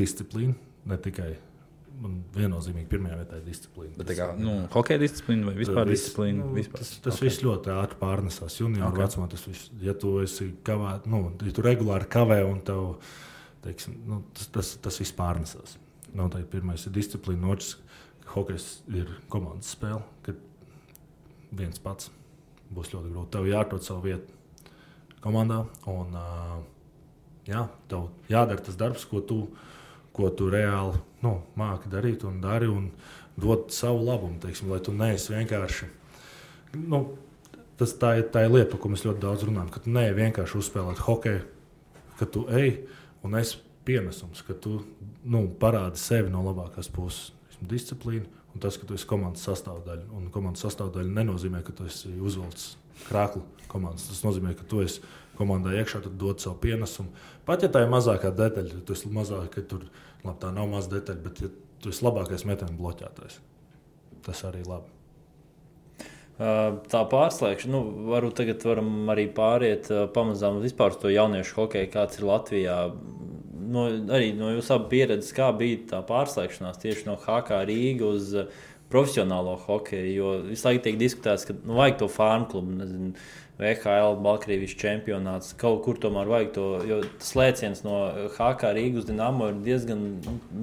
[0.00, 0.56] disciplīna,
[0.88, 1.34] ne tikai
[1.98, 3.96] man viennozīmīgi pirmajā vietā ir disciplīna.
[3.98, 6.44] Bet, kā, nu, hokeja disciplīna vai vispār vis, disciplīna?
[6.44, 6.82] Nu, vispār?
[6.84, 7.26] Tas, tas okay.
[7.26, 8.58] viss ļoti ātri pārnesās.
[8.60, 9.04] Junioru okay.
[9.04, 12.84] vecumā tas viss, ja tu esi kavē, nu, ja tu regulāri kavē un tev,
[13.64, 15.74] teiksim, nu, tas, tas, tas viss pārnesās.
[16.14, 17.76] Tā, pirmais ir disciplīna, otrs,
[18.32, 20.38] hokejs ir komandas spēle, kad
[21.54, 22.10] viens pats
[22.74, 23.32] būs ļoti grūti.
[23.36, 26.16] Tev jāatrod savu vietu komandā un
[27.48, 29.42] jā, tev jādara tas darbs, ko tu
[30.18, 32.90] ko tu reāli nu, māki darīt un dari un
[33.38, 35.86] dot savu labumu, teiksim, lai tu neesi vienkārši.
[36.90, 37.04] Nu,
[37.78, 39.70] tas tā ir, tā ir lieta, par ko mēs ļoti daudz runājam.
[39.70, 41.44] Ka tu neej vienkārši uzspēlēt hokeju,
[42.18, 42.72] ka tu ej
[43.22, 44.82] un esi pienesums, ka tu
[45.24, 50.08] nu, parādi sevi no labākās puses, disciplīnu un tas, ka tu esi komandas sastāvdaļa.
[50.18, 52.76] Un komandas sastāvdaļa nenozīmē, ka tu esi uzvilcis
[53.06, 54.08] krāklu komandas.
[54.10, 55.02] Tas nozīmē, ka tu esi
[55.38, 57.12] komandā iekšā, tad dod savu pienesumu.
[57.46, 59.86] Pat ja tā ir mazākā detaļa, tad tas ir mazāk, ka tur
[60.24, 61.50] labi, tā nav maza detaļa, bet ja
[61.82, 63.38] tu esi labākais metienu bloķētājs.
[64.26, 64.94] Tas arī ir labi.
[66.38, 72.20] Tā pārslēgšana, nu, varbūt tagad varam arī pāriet pamazām vispār uz to jauniešu hokeju, kāds
[72.20, 72.76] ir Latvijā.
[73.68, 78.56] No, arī no jūsu abu pieredzes, kā bija tā pārslēgšanās tieši no HK Rīgas uz
[78.88, 80.14] profesionālo hokeju.
[80.14, 83.12] Jo visu laiku tiek diskutēts, ka nu, vajag to farmu klubu, nezinu,
[83.58, 85.50] VHL, Baltkrievijas čempionāts.
[85.58, 88.04] Kaut kur tomēr vajag to, jo tas lēciens no
[88.36, 90.04] HK Rīgas uz Dienāmo ir diezgan,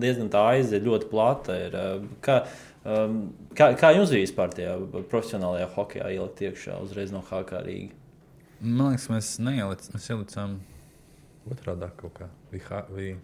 [0.02, 1.60] diezgan tā aizie, ļoti plata.
[1.68, 1.78] Ir,
[2.26, 2.46] kā,
[2.86, 4.76] Um, kā, kā jums bija vispār tajā
[5.10, 7.96] profesionālajā hokeja ielikt iekšā uzreiz no HK Rīgas?
[8.62, 10.60] Man liekas, mēs neielic, mēs ielicām
[11.52, 12.28] otrādi kaut kā.
[12.52, 13.16] Bija, bija,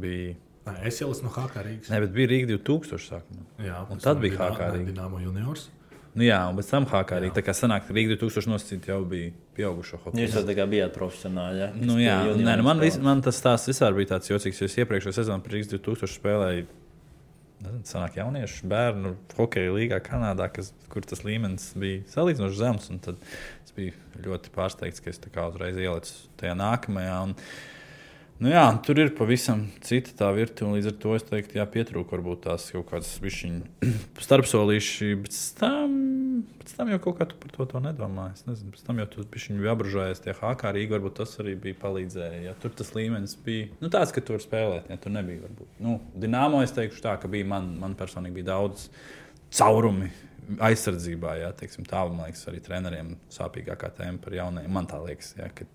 [0.00, 0.34] bija...
[0.64, 1.88] Nē, es ielicu no HK Rīgas.
[1.92, 3.48] Nē, bet bija Rīga 2000 sākumā.
[3.66, 4.92] Jā, un tad bija HK Rīga.
[4.92, 5.66] Dināmo juniors.
[6.14, 7.34] Nu, jā, un pēc tam HK Rīga.
[7.36, 10.24] Tā kā sanāk, Rīga 2000 nosacīt jau bija pieaugušo hokeju.
[10.24, 11.68] Jūs jau tā kā bijāt profesionāli, jā?
[11.76, 14.78] Nu, jā, nē, nu, man, vis, man tas tās vispār bija tāds jocīgs, jo es
[14.80, 16.68] iepriekšējā sezonā Rīgas 2000 spēlēju
[17.88, 22.90] sanāk, jauniešu bērnu hokeja līnijā Kanādā, kas, kur tas līmenis bija salīdzinoši zems.
[23.04, 23.20] Tad
[23.64, 23.94] es biju
[24.24, 27.16] ļoti pārsteigts, ka es uzreiz ielicu tajā nākamajā.
[27.28, 27.36] Un,
[28.42, 30.78] nu jā, tur ir pavisam cita tā virtuve.
[30.78, 33.12] Līdz ar to es teiktu, jā, pietrūka varbūt tās kaut kādas
[34.26, 35.10] starpsolīši.
[35.22, 35.98] Bet tam
[36.64, 38.38] pēc tam jau kaut kā tu par to, to nedomāji.
[38.38, 41.78] Es nezinu, pēc tam jau tu biji apbružojies tie HK Rīga, varbūt tas arī bija
[41.82, 42.40] palīdzēja.
[42.48, 45.44] Ja tur tas līmenis bija nu, tāds, ka tur spēlēt, ja tur nebija.
[45.44, 45.76] Varbūt.
[45.84, 48.88] Nu, Dināmo es teikšu tā, ka bija man, man personīgi bija daudz
[49.54, 50.10] caurumi
[50.64, 54.72] aizsardzībā, jā, teiksim, tā, man liekas, arī treneriem sāpīgākā tēma par jaunajiem.
[54.74, 55.66] Man tā liekas, jā, ka,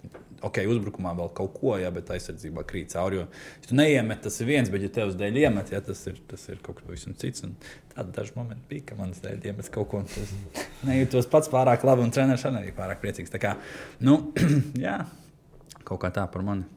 [0.46, 3.22] ok, uzbrukumā vēl kaut ko, jā, bet aizsardzībā krīt cauri.
[3.22, 3.26] Jo,
[3.64, 6.22] ja tu neiemet, tas ir viens, bet, ja tev uz dēļ iemet, jā, tas ir,
[6.30, 7.46] tas ir kaut kas pavisam cits.
[7.48, 7.56] Un
[7.96, 10.04] tādi daži momenti bija, ka manas dēļ iemet kaut ko,
[10.90, 13.34] nejūtos pats pārāk labi, un treneris arī pārāk priecīgs.
[13.34, 13.58] Tā kā,
[14.06, 14.22] nu,
[14.86, 15.00] jā,
[15.82, 16.68] kaut kā tā par mani.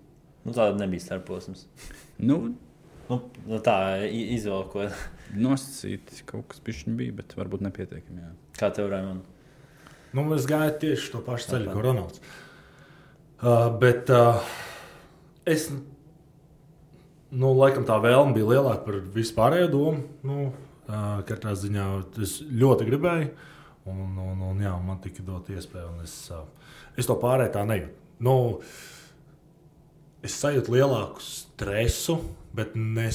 [0.42, 1.68] Nu, tāda nebija starposms.
[2.22, 2.46] Nu,
[3.12, 3.76] nu, nu tā
[4.08, 4.96] izvēlkot.
[5.36, 8.24] Nosacīti kaut kas bija, bet varbūt nepietiekami.
[8.24, 8.32] Jā.
[8.58, 9.28] Kā tev, Raimond?
[10.12, 12.20] Nu, es gāju tieši to pašu ceļu, ko Ronalds.
[13.42, 14.44] Uh, bet uh,
[15.48, 15.70] es,
[17.32, 20.04] nu, laikam tā vēlme bija lielāka par vispārējo domu.
[20.28, 21.86] Nu, uh, katrā ziņā
[22.22, 23.32] es ļoti gribēju,
[23.88, 26.44] un, un, un jā, man tika dot iespēju, un es, uh,
[27.00, 27.98] es to pārēju tā nejūtu.
[28.22, 28.36] Nu,
[30.22, 32.20] es sajūtu lielāku stresu,
[32.57, 33.09] bet ne,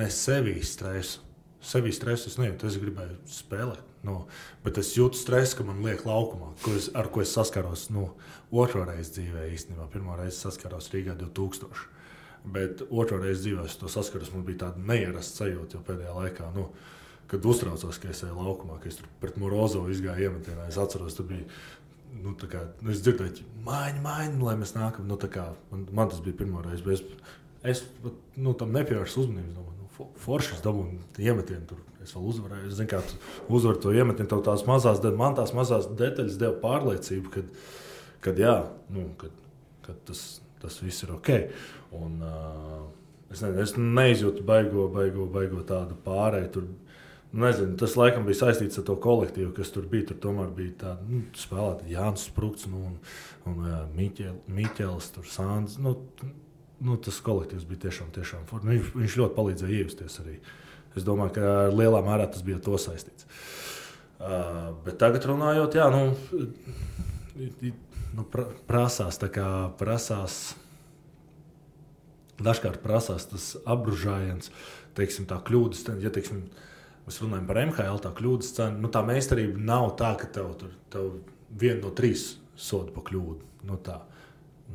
[0.00, 1.26] ne sevi stresu
[1.66, 2.68] sevi stresu es nejūtu.
[2.68, 3.82] Es gribēju spēlēt.
[4.06, 4.20] Nu,
[4.62, 8.10] bet es jūtu stresu, ka man liek laukumā, ko es, ar ko es saskaros nu,
[8.54, 9.48] otro reizi dzīvē.
[9.56, 11.86] Īstenībā pirmā reize saskaros Rīgā 2000.
[12.54, 14.30] Bet otru reizi dzīvē es to saskaros.
[14.34, 16.52] Man bija tāda neierasta sajūta jau pēdējā laikā.
[16.54, 16.68] Nu,
[17.30, 20.68] kad uztraucos, ka es eju laukumā, ka es tur pret Morozovu izgāju iemetienā.
[20.70, 21.48] Es atceros, tur bija.
[22.16, 25.10] Nu, kā, nu, es dzirdēju, mājiņa, mājiņa, lai mēs nākam.
[25.10, 26.86] Nu, kā, man, man tas bija pirmā reize.
[26.94, 27.34] Es,
[27.70, 27.84] es
[28.36, 29.66] nu, tam nepievērsu uzmanību
[30.20, 31.64] foršas dabūju iemetienu.
[31.70, 31.82] Tur.
[32.04, 32.68] Es vēl uzvarēju.
[32.70, 33.18] Es zinu, kā tu
[33.56, 34.28] uzvari to iemetienu.
[34.30, 37.50] Tev tās mazās, man tās mazās detaļas deva pārliecību, kad,
[38.24, 38.56] kad, jā,
[38.94, 39.34] nu, kad,
[39.86, 40.24] kad tas,
[40.62, 41.32] tas viss ir ok.
[41.96, 42.84] Un, uh,
[43.30, 46.50] es, nezinu, es neizjūtu baigo, baigo, baigo tādu pārēju.
[46.58, 46.74] Tur,
[47.36, 50.06] Nezinu, tas laikam bija saistīts ar to kolektīvu, kas tur bija.
[50.08, 52.94] Tur tomēr bija tāda nu, spēlētāja, Jānis Sprūks nu, un,
[53.50, 55.74] un uh, Miķels, Sāns.
[55.82, 55.96] Nu,
[56.84, 58.66] nu, tas kolektīvs bija tiešām, tiešām forši.
[58.66, 60.36] Nu, viņš, viņš ļoti palīdzēja iejusties arī.
[60.96, 63.28] Es domāju, ka lielā mērā tas bija to saistīts.
[64.16, 66.14] Uh, bet tagad runājot, jā, nu,
[68.16, 69.50] nu pra, prasās, kā
[69.80, 70.54] prasās.
[72.36, 74.50] Dažkārt prasās tas apbružājiens,
[74.96, 75.86] teiksim, tā kļūdas.
[76.02, 76.46] Ja teiksim,
[77.06, 80.74] mēs runājam par MHL, tā kļūdas cena, nu, tā meistarība nav tā, ka tev tur
[80.92, 81.14] tev
[81.48, 83.40] viena no trīs soda pa kļūdu.
[83.68, 84.00] Nu, tā.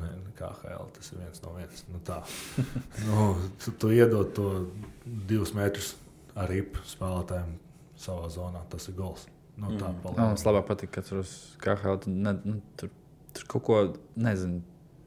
[0.00, 1.84] Nē, kā HL tas ir viens no viens.
[1.92, 2.22] Nu, tā.
[3.08, 3.28] nu,
[3.62, 4.48] tu, tu iedod to
[5.04, 5.92] divus metrus
[6.38, 7.54] ar ripu spēlētājiem
[8.00, 8.64] savā zonā.
[8.72, 9.28] Tas ir gols.
[9.60, 10.16] Nu, tā mm.
[10.16, 11.32] Man labāk patīk, ka tur uz
[11.62, 12.92] KHL tu ne, nu, tur,
[13.36, 13.80] tur kaut ko
[14.16, 14.62] nezinu.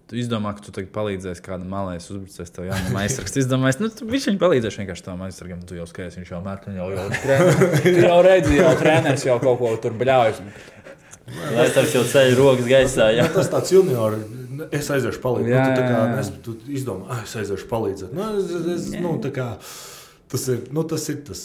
[0.05, 3.39] Tu izdomā, ka tu tagad palīdzēsi kādam malēs, uzbrucēs tev jau aizsargs.
[3.41, 5.63] Izdomājies, nu, viņš viņam palīdzēs vienkārši tam aizsargam.
[5.65, 9.57] Tu jau skaties, viņš jau met, jau, jau, jau, jau redzi, jau treneris jau kaut
[9.63, 10.43] ko tur bļaujas.
[11.25, 13.09] Lai tas jau ceļ rokas gaisā.
[13.15, 13.25] Jā.
[13.25, 14.25] Nu, tas tāds juniors
[14.75, 15.53] es aiziešu palīdzēt.
[15.55, 18.15] Jā, nu, tu, kā, nes, tu izdomā, ah, es aiziešu palīdzēt.
[18.15, 19.47] Nu, es, es, nu, kā,
[20.31, 21.43] tas ir, nu, tas ir tas,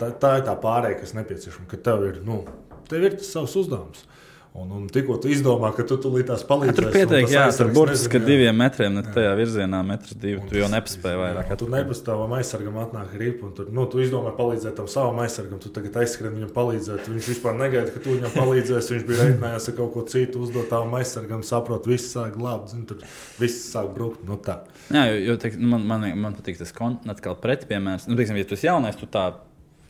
[0.00, 1.68] tā, tā ir tā pārējai, kas nepieciešama.
[1.70, 2.42] Ka tev ir, nu,
[2.90, 4.06] tev ir tas savs uzdevums.
[4.50, 6.74] Un, un tikko tu izdomā, ka tu tulīt tās palīdzēsi.
[6.80, 10.40] Tur pietiek, jā, tur burtiski diviem metriem, ne tajā virzienā, metrs divi.
[10.50, 11.52] Tu jau nepaspēji vairāk.
[11.60, 15.70] Tu nepastāvam aizsargam atnāk ripu, un tur, nu, tu izdomā palīdzēt tam savam aizsargam, tu
[15.70, 17.06] tagad aizskrien viņam palīdzēt.
[17.12, 18.94] Viņš vispār negaida, ka tu viņam palīdzēsi.
[18.96, 22.82] Viņš bija reiķinājās ar kaut ko citu uzdot tavam aizsargam, saprot, viss sāk glābt, zin,
[22.90, 23.06] tur
[23.38, 24.24] viss sāk brukt.
[24.26, 24.64] Nu, tā.
[24.90, 28.10] Jā, jo, jo teik, man, man, man patīk tas kontakts, pretpiemērs.
[28.10, 29.28] Nu, teiksim, ja tu esi jaunais, tu tā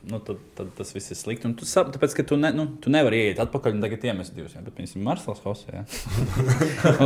[0.08, 1.48] nu, tad, tad tas viss ir slikti.
[1.48, 4.36] Un tu saproti, tāpēc, ka tu, ne, nu, tu nevari iet atpakaļ un tagad iemest
[4.36, 4.54] divus.
[4.56, 4.62] Ja?
[4.64, 5.82] Tad, piemēram, Marsls Hosē.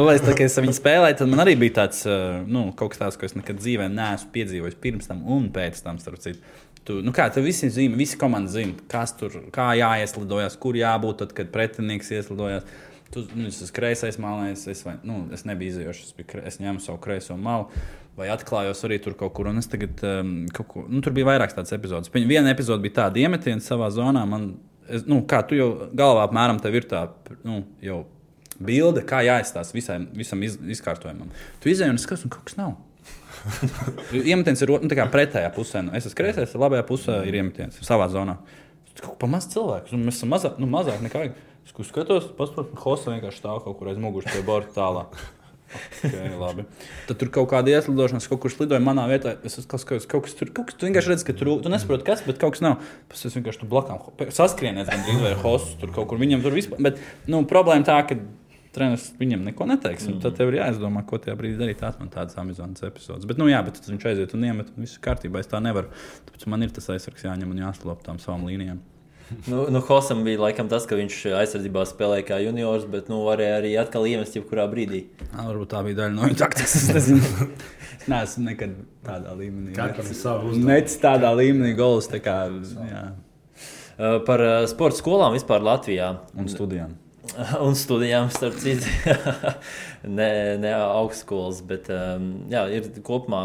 [0.05, 2.05] Lai es, tā, es viņu spēlēju, tad man arī bija tāds,
[2.47, 5.99] nu, kaut kas tāds, ko es nekad dzīvē neesmu piedzīvojis pirms tam un pēc tam,
[6.03, 6.55] starp citu.
[6.85, 11.33] Tu, nu kā, visi zina, visi komanda zina, kas tur, kā jāieslidojas, kur jābūt, tad,
[11.37, 12.69] kad pretinieks ieslidojas.
[13.15, 16.59] Tu, nu, es esmu kreisais mākslinieks, es, vai, nu, es nebiju izjūts, es, biju, es
[16.63, 17.71] ņēmu savu kreiso malu
[18.19, 19.49] vai atklājos arī tur kaut kur.
[19.51, 22.13] Un es tagad, um, ko, nu, tur bija vairākas tādas epizodes.
[22.15, 24.25] Viena epizode bija tāda iemetiena savā zonā.
[24.29, 24.53] Man,
[24.89, 27.07] es, nu, kā tu jau galvā apmēram tev ir tā,
[27.47, 28.05] nu, jau
[28.65, 31.33] bilde, kā jāizstāsta visam, visam iz, izkārtojumam.
[31.63, 32.77] Tu izēji un skaties, un kaut kas nav.
[34.15, 35.83] Iemetiens ir nu, pretējā pusē.
[35.85, 38.39] Nu, es esmu kreisais, labajā pusē ir iemetiens savā zonā.
[38.95, 41.27] Tur kaut kā maz cilvēku, un mēs esam mazāk, nu, mazāk nekā.
[41.65, 45.17] Es skatos, paskatās, Hosa vienkārši stāv kaut kur aiz muguras pie borta tālāk.
[46.05, 46.65] Okay, labi.
[47.09, 49.35] Tad tur kaut kāda ieslidošanās, kaut kur slidoja manā vietā.
[49.47, 52.07] Es kaut kas, kaut kas tur, kaut kas, tu vienkārši redzi, ka tur, tu nesaproti,
[52.07, 52.85] kas, bet kaut kas nav.
[53.11, 54.01] Pēc es vienkārši tur blakām
[54.37, 56.83] saskrienies, gan drīz vai hosts, tur kaut kur viņam tur vispār.
[56.85, 58.21] Bet, nu, problēma tā, ka
[58.75, 60.09] treneris viņam neko neteiks.
[60.09, 60.23] Mm.
[60.23, 61.81] Tad tev ir jāizdomā, ko tajā brīdī darīt.
[61.83, 63.27] Tās man tādas Amazonas epizodes.
[63.31, 65.43] Bet, nu, jā, bet viņš aiziet un iemet, un viss kārtībā.
[65.43, 65.91] Es tā nevaru.
[66.29, 68.83] Tāpēc man ir tas aizsargs jāņem un jāslop tām savām līnijām.
[69.47, 73.61] Nu, nu, Hosam bija laikam tas, ka viņš aizsardzībā spēlēja kā juniors, bet nu, varēja
[73.61, 75.07] arī atkal iemest jebkurā brīdī.
[75.25, 76.77] Jā, varbūt tā bija daļa no viņa taktikas.
[76.81, 77.51] Es nezinu.
[78.05, 79.73] Es nekad tādā līmenī.
[79.73, 80.69] Katram ir savu uzdevumu.
[80.69, 82.11] Nec tādā līmenī gols.
[82.13, 82.35] Tā kā,
[82.85, 83.05] jā.
[84.27, 86.11] Par sporta skolām vispār Latvijā.
[86.37, 86.99] Un studijām.
[87.65, 88.91] Un studijām, starp citu,
[90.07, 93.43] ne, ne augstskolas, bet um, jā, ir kopumā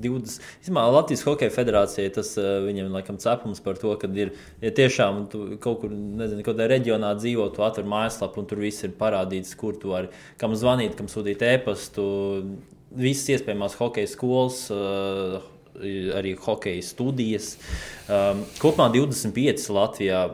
[0.00, 0.40] 20.
[0.64, 5.22] Izmā, Latvijas Hokeja federācija tas uh, viņam laikam cepums par to, ka ir ja tiešām
[5.62, 9.54] kaut kur, nezinu, kaut kādā reģionā dzīvo, tu atver mājaslapu un tur viss ir parādīts,
[9.58, 12.04] kur tu vari, kam zvanīt, kam sūtīt ēpastu,
[12.90, 14.66] visas iespējamās hokeja skolas.
[14.74, 15.40] Uh,
[15.80, 17.54] arī hokeja studijas.
[18.10, 20.24] Um, kopumā 25 Latvijā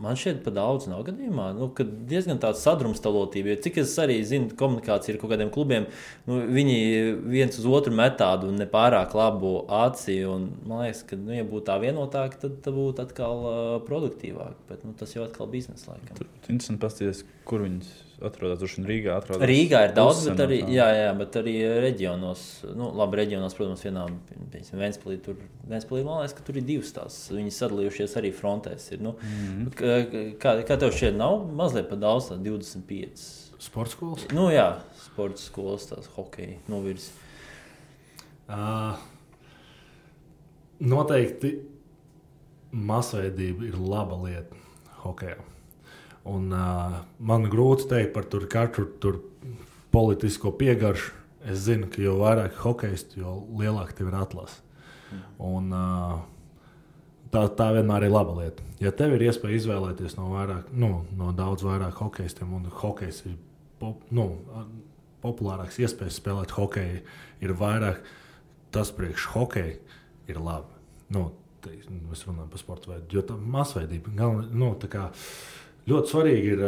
[0.00, 1.50] Man šķiet, ka daudz nav gadījumā.
[1.56, 1.68] Nu,
[2.08, 3.58] diezgan tāda sadrumstalotība.
[3.62, 5.88] Cik es arī zinu, komunikācija ar kaut kādiem klubiem,
[6.26, 6.78] nu, viņi
[7.32, 10.22] viens uz otru met tādu nepārāk labu aci.
[10.28, 14.64] Un, man liekas, ka, nu, ja būtu tā vienotāk, tad tā būtu atkal uh, produktīvāk.
[14.70, 16.16] Bet nu, tas jau atkal biznesa laikam.
[16.18, 17.92] Tur interesanti paskatīties, kur viņas
[18.28, 18.60] atrodas.
[18.62, 19.44] Tur Rīgā atrodas.
[19.48, 21.54] Rīgā ir daudz, bet arī, jā, jā, bet arī
[21.84, 22.44] reģionos,
[22.78, 24.06] nu, labi, reģionos, protams, vienā
[24.72, 27.18] Vēnspilī, tur, Vēnspilī, man liekas, ka tur ir divas tās.
[27.32, 28.90] Viņi sadalījušies arī frontēs.
[28.94, 30.34] Ir, nu, mm -hmm.
[30.42, 33.26] kā, kā tev šķiet, nav mazliet par daudz, tā 25.
[33.62, 34.26] Sports skolas?
[34.34, 37.12] Nu, jā, sports skolas, tās hokeja novirs.
[38.48, 38.98] Uh,
[40.80, 41.54] noteikti
[42.72, 44.56] masveidība ir laba lieta
[45.04, 45.51] hokejā.
[46.28, 49.18] Un, uh, man grūti teikt par tur katru tur
[49.94, 51.18] politisko piegaršu.
[51.42, 54.60] Es zinu, ka jo vairāk hokeistu, jo lielāka tev ir atlase.
[55.42, 56.20] Un, uh,
[57.32, 58.64] tā, tā vienmēr ir laba lieta.
[58.82, 63.36] Ja tev ir iespēja izvēlēties no, vairāk, nu, no daudz vairāk hokeistiem, un hokejs ir
[63.80, 64.28] pop, nu,
[65.22, 67.02] populārāks, iespējas spēlēt hokeju,
[67.42, 68.02] ir vairāk,
[68.74, 69.78] tas priekš hokeja
[70.30, 70.78] ir labi.
[71.12, 71.28] Nu,
[71.64, 74.48] te, mēs runājam par sporta veidu, jo tā masveidība galvenā.
[74.54, 74.72] Nu,
[75.90, 76.64] ļoti svarīgi ir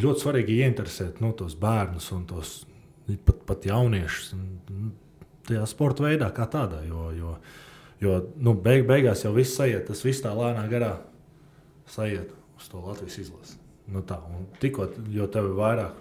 [0.00, 2.54] ļoti svarīgi ieinteresēt nu, tos bērnus un tos
[3.26, 4.92] pat, pat jauniešus nu,
[5.48, 6.80] tajā sporta veidā, kā tādā.
[6.88, 7.34] Jo, jo,
[8.02, 10.96] jo nu, beig, beigās jau viss aiziet, tas viss tā lēnā garā
[11.94, 13.60] aiziet uz to Latvijas izlasi.
[13.92, 14.18] Nu, tā,
[14.62, 16.00] tikko jau tev ir vairāk.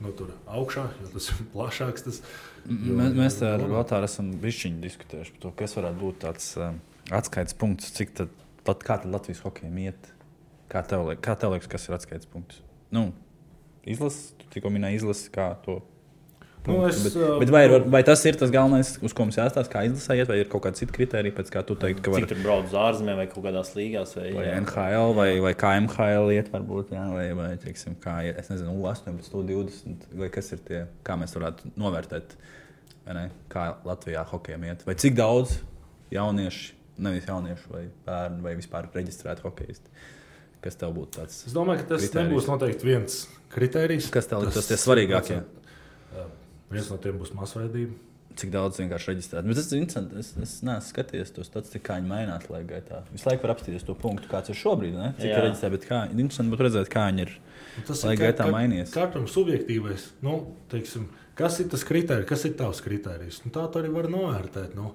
[0.00, 2.06] Nu, tur augšā, jo tas ir plašāks.
[2.06, 2.22] Tas,
[2.64, 6.70] jo, mēs mēs ar Lotāru esam bijuši diskutējuši par to, kas varētu būt tāds uh,
[7.12, 8.32] atskaites punkts, cik tad,
[8.64, 10.08] tad, kā tad Latvijas hokejam iet.
[10.70, 12.60] Kā tev, liek, kā tev liekas, kas ir atskaites punkts?
[12.94, 13.08] Nu,
[13.82, 15.80] izlases, tu tikko minēji izlases, kā to.
[16.66, 19.82] Nu, es, bet, bet vai, vai tas ir tas galvenais, uz ko mums jāstāsta, kā
[19.88, 22.68] izlasē, vai ir kaut kāda cita kriterija, pēc kā tu teiktu, ka var būt braukt
[22.68, 26.92] uz ārzemēm vai kaut kādās līgās, vai, vai NHL, vai, vai kā MHL iet, varbūt,
[26.92, 31.32] jā, vai, vai teiksim, kā, es nezinu, 18, 20, vai kas ir tie, kā mēs
[31.38, 32.36] varētu novērtēt,
[33.08, 35.62] ne, kā Latvijā hokejam iet, vai cik daudz
[36.12, 40.02] jaunieši, nevis jaunieši vai bērni, vai vispār reģistrēti hokeisti.
[40.64, 41.40] Kas tev būtu tāds?
[41.48, 42.28] Es domāju, ka tas kriterijs.
[42.28, 43.18] nebūs noteikti viens
[43.54, 44.10] kriterijs.
[44.12, 45.40] Kas tev liekas tie svarīgākie?
[46.12, 46.30] Uh,
[46.72, 47.96] viens no tiem būs masveidība.
[48.40, 49.46] cik daudz vienkārši reģistrēt.
[49.48, 50.20] Bet tas ir interesanti.
[50.20, 53.00] Es, es neesmu skatījies to statistiku, kā viņi mainās laika gaitā.
[53.10, 54.94] Visu laiku var apstīties to punktu, kāds ir šobrīd.
[54.96, 55.10] Ne?
[55.18, 57.34] Cik ir reģistrēts, bet kā, interesanti būtu redzēt, kā viņi ir
[57.86, 58.92] Tas laika gaitā mainījies.
[58.94, 60.36] Katram subjektīvais, nu,
[60.72, 61.08] teiksim,
[61.38, 63.42] kas ir tas kriterijs, kas ir tavs kriterijs.
[63.46, 64.74] Nu, tā tu arī var novērtēt.
[64.78, 64.94] Nu.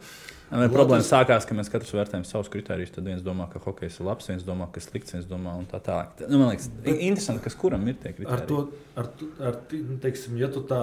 [0.51, 2.91] Vai problēma sākās, ka mēs katrs vērtējam savus kritērijus.
[2.93, 5.79] Tad viens domā, ka hokejs ir labs, viens domā, ka slikts, viens domā, un tā
[5.83, 6.21] tālāk.
[6.29, 8.47] Nu, man liekas, bet, interesanti, kas kuram ir tie Ar kritēriji.
[8.51, 8.59] to,
[9.01, 10.81] ar, tu- ar, ti- nu, teiksim, ja tu tā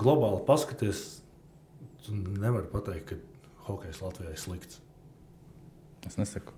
[0.00, 1.04] globāli paskaties,
[2.04, 4.80] tu nevari pateikt, ka hokejs Latvijā ir slikts.
[6.08, 6.52] Es nesaku.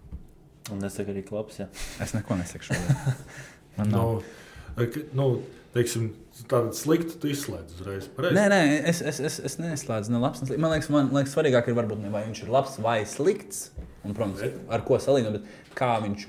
[0.72, 1.58] Un nesaka arī klubs.
[1.60, 1.66] Ja.
[2.00, 3.16] Es neko nesaku šodien.
[3.76, 4.22] Man nav.
[4.76, 5.28] Nu, ka- nu,
[5.72, 6.10] teiksim,
[6.50, 8.08] tādu sliktu tu izslēdz uzreiz.
[8.16, 8.36] Pareizi?
[8.36, 8.60] Nē, nē,
[8.90, 10.42] es, es, es, es neslēdzu ne labs.
[10.42, 10.62] Ne slikts.
[10.62, 13.70] man liekas, man liekas, svarīgāk ir varbūt ne vai viņš ir labs vai slikts.
[14.02, 14.42] Un, protams,
[14.72, 16.26] ar ko salīdzināt, bet kā viņš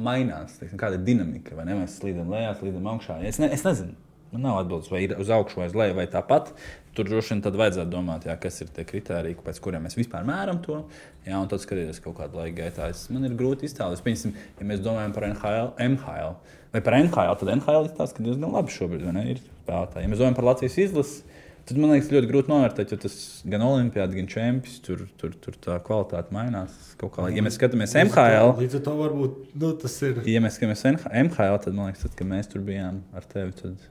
[0.00, 1.56] mainās, teiksim, kāda ir dinamika.
[1.58, 1.76] Vai ne?
[1.82, 3.18] Mēs slīdam lejā, slīdam augšā.
[3.28, 3.94] Es, ne, es nezinu,
[4.32, 6.54] man nav atbildes, vai ir uz augšu vai uz leju vai tāpat.
[6.92, 10.26] Tur droši vien tad vajadzētu domāt, jā, kas ir tie kriteriji, pēc kuriem mēs vispār
[10.28, 10.82] mēram to.
[11.24, 12.90] Jā, un tad skatīties kaut kādu laiku gaitā.
[12.92, 14.02] Es, man ir grūti iztēloties.
[14.04, 16.34] Piemēram, ja mēs domājam par NHL, MHL
[16.72, 20.04] vai par NHL, tad NHL izstāsta, ka diezgan labi šobrīd ir spēlētāji.
[20.04, 21.22] Ja mēs domājam par Latvijas izlasi,
[21.68, 23.16] tad man liekas ļoti grūti novērtēt, jo tas
[23.52, 26.76] gan Olimpijāda, gan Čempions tur, tur, tur tā kvalitāte mainās.
[27.00, 27.28] kā.
[27.32, 30.22] Ja mēs skatāmies MHL, Līdz ar to varbūt nu, tas ir.
[30.28, 30.84] ja mēs skatāmies
[31.28, 33.88] MHL, tad man liekas, tad, kad mēs tur bijām ar tevi, tad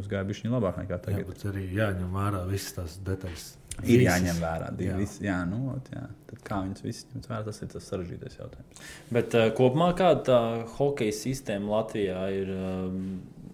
[0.00, 1.26] mums gāja bišķiņa labāk nekā Jā, tagad.
[1.30, 3.48] bet arī jāņem vērā visas tās detaļas.
[3.80, 4.06] Ir Visas.
[4.10, 4.66] jāņem vērā.
[4.76, 4.86] Jā.
[4.90, 6.02] Jā, vis, jā, nu, ot, jā.
[6.28, 8.80] Tad kā viņas visas ņemt vērā, tas ir tas sarežģītais jautājums.
[9.14, 10.40] Bet uh, kopumā kāda tā
[10.76, 12.50] hokeja sistēma Latvijā ir.
[12.56, 13.04] Um,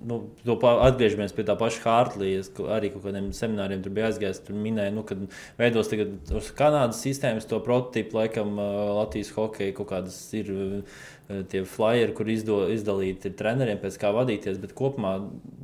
[0.07, 2.45] nu, atgriežamies pie tā paša Hārtlīja.
[2.45, 4.43] Es arī kaut kādiem semināriem tur bija aizgājis.
[4.47, 5.19] Tur minēja, nu, ka
[5.59, 8.57] veidos tagad uz Kanādas sistēmas to prototypu, laikam,
[9.01, 10.53] Latvijas hokeja kaut kādas ir.
[11.51, 15.17] Tie flyeri, kur izdo, izdalīti treneriem, pēc kā vadīties, bet kopumā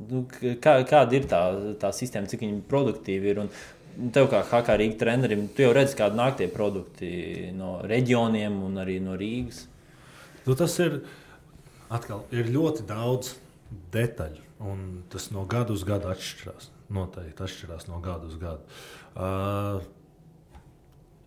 [0.09, 0.25] nu,
[0.59, 1.39] kā, kāda ir tā,
[1.79, 3.39] tā sistēma, cik viņi produktīvi ir.
[3.45, 7.13] Un tev kā Hakā Rīgas trenerim, tu jau redzi, kādi nāk tie produkti
[7.55, 9.63] no reģioniem un arī no Rīgas.
[10.43, 10.99] Nu, tas ir,
[11.87, 13.31] atkal, ir ļoti daudz
[13.93, 16.69] detaļu, un tas no gada uz gadu atšķirās.
[16.93, 18.63] Noteikti atšķirās no gada uz gadu.
[19.15, 19.81] Uh,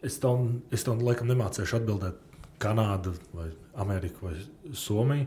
[0.07, 2.23] es tam, es tam laikam nemācīšu atbildēt
[2.63, 3.51] Kanāda, vai
[3.83, 4.37] Amerika vai
[4.73, 5.27] Somija.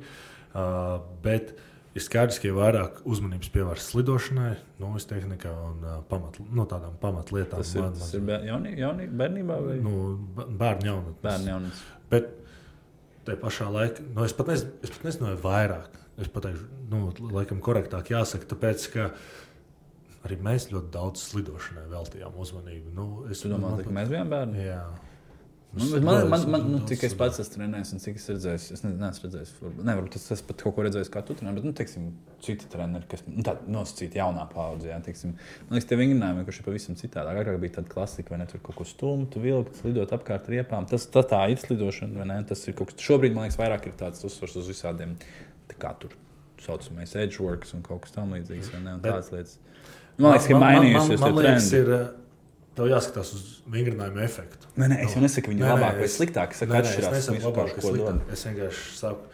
[0.49, 1.51] Uh, bet
[1.93, 6.95] ir skaidrs, ka ir vairāk uzmanības pievērsta slidošanai, nojas tehnikā un uh, pamat, no tādām
[7.01, 7.61] pamatlietām.
[7.61, 9.93] Tas ir, Man- tas ir bē- jauni, jauni, bērnībā vai nu,
[10.39, 11.21] bērnu jaunatnes.
[11.27, 11.83] bērnu jaunas?
[12.09, 12.31] Bet
[13.27, 15.99] tajā pašā laikā, nu, es pat nezinu, es pat nezinu vai vairāk.
[16.19, 19.09] Es pateikšu, nu, laikam, korektāk jāsaka, tāpēc, ka
[20.27, 22.95] arī mēs ļoti daudz slidošanai veltījām uzmanību.
[22.95, 24.65] Nu, es Tu domā, ka mēs bijām bērni?
[24.65, 24.81] Jā.
[25.69, 28.61] Nu, bet man, man, man nu, cik es pats esmu trenējis, un cik es redzēju,
[28.73, 31.35] es ne, neesmu redzējis, varbūt- ne, varbūt tas, tas pat kaut ko redzējis, kā tu
[31.37, 32.07] trenē, bet, nu, teiksim,
[32.41, 35.35] citi treneri, kas, nu, tādi nosacīti jaunā paudze, jā, teiksim,
[35.67, 37.29] man liekas, tie vingrinājumi, kurš ir pavisam citādi.
[37.29, 41.05] Agrāk bija tāda klasika, vai ne, tur kaut ko stumt, vilkt, slidot apkārt riepām, tas,
[41.05, 43.93] tas tā ir slidošana, vai ne, tas ir kaut kas, šobrīd, man liekas, vairāk ir
[44.01, 45.48] tāds uzsvars uz visādiem, tā
[45.81, 46.15] kā tur
[46.59, 49.57] saucamais edgeworks un kaut kas tam līdzīgs, vai ne, un Bet- tādas lietas.
[50.19, 52.07] Man liekas, ka mainījusies man, tie man liekas, ir, uh,
[52.79, 54.69] Tev jāskatās uz vingrinājumu efektu.
[54.79, 56.55] Nē, nē, es jau nesaku, ka viņi ir labāki vai es- sliktāki.
[56.55, 58.19] Es saku, Nē, nē, es nesaku labāk, sliktāk.
[58.31, 59.25] Es vienkārši saku,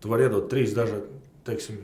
[0.00, 1.06] tu vari iedot trīs dažādi,
[1.46, 1.76] teiksim,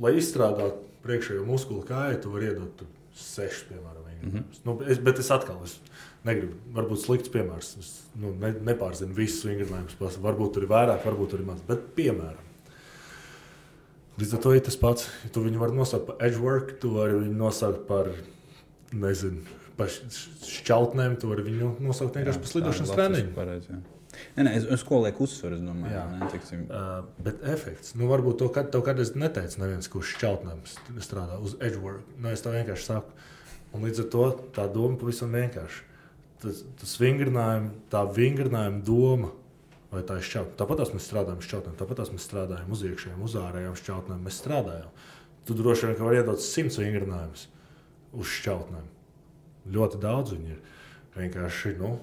[0.00, 2.84] lai izstrādātu priekšējo muskuli kāju, tu vari iedot
[3.16, 4.60] sešus, piemēram, vingrinājumus.
[4.62, 4.78] Mm -hmm.
[4.86, 5.80] nu, es, bet es atkal es
[6.24, 7.78] negribu, varbūt slikts piemērs.
[7.78, 9.96] Es nu, ne, nepārzinu visus vingrinājumus.
[9.98, 11.60] Varbūt tur ir vairāk, varbūt tur ir maz.
[11.66, 12.44] Bet, piemēram,
[14.20, 15.08] līdz ar to ir tas pats.
[15.32, 18.10] Tu viņu vari nosaukt par edgework, tu vari viņu nosaukt par,
[18.92, 19.42] nezinu,
[19.78, 23.32] par šķautnēm, tu vari viņu nosaukt vienkārši par slidošanas treniņu.
[24.36, 25.92] Nē, nē, es, uz ko lieku uzsvaru, es domāju.
[25.94, 26.02] Jā.
[26.20, 30.58] Nē, teiksim, Uh, bet efekts, nu, varbūt to kad, tev kādreiz neteica, neviens, kurš šķautnēm
[30.68, 32.04] st- strādā uz edgework.
[32.20, 33.16] Nu, es to vienkārši saku.
[33.72, 35.80] Un līdz ar to tā doma pavisam vienkārši.
[36.44, 39.32] Tas, tas vingrinājums, tā vingrinājuma doma,
[39.92, 40.56] vai tā ir šķautne.
[40.60, 44.22] Tāpat mēs strādājam šķautnēm, tāpat mēs strādājam uz iekšējām, uz ārējām šķautnēm.
[44.24, 44.92] Mēs strādājam.
[45.46, 47.48] Tu droši vien vari iedot simts vingrinājumus
[48.16, 48.86] uz šķautnēm.
[49.72, 50.62] Ļoti daudz viņi ir.
[51.12, 51.96] Vienkārši nu,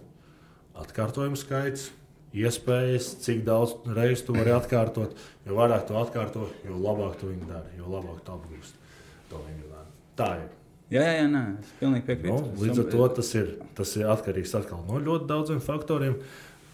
[0.77, 1.89] atkārtojumu skaits,
[2.35, 5.17] iespējas, cik daudz reizes tu vari atkārtot.
[5.47, 8.93] Jo vairāk tu atkārto, jo labāk tu viņu dari, jo labāk tu apgūsti
[9.31, 9.95] to vingrinājumu.
[10.19, 10.45] Tā ir.
[10.93, 12.35] jā, jā, jā, nē, es pilnīgi piekrītu.
[12.35, 16.19] Nu, līdz ar to tas ir, tas ir atkarīgs atkal no ļoti daudziem faktoriem.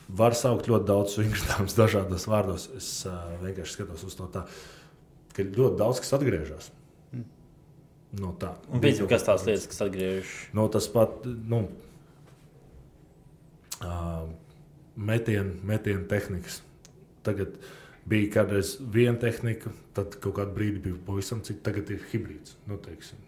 [0.08, 2.70] Var saukt ļoti daudz vingrinājumus dažādos vārdos.
[2.78, 4.46] Es uh, vienkārši skatos uz to tā,
[5.34, 6.72] ka ļoti daudz kas atgriežas.
[8.16, 8.54] No tā.
[8.72, 10.36] Un pēc kas tās lietas, kas atgriežas.
[10.56, 11.66] No tas pat nu,
[13.82, 14.28] uh,
[14.96, 16.62] metienu metien tehnikas.
[17.26, 17.58] Tagad
[18.06, 21.64] bija kādreiz viena tehnika, tad kaut kādā brīdī bija pavisam cits.
[21.66, 22.56] Tagad ir hibrīds.
[22.70, 23.20] Nu, teiksim.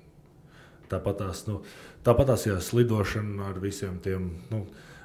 [0.87, 1.59] Tāpat tās, nu,
[2.05, 4.61] tāpat tās jā, slidošana ar visiem tiem, nu,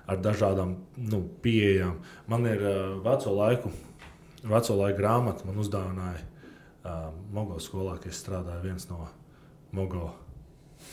[0.06, 2.00] ar dažādām nu, pieejām.
[2.30, 3.72] Man ir uh, veco laiku,
[4.42, 9.06] veco laiku grāmata, man uzdāvināja uh, Mogo skolā, kas strādāja viens no
[9.72, 10.10] Mogo.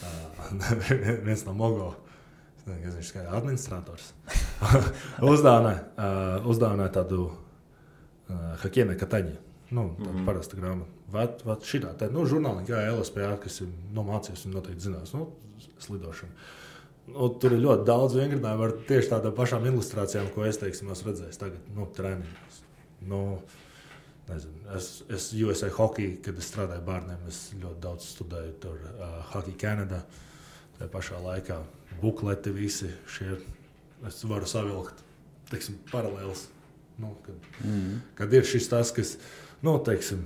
[0.04, 0.54] Uh,
[1.28, 1.94] viens no Mogo.
[2.70, 4.12] Kas viņš ir administrators?
[5.34, 9.38] uzdāvināja, uh, uzdāvināja tādu uh, Hakiene Kataņu.
[9.70, 10.26] Nu, tāda mm -hmm.
[10.26, 10.90] parasta grāmata.
[11.12, 15.14] Vat, vat šitā, tā, nu, žurnāli, kā LSPA, kas ir nu, mācījies un noteikti zinās,
[15.14, 15.28] nu,
[15.78, 16.32] slidošana.
[17.10, 21.12] Nu, tur ir ļoti daudz vingrinājumu ar tieši tādām pašām ilustrācijām, ko es, teiksim, esmu
[21.12, 22.62] redzējis tagad, nu, treniņos.
[23.10, 23.22] Nu,
[24.30, 29.20] nezinu, es, es USA hokeju, kad es strādāju bērniem, es ļoti daudz studēju tur uh,
[29.34, 30.04] Hockey Canada.
[30.80, 31.58] Tā pašā laikā
[32.00, 33.36] bukleti visi šie,
[34.08, 35.04] es varu savilkt,
[35.52, 36.48] teiksim, paralēlus.
[37.00, 38.02] Nu, kad, mm.
[38.16, 39.16] kad ir šis tas, kas,
[39.64, 40.26] nu, teiksim,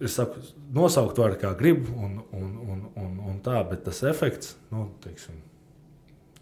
[0.00, 0.40] es saku,
[0.72, 5.36] nosaukt vārdu kā gribu, un, un, un, un, un tā, bet tas efekts, nu, teiksim,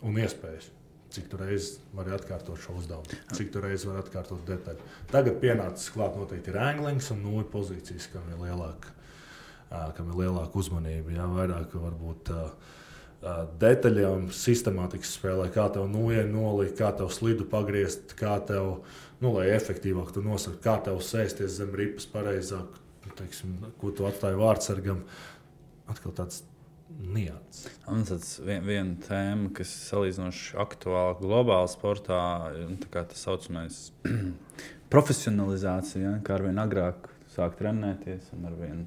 [0.06, 0.70] un iespējas.
[1.08, 4.88] Cik tu reizes vari atkārtot šo uzdevumu, cik tu reizes vari atkārtot detaļu.
[5.08, 8.92] Tagad pienācis klāt noteikti ir anglings un nulles pozīcijas, kam ir lielāka,
[9.96, 11.14] kam ir lielāka uzmanība.
[11.16, 12.28] Jā, vairāk varbūt
[13.64, 18.84] detaļām, sistemātikas spēlē, kā tev nulli nolikt, kā tev slidu pagriezt, kā tev,
[19.24, 22.76] nu, lai efektīvāk tu nosaki, kā tev sēsties zem ripas pareizāk,
[23.16, 25.00] teiksim, ko tu atstāji vārdsargam.
[25.88, 26.44] Atkal tāds
[26.88, 27.68] nianses.
[28.08, 32.20] Tas vien, viena tēma, kas salīdzinoši aktuāla globālā sportā,
[32.56, 33.88] ir nu, tā saucamais
[34.92, 38.86] profesionalizācija, ja, kā ar vien agrāk sāk trenēties un ar vien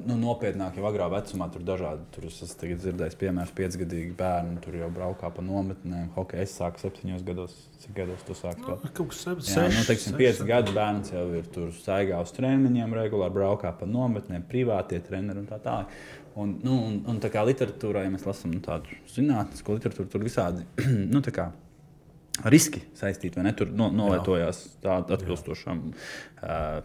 [0.00, 2.06] nu, nopietnāk, jau agrā vecumā tur dažādi.
[2.14, 4.60] Tur es esmu dzirdējis, piemēram, piecgadīgi bērni.
[4.64, 6.08] Tur jau braukā pa nometnēm.
[6.16, 7.56] Hokeja es sāku septiņos gados.
[7.82, 8.64] Cik gados tu sāki?
[8.64, 12.96] No, kaut kas tāds- nu, teiksim, pieci gadu bērns jau ir tur staigā uz treniņiem,
[13.02, 15.92] regulāri braukā pa nometnēm, privātie treneri un tā tālāk.
[16.40, 20.24] Un, nu, un, un tā kā literatūrā, ja mēs lasām nu, tādu zinātnisku literatūru, tur
[20.24, 20.64] visādi
[21.12, 21.50] nu, kā,
[22.48, 23.52] riski saistīti vai ne?
[23.56, 25.84] Tur no, novietojās tādu atbilstošām.
[26.40, 26.80] Uh,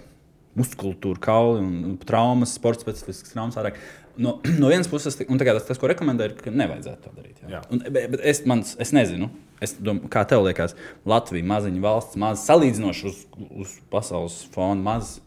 [0.58, 3.58] muskultūra, kauli un traumas, sports specifisks traumas.
[3.62, 3.80] Ārāk.
[4.18, 7.42] No, no vienas puses, un tas, tas, ko rekomendēju, ir, ka nevajadzētu to darīt.
[7.44, 7.52] Jā.
[7.58, 7.64] Jā.
[7.72, 9.30] Un, bet, bet es, mans, es nezinu,
[9.64, 10.76] es domāju, kā tev liekas,
[11.08, 13.22] Latvija maziņa valsts, maz salīdzinoši uz,
[13.64, 15.18] uz pasaules fona, maz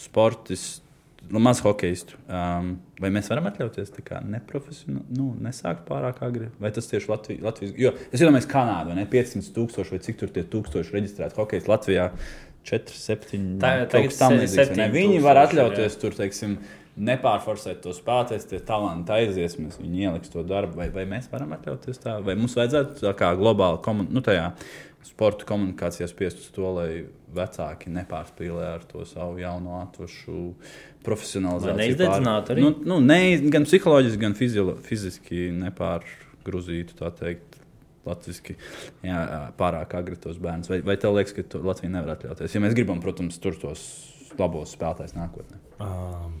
[0.00, 0.86] sportistu.
[1.30, 2.18] Nu, maz hokeistu.
[2.26, 3.92] Um, vai mēs varam atļauties
[4.26, 6.50] neprofesionāli, nu, nesākt pārāk agri?
[6.58, 7.44] Vai tas tieši Latvijas?
[7.46, 9.06] Latvijas jo es iedomājos, Kanādu, vai ne?
[9.10, 12.10] 500 tūkstoši vai cik tur tie tūkstoši reģistrēti hokeisti Latvijā.
[12.70, 14.82] 4, 7, tā, kaut kas tamlīdzīgs.
[14.92, 16.00] Viņi var atļauties jā.
[16.02, 16.58] tur, teiksim,
[17.00, 21.54] nepārforsēt to spēlēties, tie talanti aizies, mēs viņi ieliks to darbu, vai, vai mēs varam
[21.56, 24.50] atļauties tā, vai mums vajadzētu tā kā globāli komun, nu, tajā
[25.06, 26.90] sporta komunikācijā spiest uz to, lai
[27.34, 30.50] vecāki nepārspīlē ar to savu jauno atvašu
[31.06, 31.78] profesionalizāciju.
[31.80, 32.64] Neizdedzināt arī?
[32.64, 33.20] Nu, nu, ne,
[33.52, 37.50] gan psiholoģiski, gan fizio, fiziski nepārgrūzītu, tā teikt,
[38.08, 38.54] Latvijasiski
[39.60, 40.70] pārāk agri tos bērnus.
[40.72, 42.54] Vai, vai tev liekas, ka Latvija nevar atļauties?
[42.56, 43.82] Ja mēs gribam, protams, tur tos
[44.40, 45.58] labos spēlētājus nākotnē.
[45.84, 46.38] Um,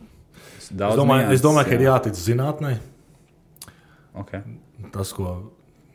[0.56, 1.80] es domāju, nians, es domāju, ka jā.
[1.80, 2.72] ir jātic zinātnē.
[4.22, 4.56] Okay.
[4.94, 5.34] Tas, ko,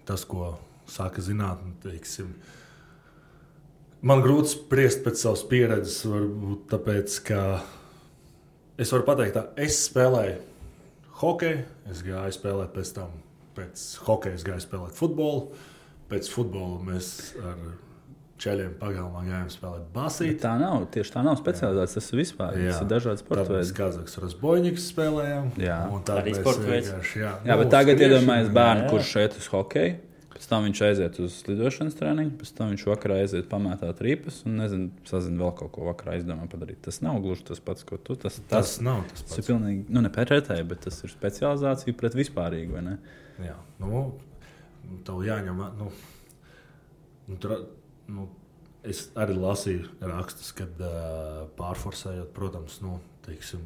[0.07, 0.53] tas, ko
[0.89, 2.29] saka zinātnē, teiksim,
[4.05, 6.03] man grūti spriest pēc savas pieredzes.
[6.09, 7.41] Varbūt tāpēc, ka
[8.81, 10.39] es varu pateikt, ka es spēlēju
[11.21, 13.13] hokeju, es gāju spēlēt pēc tam
[13.55, 15.49] pēc hokeja gāju spēlēt futbolu.
[16.11, 17.07] Pēc futbola mēs
[17.41, 17.61] ar
[18.41, 20.37] ceļiem pagalmā gājām spēlēt basīti.
[20.43, 21.95] Tā nav, tieši tā nav specializēts.
[21.97, 22.57] Tas ir vispār.
[22.59, 22.75] Jā.
[22.75, 23.63] Ir dažādi sporta veidi.
[23.63, 25.47] Mēs Kazaks Razboņiks spēlējām.
[25.63, 26.91] Jā, tā arī sporta veids.
[27.15, 29.95] Jā, jā bet tagad iedomājies bērnu, kurš šeit uz hokeju.
[30.35, 34.57] Pēc tam viņš aiziet uz lidošanas treniņu, pēc tam viņš vakarā aiziet pamētāt rīpas un
[34.59, 36.81] nezinu, sazina vēl kaut ko vakarā izdomā padarīt.
[36.83, 38.17] Tas nav gluži tas pats, ko tu.
[38.19, 39.29] Tas, tas, tas nav tas pats.
[39.29, 42.97] Tas ir pilnīgi, nu ne pretēji, bet tas ir specializācija pret vispārīgu, vai ne?
[43.45, 44.03] Jā, nu,
[45.07, 45.63] tev jāņem.
[45.79, 45.87] Nu,
[47.29, 47.55] nu, tur,
[48.11, 48.27] nu,
[48.83, 53.63] es arī lasīju rakstus, kad uh, pārforsējot, protams, nu, teiksim,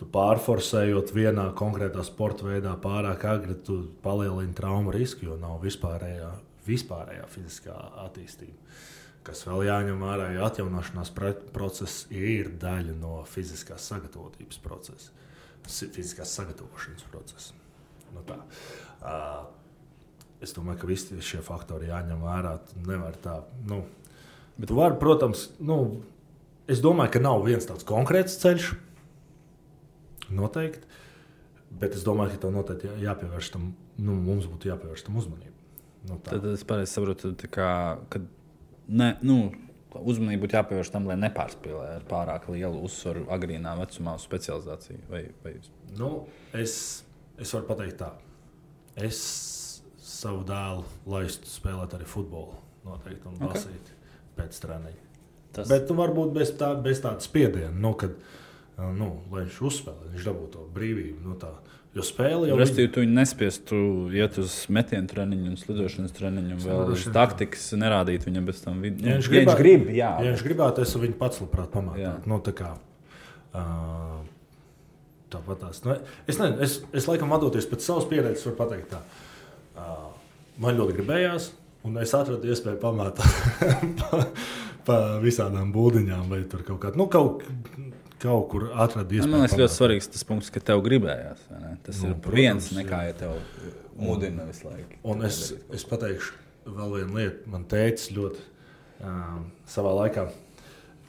[0.00, 6.30] tu pārforsējot vienā konkrētā sporta veidā pārāk agri, tu palielini traumu risku, jo nav vispārējā,
[6.64, 8.56] vispārējā fiziskā attīstība.
[9.26, 11.12] Kas vēl jāņem vērā, ja atjaunošanās
[11.52, 15.12] process ir daļa no fiziskās sagatavotības procesa,
[15.68, 17.58] fiziskās sagatavošanas procesa.
[18.14, 18.40] Nu tā.
[20.40, 22.54] Es domāju, ka visi šie faktori jāņem vērā.
[22.88, 23.82] Nevar tā, nu,
[24.56, 26.00] bet var, protams, nu,
[26.64, 28.72] es domāju, ka nav viens tāds konkrēts ceļš.
[30.34, 30.86] Noteikti.
[31.80, 35.56] Bet es domāju, ka tam noteikti jāpievērš tam, nu, mums būtu jāpievērš tam uzmanību.
[36.08, 36.32] Nu, tā.
[36.32, 38.22] Tad es pareizi saprotu, ka
[38.88, 39.36] ne, nu,
[39.94, 45.04] uzmanību būtu jāpievērš tam, lai nepārspīlē ar pārāk lielu uzsvaru agrīnā vecumā uz specializāciju.
[45.12, 45.54] Vai, vai...
[46.00, 46.10] Nu,
[46.58, 46.74] es,
[47.38, 48.10] es varu pateikt tā
[48.98, 49.20] es
[50.00, 52.58] savu dēlu laistu spēlēt arī futbolu.
[52.84, 53.54] Noteikti un Ok.
[53.54, 53.92] lasīt
[54.36, 55.08] pēc treniņa.
[55.52, 58.14] Tas, Bet nu, varbūt bez, tā, bez tāda spiediena, nu, kad,
[58.96, 61.20] nu, lai viņš uzspēlē, viņš dabūtu to brīvību.
[61.26, 61.52] Nu, tā.
[61.90, 63.76] Jo spēle jau Restīvi, tu viņu nespiestu
[64.14, 69.02] iet uz metienu treniņu slidošanas treniņu, vēl uz taktikas nerādīt viņam bez tam vidū.
[69.08, 70.10] Ja viņš ja viņš grib, jā.
[70.22, 72.30] Ja viņš gribētu, es viņu pats labprāt pamācītu.
[72.30, 72.70] Nu, tā kā,
[73.58, 74.20] uh,
[75.34, 75.82] tāpat tās.
[75.82, 75.96] Nu,
[76.26, 79.02] es, nezinu, es, es laikam vadoties pēc savas pieredzes, varu pateikt, tā.
[79.74, 80.06] Uh,
[80.62, 81.50] man ļoti gribējās,
[81.88, 83.58] un es atradu iespēju pamācīt
[84.04, 84.22] pa,
[84.86, 87.42] pa visādām būdiņām, vai tur kaut kādā, nu, kaut,
[88.20, 89.32] kaut kur atradu iespēju.
[89.32, 91.42] Man liekas, ļoti svarīgs tas punkts, ka tev gribējās.
[91.86, 93.36] Tas Nu, ir protams, viens, nekā ja tev
[93.98, 95.00] mudina visu laiku.
[95.12, 95.40] Un es,
[95.74, 96.36] es pateikšu,
[96.68, 97.52] vēl vienu lietu.
[97.52, 99.38] Man teica ļoti uh,
[99.70, 100.26] savā laikā,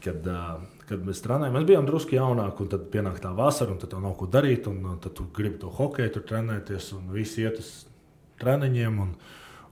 [0.05, 1.57] kad, uh, kad mēs strādājām.
[1.57, 4.69] Mēs bijām drusku jaunāki, un tad pienāk tā vasara, un tad tev nav ko darīt.
[4.71, 7.73] Un, uh, tad tu gribi to hokeju tur trenēties, un visi iet uz
[8.41, 9.13] treniņiem, un,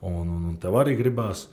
[0.05, 1.47] un, un, un tev arī gribās.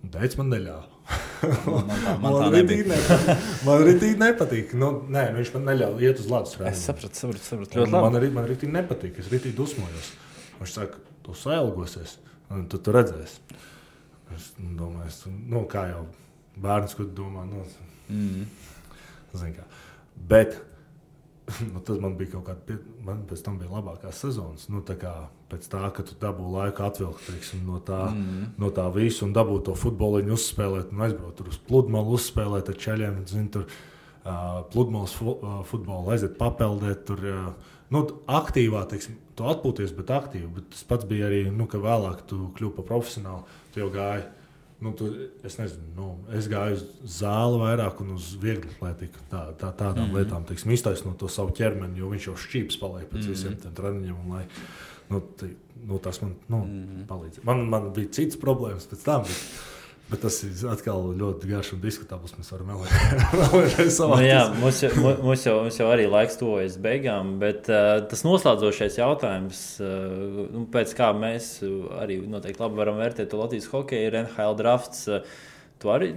[0.00, 0.99] Teic, man neļāva.
[1.40, 1.86] Man,
[2.20, 2.84] man, man nebija.
[2.90, 3.44] nepatīk.
[3.66, 4.74] Man arī nepatīk.
[4.78, 6.52] Nu, nē, nu, viņš man neļāva iet uz ledus.
[6.68, 7.78] Es sapratu, sapratu, sapratu.
[7.80, 8.18] Ļoti Man labi.
[8.20, 9.18] arī, man arī tik nepatīk.
[9.22, 10.10] Es arī dusmojos.
[10.60, 12.18] Viņš saka, tu sailgosies,
[12.52, 13.40] un tu, tu redzēsi.
[14.36, 16.04] Es domāju, nu, kā jau
[16.60, 17.64] bērns, kurš domā, nu,
[18.10, 18.44] Mm.
[19.38, 19.64] zini kā.
[20.28, 20.56] Bet
[21.72, 24.68] nu, tas man bija kaut kāda, pie- man pēc tam bija labākās sezonas.
[24.72, 25.12] Nu, tā kā
[25.50, 28.56] pēc tā, ka tu dabūji laiku atvilkt teiksim, no, tā, mm.
[28.60, 32.84] no tā visu un dabūji to futboliņu uzspēlēt, un aizbraukt tur uz pludmali, uzspēlēt ar
[32.86, 33.22] ceļiem.
[34.20, 37.06] Uh, pludmales fu, uh, futbolu aiziet papeldēt.
[37.08, 40.50] Tur, uh, nu, aktīvā, teiksim, tu atpūties, bet aktīvi.
[40.58, 43.56] Bet tas pats bija arī, nu, ka vēlāk tu kļuvi par profesionāli.
[43.72, 44.26] Tu jau gāji.
[44.80, 45.10] Nu, tu,
[45.44, 46.84] es nezinu, nu, es gāju uz
[47.18, 49.20] zāli vairāk un uz vieglu atletiku.
[49.28, 50.16] Tā, tā, tādām mm -hmm.
[50.16, 53.28] lietām, teiksim, iztaisnot to savu ķermeni, jo viņš jau šķīps paliek pēc mm -hmm.
[53.28, 54.16] visiem tiem treniņiem.
[55.10, 55.50] Nu, tai,
[55.86, 57.06] nu, tas man nu, mm -hmm.
[57.06, 57.42] palīdz.
[57.42, 59.22] Man, man bija cits problēmas pēc tam.
[59.22, 59.69] Bet,
[60.10, 62.34] bet tas ir atkal ļoti garš un diskutabls.
[62.38, 62.82] Mēs varam vēl
[63.54, 67.36] vēlreiz Nu, savā jā, mums, jau, mu- mums, jau, mums jau arī laiks tuvojas beigām,
[67.42, 71.52] bet uh, tas noslēdzošais jautājums, uh, nu, pēc kā mēs
[72.00, 75.06] arī noteikti labi varam vērtēt Latvijas hokeju, ir NHL drafts.
[75.10, 75.22] Uh,
[75.80, 76.12] tu arī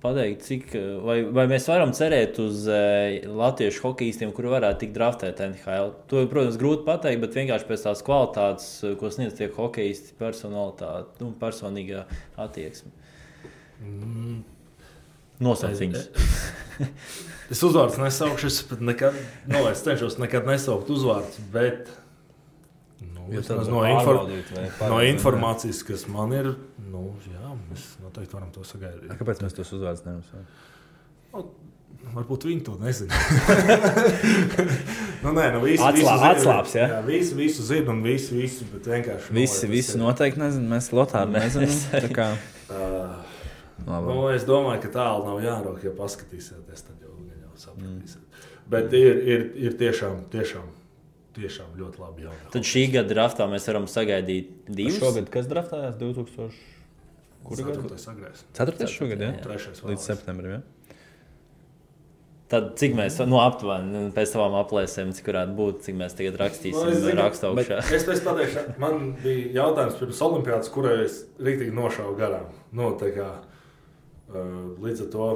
[0.00, 0.70] pateikt, cik,
[1.04, 5.90] vai, vai mēs varam cerēt uz uh, latviešu hokeistiem, kuri varētu tikt draftēti NHL?
[6.08, 11.34] To, protams, grūti pateikt, bet vienkārši pēc tās kvalitātes, ko sniedz tie hokeisti, personalitāte, nu,
[11.42, 12.06] personīgā
[12.40, 12.94] attieksme.
[15.40, 16.08] Nosauc viņus.
[17.50, 19.16] Es uzvārds nesaukšu, es pat nekad,
[19.50, 21.88] nu, es cenšos nekad nesaukt uzvārdus, bet
[23.02, 23.26] nu,
[23.72, 24.20] no, infor
[24.84, 26.52] no informācijas, kas man ir,
[26.92, 29.10] nu, jā, mēs noteikti varam to sagaidīt.
[29.18, 30.46] Kāpēc mēs tos uzvārdus nenosaucam?
[31.32, 31.42] Nu,
[32.14, 33.18] varbūt viņi to nezina.
[35.24, 36.30] nu, nē, nu, visi, Atslā- visi zina.
[36.30, 36.86] atslābs, ja?
[36.94, 39.34] Jā, visi, visi zina un visi, visi, bet vienkārši.
[39.40, 40.70] Visi, nu, visi noteikti nezina.
[40.76, 42.38] Mēs Lotāru nezinām.
[43.86, 44.10] Labi.
[44.10, 48.24] nu, es domāju, ka tālu nav jārok, ja paskatīsieties, tad jau, jau sapratīsiet.
[48.24, 48.50] Mm.
[48.70, 50.66] Bet ir, ir, ir tiešām, tiešām,
[51.38, 52.34] tiešām ļoti labi jau.
[52.54, 55.00] Tad šī gada draftā mēs varam sagaidīt divus.
[55.00, 55.96] Šogad kas draftējās?
[56.02, 56.60] 2000.
[57.40, 57.80] Kuru gadu?
[57.80, 58.44] Ceturtais agrēs.
[58.56, 59.32] Ceturtais šogad, jā?
[59.42, 60.60] Trešais Līdz septembrim, jā?
[62.50, 66.38] Tad cik mēs nu, aptuveni nu, pēc savām aplēsēm, cik varētu būt, cik mēs tagad
[66.40, 67.78] rakstīsim, Nu, es zinu, rakstu augšā.
[67.94, 72.48] Es pēc pateikšu, man bija jautājums pirms olimpiādas, kurai es rītīgi nošāvu garām.
[72.74, 73.28] Nu, uh,
[74.34, 75.28] līdz ar to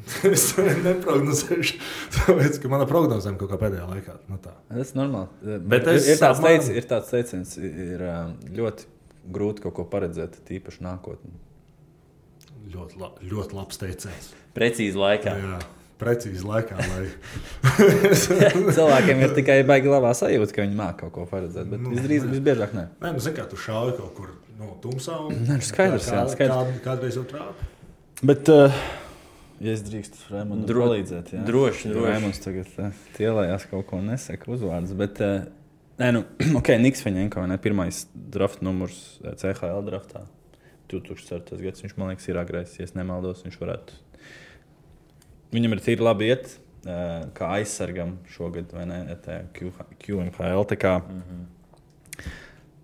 [0.30, 1.76] es neprognozēšu,
[2.16, 4.14] tāpēc, ka mana prognozēm kaut kā pēdējā laikā.
[4.30, 4.54] Nu, tā.
[4.70, 5.58] Tas ir normāli.
[5.68, 8.04] Bet es ir, tāds man- teic, ir tāds teiciens, ir
[8.56, 8.88] ļoti
[9.30, 11.34] grūti kaut ko paredzēt, tīpaši nākotnē.
[12.72, 14.30] ļoti, la, ļoti labs teiciens.
[14.56, 15.36] Precīzi laikā.
[15.36, 15.60] Jā,
[16.00, 16.78] precīzi laikā.
[16.80, 17.04] Lai...
[18.76, 22.24] Cilvēkiem ir tikai baigi labā sajūta, ka viņi māca kaut ko paredzēt, bet Nu, visdrīz,
[22.30, 22.86] visbiežāk nē.
[23.02, 25.18] Nē, nu, zini, kā tu šauji kaut kur no tumsā.
[25.28, 26.56] Un, Nē, nu, skaidrs, jā, kā, skaidrs.
[26.80, 27.68] Kā, kādreiz jau trāpa.
[28.26, 28.80] Bet, uh,
[29.64, 31.44] ja es drīkstu Raimondam Dro- palīdzēt, jā.
[31.48, 32.10] droši, droši.
[32.10, 35.46] Raimonds tagad uh, tielējās kaut ko nesaka uzvārdus, bet, uh,
[36.02, 36.24] nē, nu,
[36.60, 40.26] ok, Niks Feņenko, ne, pirmais draft numurs eh, CHL draftā.
[40.90, 41.60] 2004.
[41.62, 43.98] gads, viņš man liekas, ir agresīvs, ja es nemaldos, viņš varētu.
[45.50, 46.52] Viņam ir tīri labi iet,
[46.84, 49.00] uh, kā aizsargam šogad, vai ne,
[49.56, 49.72] Q-
[50.04, 50.66] QMHL.
[51.00, 51.22] mm.
[51.22, 51.46] -hmm.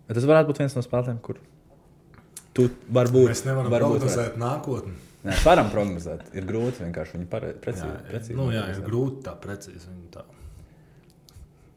[0.06, 1.38] Tas varētu būt viens no spēlēm, kur
[2.54, 4.94] tu varbūt Mēs nevaram varbūt prognozēt nākotni.
[5.26, 6.28] Nē, varam prognozēt.
[6.38, 7.26] Ir grūti vienkārši viņu
[7.64, 7.88] precīzi.
[7.88, 9.90] Jā, precīzi nu, jā, ir grūti tā precīzi.
[10.14, 10.22] Tā.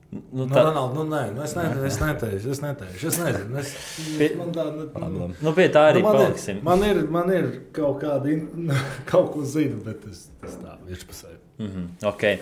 [0.09, 3.09] Nu, Nu, tā, Ronald, nu, nē, nu, es, ne, es neteikšu, es neteikšu.
[3.11, 3.59] Es nezinu.
[3.61, 3.73] Es,
[4.17, 6.57] Pie- man tā, nu, nu, pie tā arī nu, man, paliksim.
[6.57, 8.33] ir, man, ir, man ir kaut kāda,
[9.11, 11.37] kaut ko zinu, bet es, es tā virspusēji.
[11.59, 12.07] Mm -hmm.
[12.09, 12.39] okay.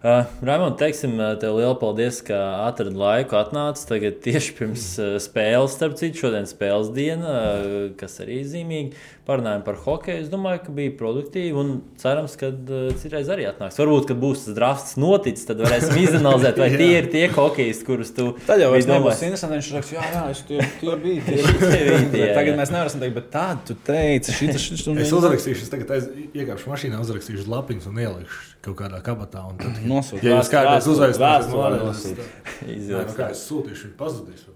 [0.00, 5.74] Uh, Raimond, teiksim, tev lielu paldies, ka atradi laiku, atnāci tagad tieši pirms uh, spēles,
[5.76, 8.96] starp citu, šodien spēles diena, uh, kas arī zīmīgi.
[9.28, 10.22] Parunājām par hokeju.
[10.22, 13.76] Es domāju, ka bija produktīvi un cerams, ka uh, citreiz arī atnāks.
[13.76, 18.14] Varbūt, kad būs tas drafts noticis, tad varēsim izanalizēt, vai tie ir tie hokejisti, kurus
[18.16, 18.30] tu.
[18.48, 19.58] Tad jau nebūs interesanti.
[19.58, 21.26] Viņš raks, jā, jā, es tie, tie biju.
[21.28, 21.82] Tie, tie,
[22.14, 24.32] tie, jā, tagad mēs nevaram teikt, bet tādu tu teici.
[24.38, 25.04] Šitas, šitas, un...
[25.04, 29.44] Es uzrakstīšu, es tagad iekāpšu mašīnā, uzrakstīšu lapiņas un ielikšu kaut kādā kabatā.
[29.60, 30.26] Tad, nosūtīt.
[30.26, 34.46] Ja jūs kādreiz uzvairāt, tad nu, es sūtīšu, viņš pazudīs.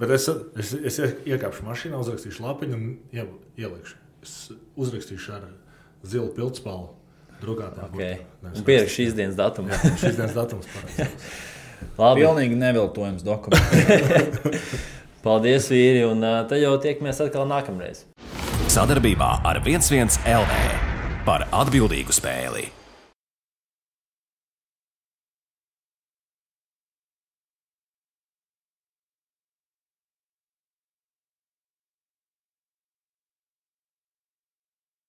[0.00, 2.88] Bet es, es, es iekāpšu mašīnā, uzrakstīšu lapiņu un
[3.60, 3.98] ielikšu.
[4.24, 4.34] Es
[4.80, 5.46] uzrakstīšu ar
[6.06, 6.96] zilu pildspalvu.
[7.40, 7.86] Drukātā.
[7.88, 8.18] Okay.
[8.66, 9.72] Pierakst šīs dienas datumu.
[9.72, 10.68] šīs dienas datums.
[12.00, 12.20] Labi.
[12.20, 14.58] Pilnīgi neviltojams dokuments.
[15.24, 18.04] Paldies, vīri, un tad jau tiekamies atkal nākamreiz.
[18.72, 20.60] Sadarbībā ar 11 LV
[21.24, 22.68] par atbildīgu spēli.